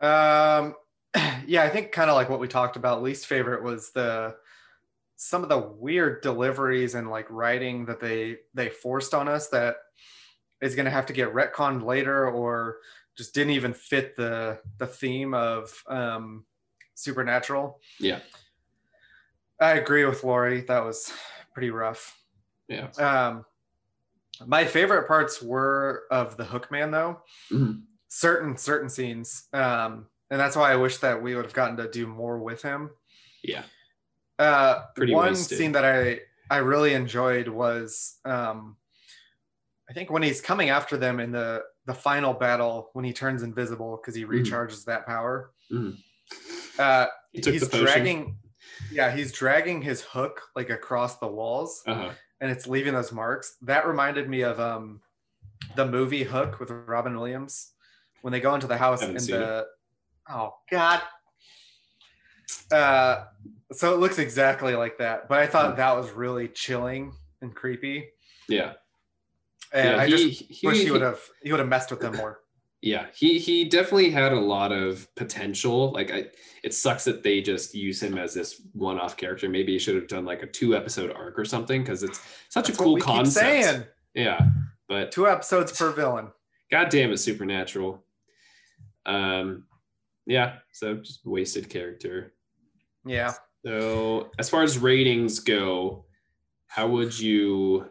Um, 0.00 0.74
yeah, 1.46 1.62
I 1.64 1.68
think 1.68 1.92
kind 1.92 2.08
of 2.10 2.16
like 2.16 2.28
what 2.30 2.40
we 2.40 2.48
talked 2.48 2.76
about. 2.76 3.02
Least 3.02 3.26
favorite 3.26 3.62
was 3.62 3.90
the 3.92 4.34
some 5.24 5.44
of 5.44 5.48
the 5.48 5.58
weird 5.58 6.20
deliveries 6.20 6.96
and 6.96 7.08
like 7.08 7.26
writing 7.30 7.86
that 7.86 8.00
they 8.00 8.38
they 8.54 8.68
forced 8.68 9.14
on 9.14 9.28
us 9.28 9.48
that 9.48 9.76
is 10.60 10.74
going 10.74 10.84
to 10.84 10.90
have 10.90 11.06
to 11.06 11.12
get 11.12 11.32
retconned 11.32 11.84
later 11.84 12.28
or 12.28 12.78
just 13.16 13.32
didn't 13.32 13.52
even 13.52 13.72
fit 13.72 14.16
the 14.16 14.58
the 14.78 14.86
theme 14.86 15.32
of 15.32 15.72
um, 15.86 16.44
supernatural. 16.94 17.80
yeah 18.00 18.18
I 19.60 19.74
agree 19.74 20.04
with 20.04 20.24
Lori. 20.24 20.62
That 20.62 20.84
was 20.84 21.12
pretty 21.54 21.70
rough. 21.70 22.18
yeah 22.68 22.88
Um, 22.98 23.44
my 24.46 24.64
favorite 24.64 25.06
parts 25.06 25.40
were 25.40 26.02
of 26.10 26.36
the 26.36 26.44
Hookman 26.44 26.90
though. 26.90 27.22
Mhm. 27.52 27.82
Certain 28.08 28.56
certain 28.56 28.88
scenes, 28.88 29.44
um, 29.52 30.06
and 30.30 30.40
that's 30.40 30.56
why 30.56 30.72
I 30.72 30.76
wish 30.76 30.98
that 30.98 31.22
we 31.22 31.34
would 31.36 31.44
have 31.44 31.54
gotten 31.54 31.76
to 31.76 31.88
do 31.88 32.06
more 32.08 32.38
with 32.38 32.60
him. 32.62 32.90
yeah 33.44 33.62
Uh, 34.42 34.86
Pretty 34.96 35.12
one 35.14 35.32
wasted. 35.34 35.58
scene 35.58 35.72
that 35.72 35.84
I 35.84 36.20
I 36.50 36.58
really 36.58 36.94
enjoyed 36.94 37.46
was 37.48 38.18
um, 38.24 38.76
I 39.88 39.92
think 39.92 40.10
when 40.10 40.22
he's 40.22 40.40
coming 40.40 40.70
after 40.70 40.96
them 40.96 41.20
in 41.20 41.30
the 41.30 41.62
the 41.86 41.94
final 41.94 42.32
battle 42.34 42.90
when 42.92 43.04
he 43.04 43.12
turns 43.12 43.42
invisible 43.42 43.96
because 44.00 44.14
he 44.14 44.24
Mhm. 44.24 44.42
recharges 44.42 44.84
that 44.86 45.06
power. 45.06 45.52
Mhm. 45.70 45.96
Uh, 46.78 47.06
He 47.32 47.40
he's 47.50 47.68
dragging. 47.68 48.36
Yeah, 48.90 49.10
he's 49.10 49.32
dragging 49.32 49.80
his 49.80 50.02
hook 50.02 50.42
like 50.56 50.70
across 50.70 51.18
the 51.18 51.26
walls 51.28 51.82
uh-huh 51.86 52.12
and 52.40 52.50
it's 52.50 52.66
leaving 52.66 52.94
those 52.94 53.12
marks. 53.12 53.56
That 53.62 53.86
reminded 53.86 54.28
me 54.28 54.42
of 54.42 54.58
um 54.58 55.00
the 55.76 55.86
movie 55.86 56.24
Hook 56.24 56.58
with 56.58 56.70
Robin 56.70 57.14
Williams 57.16 57.72
when 58.22 58.32
they 58.32 58.40
go 58.40 58.54
into 58.54 58.66
the 58.66 58.76
house 58.76 59.02
and 59.02 59.20
the 59.28 59.66
oh 60.28 60.54
god. 60.70 61.00
Uh 62.72 63.24
so 63.72 63.94
it 63.94 63.98
looks 64.00 64.18
exactly 64.18 64.74
like 64.74 64.98
that, 64.98 65.28
but 65.28 65.38
I 65.38 65.46
Hmm. 65.46 65.52
thought 65.52 65.76
that 65.76 65.96
was 65.96 66.10
really 66.10 66.48
chilling 66.48 67.12
and 67.40 67.54
creepy. 67.54 68.08
yeah 68.48 68.74
And 69.72 69.88
Yeah, 69.96 70.02
I 70.02 70.06
he- 70.06 70.10
just 70.10 70.42
he- 70.50 70.66
wish 70.66 70.78
he 70.78 70.84
he- 70.84 70.90
would 70.90 71.00
have 71.02 71.20
he 71.42 71.50
would 71.52 71.60
have 71.60 71.68
messed 71.68 71.90
with 71.90 72.00
them 72.00 72.16
more. 72.16 72.40
Yeah, 72.82 73.06
he 73.14 73.38
he 73.38 73.64
definitely 73.64 74.10
had 74.10 74.32
a 74.32 74.40
lot 74.40 74.72
of 74.72 75.06
potential. 75.14 75.92
Like 75.92 76.10
I 76.10 76.26
it 76.64 76.74
sucks 76.74 77.04
that 77.04 77.22
they 77.22 77.40
just 77.40 77.74
use 77.74 78.02
him 78.02 78.18
as 78.18 78.34
this 78.34 78.60
one-off 78.74 79.16
character. 79.16 79.48
Maybe 79.48 79.72
he 79.72 79.78
should 79.78 79.94
have 79.94 80.08
done 80.08 80.24
like 80.24 80.42
a 80.42 80.46
two 80.46 80.76
episode 80.76 81.10
arc 81.12 81.38
or 81.38 81.44
something 81.44 81.80
because 81.82 82.02
it's 82.02 82.18
such 82.48 82.66
That's 82.66 82.78
a 82.78 82.82
cool 82.82 82.98
concept. 82.98 83.88
Yeah, 84.14 84.40
but 84.88 85.10
Two 85.12 85.26
episodes 85.28 85.76
per 85.78 85.90
villain. 85.92 86.32
god 86.70 86.88
damn 86.90 87.12
it's 87.12 87.22
supernatural. 87.22 88.04
Um 89.06 89.64
yeah, 90.26 90.58
so 90.72 90.96
just 90.96 91.24
wasted 91.24 91.68
character. 91.70 92.34
Yeah. 93.04 93.32
So 93.64 94.30
as 94.38 94.50
far 94.50 94.62
as 94.62 94.78
ratings 94.78 95.38
go, 95.38 96.04
how 96.66 96.88
would 96.88 97.18
you 97.18 97.86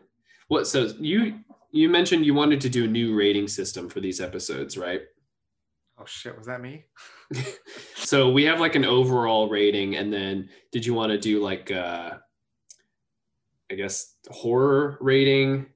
what 0.48 0.68
so 0.68 0.92
you 1.00 1.40
you 1.72 1.88
mentioned 1.88 2.26
you 2.26 2.34
wanted 2.34 2.60
to 2.62 2.70
do 2.70 2.86
a 2.86 2.88
new 2.88 3.16
rating 3.16 3.48
system 3.48 3.90
for 3.90 4.00
these 4.00 4.20
episodes, 4.20 4.78
right? 4.78 5.02
Oh 5.98 6.06
shit, 6.06 6.38
was 6.38 6.48
that 6.48 6.62
me? 6.62 6.86
so 7.96 8.30
we 8.32 8.44
have 8.44 8.60
like 8.60 8.76
an 8.76 8.84
overall 8.84 9.48
rating 9.50 9.96
and 9.96 10.12
then 10.12 10.50
did 10.72 10.86
you 10.86 10.94
want 10.94 11.12
to 11.12 11.18
do 11.18 11.42
like 11.42 11.72
uh 11.72 12.12
I 13.72 13.76
guess 13.76 14.16
horror 14.30 14.98
rating, 15.00 15.68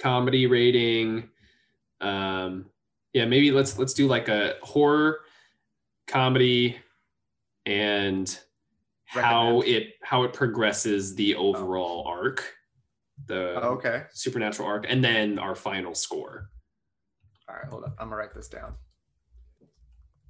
comedy 0.00 0.46
rating, 0.46 1.28
um 2.00 2.66
yeah, 3.12 3.26
maybe 3.26 3.52
let's 3.52 3.78
let's 3.78 3.94
do 3.94 4.08
like 4.08 4.28
a 4.28 4.54
horror 4.62 5.20
comedy 6.08 6.76
and 7.66 8.38
how 9.08 9.60
it 9.62 9.94
how 10.02 10.22
it 10.24 10.32
progresses 10.32 11.14
the 11.14 11.34
overall 11.34 12.04
arc 12.06 12.54
the 13.26 13.54
Oh, 13.62 13.70
okay. 13.70 14.04
supernatural 14.12 14.68
arc 14.68 14.86
and 14.88 15.02
then 15.02 15.38
our 15.38 15.54
final 15.54 15.94
score 15.94 16.50
All 17.48 17.56
right, 17.56 17.66
hold 17.66 17.84
up. 17.84 17.94
I'm 17.98 18.08
gonna 18.08 18.16
write 18.16 18.34
this 18.34 18.48
down. 18.48 18.74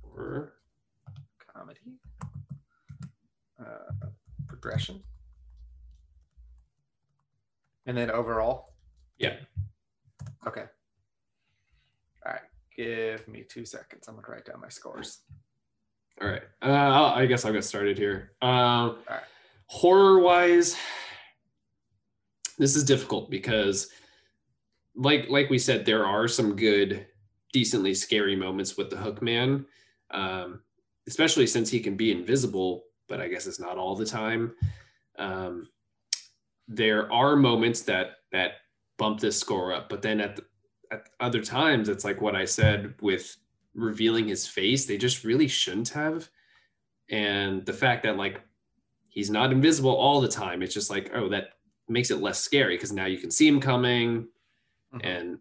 Or- 0.03 0.55
Comedy. 1.55 1.99
Uh, 3.59 4.07
progression. 4.47 5.03
And 7.87 7.97
then 7.97 8.11
overall. 8.11 8.75
yeah 9.19 9.37
Okay. 10.47 10.65
All 12.25 12.33
right. 12.33 12.43
Give 12.77 13.27
me 13.27 13.43
two 13.43 13.65
seconds. 13.65 14.07
I'm 14.07 14.15
gonna 14.15 14.29
write 14.29 14.45
down 14.47 14.61
my 14.61 14.69
scores. 14.69 15.19
All 16.21 16.29
right. 16.29 16.43
Uh 16.63 16.67
I'll- 16.67 17.15
i 17.15 17.27
guess 17.27 17.45
i'll 17.45 17.53
get 17.53 17.65
started 17.65 17.97
here. 17.99 18.33
Um 18.43 18.99
right. 19.09 19.21
horror 19.67 20.19
wise 20.21 20.77
this 22.59 22.75
is 22.77 22.85
difficult 22.85 23.31
because 23.31 23.91
like 24.97 25.29
like 25.29 25.49
we 25.51 25.59
said 25.59 25.85
there 25.85 26.05
are 26.07 26.27
some 26.27 26.57
good 26.57 27.07
decently 27.53 27.95
scary 27.95 28.35
moments 28.37 28.77
with 28.77 28.91
the 28.91 28.97
hook 28.97 29.23
man 29.23 29.65
um 30.11 30.61
especially 31.07 31.47
since 31.47 31.71
he 31.71 31.81
can 31.81 31.97
be 31.97 32.11
invisible 32.11 32.85
but 33.09 33.21
i 33.21 33.29
guess 33.29 33.47
it's 33.47 33.61
not 33.61 33.79
all 33.79 33.95
the 33.95 34.05
time. 34.07 34.53
Um 35.19 35.69
there 36.67 37.11
are 37.13 37.35
moments 37.37 37.83
that 37.83 38.17
that 38.33 38.53
bump 38.99 39.21
this 39.21 39.39
score 39.39 39.73
up 39.73 39.89
but 39.89 40.03
then 40.03 40.21
at, 40.21 40.37
the, 40.37 40.45
at 40.91 41.09
other 41.21 41.43
times 41.43 41.89
it's 41.89 42.05
like 42.05 42.21
what 42.21 42.35
i 42.37 42.45
said 42.45 42.95
with 43.01 43.37
revealing 43.79 44.29
his 44.29 44.47
face 44.47 44.85
they 44.87 44.97
just 44.99 45.25
really 45.25 45.49
shouldn't 45.49 45.89
have. 45.91 46.29
And 47.11 47.65
the 47.65 47.73
fact 47.73 48.03
that 48.03 48.17
like 48.17 48.43
he's 49.09 49.31
not 49.31 49.53
invisible 49.53 49.95
all 49.95 50.21
the 50.21 50.29
time 50.29 50.63
it's 50.63 50.75
just 50.75 50.91
like 50.91 51.11
oh 51.15 51.29
that 51.31 51.51
makes 51.89 52.11
it 52.11 52.21
less 52.21 52.41
scary 52.41 52.77
because 52.77 52.93
now 52.93 53.07
you 53.07 53.19
can 53.19 53.31
see 53.31 53.47
him 53.49 53.61
coming. 53.61 54.29
Mhm. 54.95 55.01
and 55.05 55.39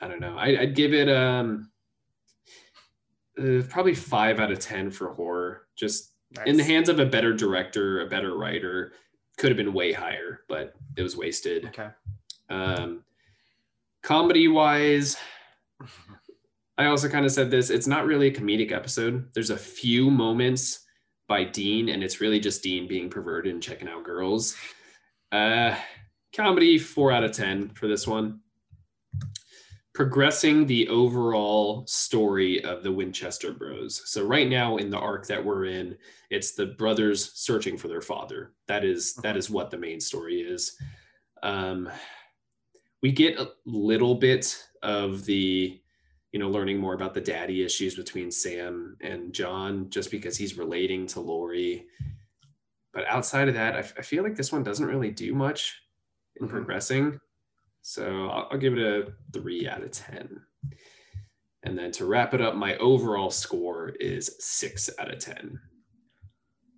i 0.00 0.06
don't 0.08 0.20
know 0.20 0.36
I, 0.36 0.60
i'd 0.60 0.74
give 0.74 0.92
it 0.92 1.08
um 1.08 1.70
uh, 3.38 3.62
probably 3.68 3.94
five 3.94 4.38
out 4.40 4.52
of 4.52 4.58
ten 4.60 4.90
for 4.90 5.12
horror. 5.14 5.62
Just 5.74 6.12
in 6.46 6.56
the 6.56 6.62
hands 6.64 6.88
of 6.88 6.98
a 7.00 7.06
better 7.06 7.32
director 7.32 8.00
a 8.02 8.06
better 8.06 8.36
writer 8.36 8.92
could 9.38 9.50
have 9.50 9.56
been 9.56 9.72
way 9.72 9.92
higher 9.92 10.40
but 10.48 10.74
it 10.96 11.02
was 11.02 11.16
wasted. 11.16 11.66
Okay. 11.66 11.88
um 12.50 13.02
comedy 14.02 14.48
wise 14.48 15.16
i 16.78 16.86
also 16.86 17.08
kind 17.08 17.24
of 17.24 17.32
said 17.32 17.50
this 17.50 17.70
it's 17.70 17.86
not 17.86 18.06
really 18.06 18.28
a 18.28 18.34
comedic 18.34 18.72
episode. 18.72 19.28
There's 19.34 19.50
a 19.50 19.56
few 19.56 20.10
moments 20.10 20.80
by 21.28 21.44
dean 21.44 21.88
and 21.88 22.02
it's 22.02 22.20
really 22.20 22.40
just 22.40 22.62
dean 22.62 22.86
being 22.86 23.08
perverted 23.08 23.52
and 23.52 23.62
checking 23.62 23.88
out 23.88 24.04
girls. 24.04 24.56
Uh 25.32 25.76
comedy 26.34 26.78
four 26.78 27.12
out 27.12 27.24
of 27.24 27.32
ten 27.32 27.70
for 27.70 27.88
this 27.88 28.06
one. 28.06 28.40
Progressing 29.94 30.66
the 30.66 30.88
overall 30.88 31.86
story 31.86 32.62
of 32.64 32.82
the 32.82 32.90
winchester 32.90 33.52
bros. 33.52 34.02
So 34.06 34.26
right 34.26 34.48
now 34.48 34.76
in 34.76 34.90
the 34.90 34.98
arc 34.98 35.26
that 35.28 35.44
we're 35.44 35.66
in 35.66 35.96
it's 36.30 36.52
the 36.52 36.66
brothers 36.66 37.32
searching 37.34 37.76
for 37.76 37.88
their 37.88 38.02
father. 38.02 38.52
That 38.66 38.84
is 38.84 39.14
that 39.22 39.36
is 39.36 39.48
what 39.48 39.70
the 39.70 39.78
main 39.78 40.00
story 40.00 40.40
is. 40.40 40.76
Um 41.42 41.88
we 43.02 43.12
get 43.12 43.38
a 43.38 43.50
little 43.66 44.14
bit 44.14 44.56
of 44.82 45.24
the 45.26 45.80
you 46.34 46.40
know 46.40 46.50
learning 46.50 46.78
more 46.78 46.94
about 46.94 47.14
the 47.14 47.20
daddy 47.20 47.62
issues 47.64 47.94
between 47.94 48.28
sam 48.28 48.96
and 49.00 49.32
john 49.32 49.88
just 49.88 50.10
because 50.10 50.36
he's 50.36 50.58
relating 50.58 51.06
to 51.06 51.20
lori 51.20 51.86
but 52.92 53.06
outside 53.06 53.46
of 53.46 53.54
that 53.54 53.76
i, 53.76 53.78
f- 53.78 53.94
I 53.96 54.02
feel 54.02 54.24
like 54.24 54.34
this 54.34 54.50
one 54.50 54.64
doesn't 54.64 54.84
really 54.84 55.12
do 55.12 55.32
much 55.32 55.80
in 56.40 56.48
Mhm. 56.48 56.50
progressing 56.50 57.20
so 57.82 58.26
I'll, 58.30 58.48
I'll 58.50 58.58
give 58.58 58.72
it 58.76 58.80
a 58.80 59.12
three 59.32 59.68
out 59.68 59.84
of 59.84 59.92
ten 59.92 60.40
and 61.62 61.78
then 61.78 61.92
to 61.92 62.04
wrap 62.04 62.34
it 62.34 62.40
up 62.40 62.56
my 62.56 62.76
overall 62.78 63.30
score 63.30 63.90
is 64.00 64.34
six 64.40 64.90
out 64.98 65.12
of 65.14 65.20
ten 65.20 65.60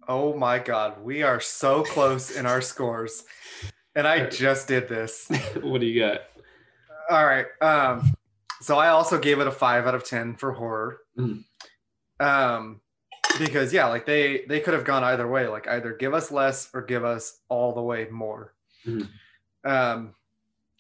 Oh 0.09 0.37
my 0.37 0.61
god, 0.61 1.03
we 1.03 1.23
are 1.25 1.41
so 1.41 1.83
close 1.83 2.31
in 2.31 2.47
our 2.47 2.61
scores. 2.61 3.25
And 3.97 4.07
I 4.07 4.27
just 4.45 4.69
did 4.69 4.89
this. 4.89 5.27
what 5.63 5.81
do 5.81 5.87
you 5.89 5.99
got 6.01 6.21
All 7.11 7.27
right. 7.27 7.47
Um, 7.61 8.15
so 8.61 8.79
I 8.79 8.89
also 8.89 9.19
gave 9.19 9.39
it 9.41 9.47
a 9.47 9.53
five 9.53 9.87
out 9.87 9.95
of 9.95 10.05
ten 10.05 10.35
for 10.37 10.53
horror. 10.53 10.99
Mhm. 11.19 11.45
Um, 12.21 12.81
because 13.39 13.73
yeah, 13.73 13.87
like 13.87 14.07
they 14.07 14.45
they 14.49 14.61
could 14.61 14.75
have 14.75 14.85
gone 14.85 15.05
either 15.05 15.29
way, 15.29 15.47
like 15.49 15.67
either 15.69 15.93
give 15.93 16.15
us 16.15 16.31
less 16.31 16.71
or 16.75 16.83
give 16.83 17.05
us 17.05 17.41
all 17.49 17.75
the 17.75 17.83
way 17.83 18.07
more. 18.11 18.55
Mhm. 18.87 19.09
Um, 19.65 20.15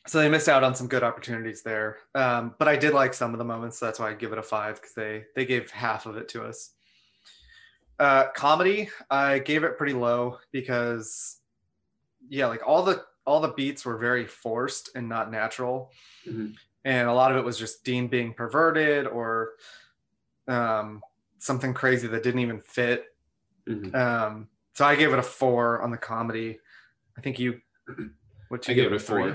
so 0.06 0.18
they 0.18 0.28
missed 0.28 0.48
out 0.48 0.62
on 0.62 0.74
some 0.74 0.86
good 0.86 1.02
opportunities 1.02 1.62
there. 1.62 1.98
Um, 2.14 2.54
but 2.58 2.68
I 2.68 2.76
did 2.76 2.94
like 2.94 3.12
some 3.12 3.32
of 3.34 3.38
the 3.38 3.44
moments, 3.44 3.78
so 3.78 3.86
that's 3.86 3.98
why 3.98 4.10
I 4.10 4.14
give 4.14 4.32
it 4.32 4.38
a 4.38 4.42
five 4.42 4.76
because 4.76 4.94
they 4.94 5.24
they 5.34 5.44
gave 5.44 5.70
half 5.70 6.06
of 6.06 6.16
it 6.16 6.28
to 6.30 6.44
us. 6.44 6.70
Uh, 7.98 8.28
comedy, 8.34 8.88
I 9.10 9.38
gave 9.40 9.64
it 9.64 9.76
pretty 9.78 9.94
low 9.94 10.38
because 10.52 11.38
yeah, 12.28 12.46
like 12.46 12.60
all 12.66 12.82
the 12.84 13.04
all 13.26 13.40
the 13.40 13.48
beats 13.52 13.84
were 13.84 13.98
very 13.98 14.24
forced 14.26 14.90
and 14.94 15.08
not 15.08 15.30
natural, 15.32 15.90
Mhm. 16.26 16.54
And 16.87 17.09
a 17.09 17.12
lot 17.12 17.32
of 17.32 17.37
it 17.37 17.45
was 17.45 17.59
just 17.59 17.84
Dean 17.84 18.07
being 18.09 18.32
perverted 18.32 19.07
or 19.09 19.51
um, 20.49 21.03
something 21.39 21.74
crazy 21.74 22.07
that 22.07 22.22
didn't 22.22 22.41
even 22.41 22.61
fit. 22.61 23.07
Mhm. 23.68 23.93
Um, 23.95 24.49
so 24.72 24.84
I 24.84 24.95
gave 24.95 25.12
it 25.12 25.18
a 25.18 25.22
four 25.22 25.82
on 25.82 25.91
the 25.91 25.97
comedy. 25.97 26.59
I 27.18 27.20
think 27.20 27.39
you, 27.39 27.61
what 28.49 28.66
you 28.68 28.72
i 28.72 28.74
give 28.74 28.93
it 28.93 28.93
a 28.95 28.99
four. 28.99 29.22
three? 29.22 29.32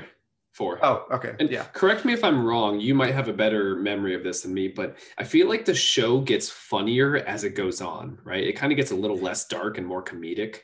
four 0.53 0.77
four 0.77 0.85
Oh, 0.85 1.05
okay, 1.11 1.33
And 1.39 1.49
yeah. 1.49 1.63
correct 1.73 2.03
me 2.05 2.13
if 2.13 2.23
I'm 2.23 2.45
wrong. 2.45 2.79
You 2.79 2.93
might 2.95 3.13
have 3.13 3.27
a 3.27 3.33
better 3.33 3.75
memory 3.75 4.13
of 4.15 4.23
this 4.23 4.41
than 4.43 4.53
me, 4.53 4.67
but 4.69 4.97
I 5.17 5.23
feel 5.23 5.47
like 5.49 5.65
the 5.65 5.73
show 5.73 6.21
gets 6.21 6.49
funnier 6.49 7.17
as 7.17 7.43
it 7.43 7.51
goes 7.55 7.81
on, 7.81 8.17
right? 8.23 8.43
It 8.45 8.53
kind 8.53 8.71
of 8.71 8.77
gets 8.77 8.91
a 8.91 8.95
little 8.95 9.17
less 9.17 9.47
dark 9.47 9.77
and 9.77 9.85
more 9.87 10.03
comedic. 10.03 10.59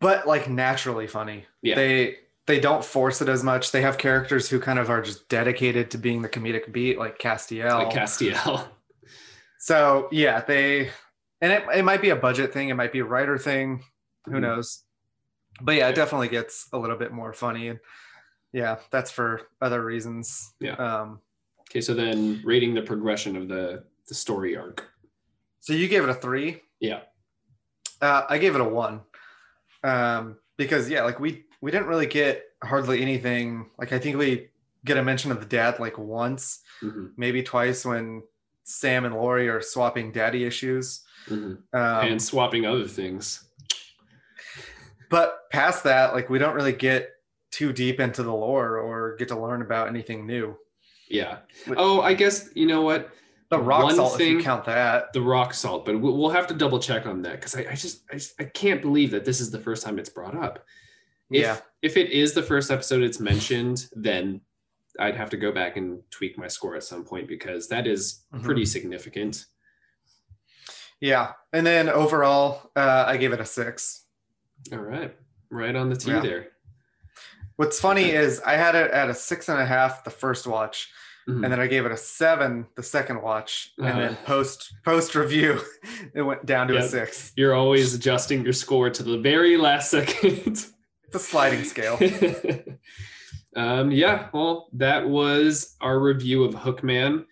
but 0.00 0.26
like 0.26 0.48
naturally 0.48 1.06
funny. 1.06 1.44
Yeah. 1.62 1.74
They 1.76 2.16
they 2.46 2.58
don't 2.60 2.84
force 2.84 3.22
it 3.22 3.28
as 3.28 3.42
much. 3.44 3.70
They 3.72 3.82
have 3.82 3.98
characters 3.98 4.48
who 4.48 4.58
kind 4.60 4.78
of 4.78 4.90
are 4.90 5.00
just 5.02 5.28
dedicated 5.28 5.90
to 5.92 5.98
being 5.98 6.22
the 6.22 6.28
comedic 6.28 6.72
beat, 6.72 6.98
like 6.98 7.18
Castiel. 7.18 7.84
Like 7.84 7.90
Castiel. 7.94 8.66
so 9.58 10.08
yeah, 10.10 10.40
they 10.40 10.90
and 11.40 11.52
it, 11.52 11.64
it 11.74 11.84
might 11.84 12.00
be 12.02 12.10
a 12.10 12.16
budget 12.16 12.52
thing, 12.52 12.68
it 12.68 12.74
might 12.74 12.92
be 12.92 13.00
a 13.00 13.04
writer 13.04 13.38
thing, 13.38 13.82
who 14.26 14.32
Mhm. 14.32 14.40
knows. 14.42 14.82
But 15.60 15.72
yeah, 15.72 15.78
Yeah. 15.86 15.88
it 15.90 15.94
definitely 15.96 16.28
gets 16.28 16.68
a 16.72 16.78
little 16.78 16.96
bit 16.96 17.12
more 17.12 17.32
funny. 17.32 17.68
And 17.68 17.78
yeah, 18.52 18.78
that's 18.90 19.10
for 19.10 19.42
other 19.60 19.84
reasons. 19.84 20.52
Yeah. 20.60 20.74
Um 20.74 21.20
Okay, 21.70 21.80
so 21.80 21.94
then 21.94 22.42
rating 22.44 22.74
the 22.74 22.82
progression 22.82 23.36
of 23.36 23.48
the 23.48 23.84
the 24.08 24.14
story 24.14 24.56
arc. 24.56 24.90
so 25.60 25.72
you 25.72 25.88
gave 25.88 26.02
it 26.02 26.10
a 26.10 26.14
three. 26.14 26.60
Yeah. 26.80 27.02
Uh, 28.00 28.26
I 28.28 28.38
gave 28.38 28.56
it 28.56 28.60
a 28.60 28.64
one. 28.64 29.02
Um, 29.84 30.38
because 30.58 30.90
yeah, 30.90 31.02
like 31.04 31.20
we 31.20 31.44
we 31.62 31.70
didn't 31.70 31.86
really 31.86 32.06
get 32.06 32.44
hardly 32.62 33.00
anything. 33.00 33.70
Like 33.78 33.92
I 33.92 33.98
think 33.98 34.18
we 34.18 34.48
get 34.84 34.98
a 34.98 35.02
mention 35.02 35.30
of 35.30 35.40
the 35.40 35.46
dad 35.46 35.78
like 35.80 35.96
once, 35.96 36.60
Mhm, 36.82 37.12
maybe 37.16 37.42
twice 37.42 37.84
when 37.86 38.24
Sam 38.64 39.04
and 39.06 39.14
Lori 39.14 39.48
are 39.48 39.62
swapping 39.62 40.12
daddy 40.12 40.44
issues. 40.44 41.04
mhm. 41.28 41.58
Um, 41.72 42.06
and 42.06 42.20
swapping 42.22 42.66
other 42.66 42.86
things. 42.88 43.44
but 45.08 45.48
past 45.50 45.84
that, 45.84 46.14
like 46.14 46.28
we 46.28 46.38
don't 46.38 46.54
really 46.54 46.72
get 46.72 47.10
too 47.50 47.72
deep 47.72 48.00
into 48.00 48.22
the 48.22 48.32
lore 48.34 48.78
or 48.78 49.14
get 49.16 49.28
to 49.28 49.38
learn 49.38 49.62
about 49.62 49.86
anything 49.88 50.26
new. 50.26 50.56
Yeah. 51.08 51.38
But- 51.68 51.76
Oh, 51.78 52.00
I 52.00 52.14
guess 52.14 52.48
you 52.54 52.66
know 52.66 52.82
what? 52.82 53.10
The 53.50 53.58
rock 53.58 53.84
One 53.84 53.94
salt, 53.96 54.18
if 54.18 54.26
you 54.26 54.40
count 54.42 54.64
that. 54.64 55.12
The 55.12 55.20
rock 55.20 55.52
salt, 55.52 55.84
but 55.84 56.00
we'll 56.00 56.30
have 56.30 56.46
to 56.46 56.54
double 56.54 56.78
check 56.78 57.04
on 57.04 57.20
that 57.22 57.32
because 57.32 57.54
I, 57.54 57.66
I 57.70 57.74
just 57.74 58.02
I, 58.10 58.14
just- 58.14 58.40
I 58.40 58.44
can't 58.44 58.80
believe 58.82 59.10
that 59.12 59.24
this 59.26 59.40
is 59.40 59.50
the 59.50 59.58
first 59.60 59.84
time 59.84 59.98
it's 59.98 60.08
brought 60.08 60.34
up. 60.34 60.64
If, 61.32 61.40
Yeah. 61.42 61.58
If 61.82 61.96
it 61.96 62.10
is 62.10 62.32
the 62.34 62.42
first 62.42 62.70
episode 62.70 63.02
it's 63.02 63.18
mentioned, 63.20 63.86
then 63.92 64.40
I'd 65.00 65.16
have 65.16 65.30
to 65.30 65.36
go 65.36 65.50
back 65.52 65.76
and 65.76 66.02
tweak 66.10 66.36
my 66.38 66.48
score 66.48 66.76
at 66.76 66.84
some 66.84 67.04
point 67.04 67.26
because 67.26 67.68
that 67.68 67.86
is 67.86 68.24
Mhm. 68.34 68.42
pretty 68.44 68.64
significant. 68.66 69.46
Yeah. 71.00 71.32
And 71.52 71.66
then 71.66 71.88
overall, 71.88 72.70
uh, 72.76 73.04
I 73.06 73.16
gave 73.16 73.32
it 73.32 73.40
a 73.40 73.44
six. 73.46 74.04
All 74.70 74.78
right. 74.78 75.16
Right 75.50 75.74
on 75.74 75.88
the 75.90 75.96
T 75.96 76.10
Yeah. 76.10 76.20
there. 76.20 76.48
What's 77.56 77.80
funny 77.80 78.10
is 78.10 78.40
I 78.40 78.52
had 78.52 78.74
it 78.74 78.90
at 78.92 79.10
a 79.10 79.14
six 79.14 79.48
and 79.48 79.60
a 79.60 79.66
half 79.66 80.04
the 80.04 80.10
first 80.10 80.46
watch, 80.46 80.90
Mhm. 81.28 81.44
and 81.44 81.52
then 81.52 81.60
I 81.60 81.66
gave 81.66 81.84
it 81.84 81.92
a 81.92 81.96
seven 81.96 82.66
the 82.76 82.82
second 82.82 83.22
watch, 83.22 83.72
and 83.78 83.86
then 83.98 84.12
Uh-huh. 84.12 84.24
post 84.24 84.72
post 84.84 85.14
review, 85.14 85.60
it 86.14 86.22
went 86.22 86.46
down 86.46 86.68
to 86.68 86.76
a 86.76 86.82
six. 86.82 87.32
You're 87.36 87.54
always 87.54 87.94
adjusting 87.94 88.44
your 88.44 88.52
score 88.52 88.90
to 88.90 89.02
the 89.02 89.18
very 89.18 89.56
last 89.56 89.90
second. 89.90 90.66
A 91.14 91.18
sliding 91.18 91.64
scale. 91.64 91.98
um, 93.56 93.90
yeah, 93.90 94.28
well, 94.32 94.68
that 94.74 95.08
was 95.08 95.76
our 95.80 95.98
review 96.00 96.44
of 96.44 96.54
Hookman. 96.54 97.24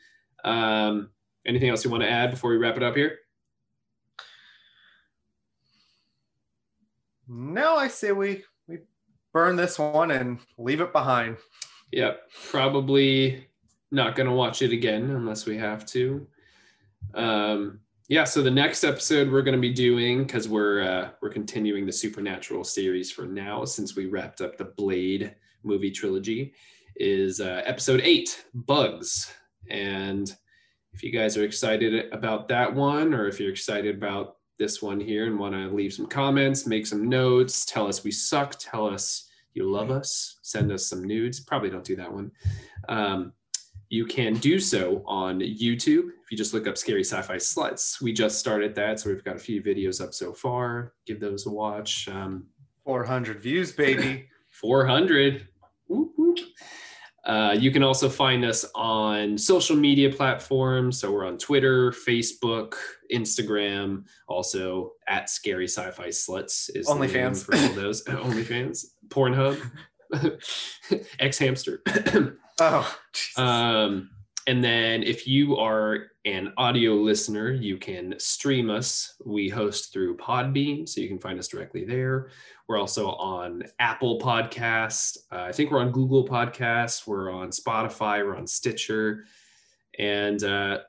Um, 0.45 1.11
anything 1.47 1.69
else 1.69 1.85
you 1.85 1.91
want 1.91 2.03
to 2.03 2.11
add 2.11 2.31
before 2.31 2.51
we 2.51 2.57
wrap 2.57 2.77
it 2.77 2.83
up 2.83 2.97
here? 2.97 3.19
No, 7.29 7.77
I 7.77 7.89
say 7.89 8.13
we 8.13 8.43
we 8.67 8.79
burn 9.33 9.57
this 9.57 9.79
one 9.79 10.11
and 10.11 10.39
leave 10.59 10.81
it 10.81 10.93
behind. 10.93 11.37
Yep, 11.93 12.23
probably 12.51 13.47
not 13.91 14.15
going 14.15 14.29
to 14.29 14.35
watch 14.35 14.63
it 14.63 14.73
again 14.73 15.11
unless 15.11 15.47
we 15.47 15.57
have 15.57 15.87
to. 15.87 16.27
Um, 17.15 17.81
yeah, 18.11 18.25
so 18.25 18.43
the 18.43 18.51
next 18.51 18.83
episode 18.83 19.31
we're 19.31 19.41
going 19.41 19.55
to 19.55 19.61
be 19.61 19.73
doing 19.73 20.25
because 20.25 20.49
we're 20.49 20.83
uh, 20.83 21.11
we're 21.23 21.31
continuing 21.31 21.87
the 21.87 21.93
Supernatural 21.93 22.65
series 22.65 23.13
for 23.13 23.25
now 23.25 23.65
since 23.65 23.95
we 23.95 24.07
wrapped 24.07 24.41
up 24.41 24.59
the 24.59 24.65
Blade 24.65 25.37
movie 25.63 25.93
trilogy 25.93 26.53
is 26.97 27.41
uh, 27.41 27.63
episode 27.65 28.01
eight, 28.03 28.47
Bugs, 28.53 29.33
and 29.71 30.35
if 30.93 31.05
you 31.05 31.13
guys 31.13 31.37
are 31.37 31.45
excited 31.45 32.13
about 32.13 32.49
that 32.49 32.75
one 32.75 33.15
or 33.15 33.29
if 33.29 33.39
you're 33.39 33.53
excited 33.53 33.95
about 33.95 34.39
this 34.59 34.83
one 34.83 34.99
here 34.99 35.27
and 35.27 35.39
want 35.39 35.55
to 35.55 35.69
leave 35.69 35.93
some 35.93 36.07
comments, 36.07 36.67
make 36.67 36.89
some 36.89 37.09
notes, 37.09 37.65
tell 37.65 37.87
us 37.87 38.03
we 38.03 38.11
suck, 38.11 38.57
tell 38.59 38.89
us 38.89 39.29
you 39.55 39.71
love 39.71 39.93
us, 39.93 40.41
send 40.43 40.73
us 40.73 40.89
some 40.89 41.05
nudes. 41.05 41.39
Probably 41.39 41.71
don't 41.71 41.85
do 41.85 41.95
that 41.95 42.13
one. 42.13 42.33
Um, 42.89 43.35
you 43.91 44.07
can 44.07 44.35
do 44.35 44.61
so 44.61 45.03
on 45.05 45.41
YouTube. 45.41 46.11
If 46.23 46.31
you 46.31 46.37
just 46.39 46.55
look 46.55 46.69
up 46.69 46.79
Scary 46.79 47.03
Sci 47.03 47.21
Fi 47.23 47.37
Sluts, 47.37 48.01
we 48.01 48.13
just 48.13 48.39
started 48.39 48.75
that. 48.77 49.01
So 49.01 49.11
we've 49.11 49.25
got 49.25 49.35
a 49.35 49.41
few 49.41 49.61
videos 49.63 50.01
up 50.01 50.15
so 50.15 50.33
far. 50.33 50.95
Give 51.07 51.19
those 51.19 51.47
a 51.47 51.51
watch. 51.51 52.09
Um, 52.09 52.47
400 52.85 53.41
views, 53.41 53.73
baby. 53.73 54.29
400. 54.51 55.49
Whoop, 55.89 56.13
whoop. 56.17 56.39
Uh, 57.25 57.57
you 57.59 57.73
can 57.73 57.83
also 57.83 58.09
find 58.09 58.45
us 58.45 58.65
on 58.77 59.37
social 59.37 59.77
media 59.77 60.09
platforms. 60.09 61.01
So 61.01 61.11
we're 61.11 61.27
on 61.27 61.37
Twitter, 61.37 61.91
Facebook, 61.91 62.75
Instagram, 63.13 64.05
also 64.29 64.93
at 65.09 65.29
Scary 65.29 65.67
Sci-Fi 65.67 66.09
Sluts 66.09 66.71
is 66.77 66.87
OnlyFans. 66.87 67.45
for 67.45 67.57
all 67.57 67.75
those. 67.75 68.05
OnlyFans, 68.07 68.87
Pornhub, 69.09 69.61
X 71.19 71.39
Hamster. 71.39 71.83
Oh, 72.61 72.97
Jesus. 73.13 73.39
Um, 73.39 74.11
and 74.47 74.63
then 74.63 75.03
if 75.03 75.27
you 75.27 75.57
are 75.57 76.11
an 76.25 76.53
audio 76.59 76.95
listener, 76.95 77.51
you 77.51 77.79
can 77.79 78.15
stream 78.19 78.69
us. 78.69 79.15
We 79.25 79.49
host 79.49 79.93
through 79.93 80.19
Podbean, 80.19 80.89
so 80.89 81.01
you 81.01 81.09
can 81.09 81.19
find 81.19 81.39
us 81.39 81.49
directly 81.49 81.85
there. 81.85 82.31
We're 82.69 82.79
also 82.79 83.09
on 83.13 83.63
Apple 83.79 84.19
Podcast. 84.21 85.19
Uh, 85.33 85.43
I 85.43 85.53
think 85.53 85.71
we're 85.71 85.81
on 85.81 85.93
Google 85.93 86.27
Podcasts. 86.29 87.07
We're 87.07 87.33
on 87.33 87.51
Spotify. 87.51 88.25
We're 88.25 88.37
on 88.37 88.47
Stitcher. 88.47 89.25
And 89.99 90.43
uh, 90.45 90.81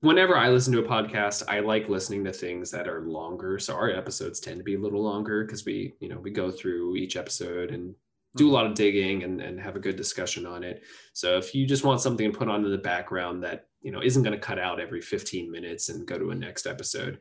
whenever 0.00 0.36
I 0.36 0.48
listen 0.48 0.72
to 0.72 0.80
a 0.80 0.88
podcast, 0.88 1.42
I 1.48 1.60
like 1.60 1.88
listening 1.88 2.24
to 2.24 2.32
things 2.32 2.70
that 2.70 2.88
are 2.88 3.02
longer. 3.02 3.58
So 3.58 3.74
our 3.74 3.90
episodes 3.90 4.40
tend 4.40 4.58
to 4.58 4.64
be 4.64 4.76
a 4.76 4.80
little 4.80 5.02
longer 5.02 5.44
because 5.44 5.64
we, 5.64 5.94
you 6.00 6.08
know, 6.08 6.18
we 6.18 6.30
go 6.30 6.50
through 6.50 6.96
each 6.96 7.16
episode 7.16 7.72
and 7.72 7.94
do 8.36 8.48
a 8.50 8.52
lot 8.52 8.66
of 8.66 8.74
digging 8.74 9.22
and, 9.24 9.40
and 9.40 9.60
have 9.60 9.76
a 9.76 9.80
good 9.80 9.96
discussion 9.96 10.46
on 10.46 10.62
it. 10.62 10.82
So 11.12 11.38
if 11.38 11.54
you 11.54 11.66
just 11.66 11.84
want 11.84 12.00
something 12.00 12.30
to 12.30 12.38
put 12.38 12.48
on 12.48 12.64
in 12.64 12.70
the 12.70 12.78
background 12.78 13.42
that 13.44 13.66
you 13.80 13.90
know 13.90 14.02
isn't 14.02 14.22
going 14.22 14.34
to 14.34 14.40
cut 14.40 14.58
out 14.58 14.80
every 14.80 15.00
15 15.00 15.50
minutes 15.50 15.88
and 15.88 16.06
go 16.06 16.18
to 16.18 16.30
a 16.30 16.34
next 16.34 16.66
episode, 16.66 17.18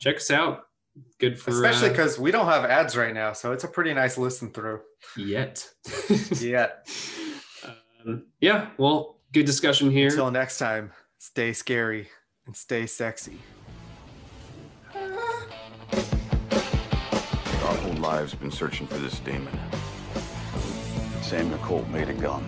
check 0.00 0.16
us 0.16 0.30
out. 0.30 0.64
Good 1.18 1.40
for 1.40 1.50
especially 1.50 1.88
uh, 1.88 1.92
because 1.92 2.18
we 2.18 2.30
don't 2.30 2.46
have 2.46 2.64
ads 2.66 2.96
right 2.96 3.14
now, 3.14 3.32
so 3.32 3.52
it's 3.52 3.64
a 3.64 3.68
pretty 3.68 3.94
nice 3.94 4.18
listen 4.18 4.50
through. 4.50 4.80
yet. 5.16 5.66
Yeah. 6.38 6.68
um, 8.04 8.26
yeah. 8.40 8.70
Well, 8.76 9.20
good 9.32 9.46
discussion 9.46 9.90
here. 9.90 10.08
Until 10.08 10.30
next 10.30 10.58
time, 10.58 10.92
stay 11.18 11.52
scary 11.54 12.08
and 12.46 12.54
stay 12.54 12.86
sexy. 12.86 13.38
Our 14.94 15.00
whole 17.76 17.94
lives 17.94 18.34
been 18.34 18.50
searching 18.50 18.86
for 18.86 18.98
this 18.98 19.18
demon. 19.20 19.58
Samuel 21.32 21.58
Colt 21.60 21.88
made 21.88 22.10
a 22.10 22.12
gun. 22.12 22.44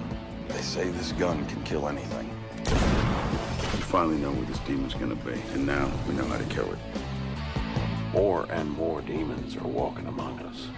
They 0.46 0.60
say 0.60 0.90
this 0.90 1.12
gun 1.12 1.46
can 1.46 1.62
kill 1.62 1.88
anything. 1.88 2.28
We 2.58 3.80
finally 3.80 4.18
know 4.18 4.30
where 4.30 4.44
this 4.44 4.58
demon's 4.58 4.92
gonna 4.92 5.14
be, 5.14 5.40
and 5.54 5.64
now 5.64 5.90
we 6.06 6.12
know 6.12 6.26
how 6.26 6.36
to 6.36 6.44
kill 6.44 6.70
it. 6.70 6.78
More 8.12 8.44
and 8.50 8.68
more 8.76 9.00
demons 9.00 9.56
are 9.56 9.66
walking 9.66 10.06
among 10.06 10.38
us. 10.40 10.68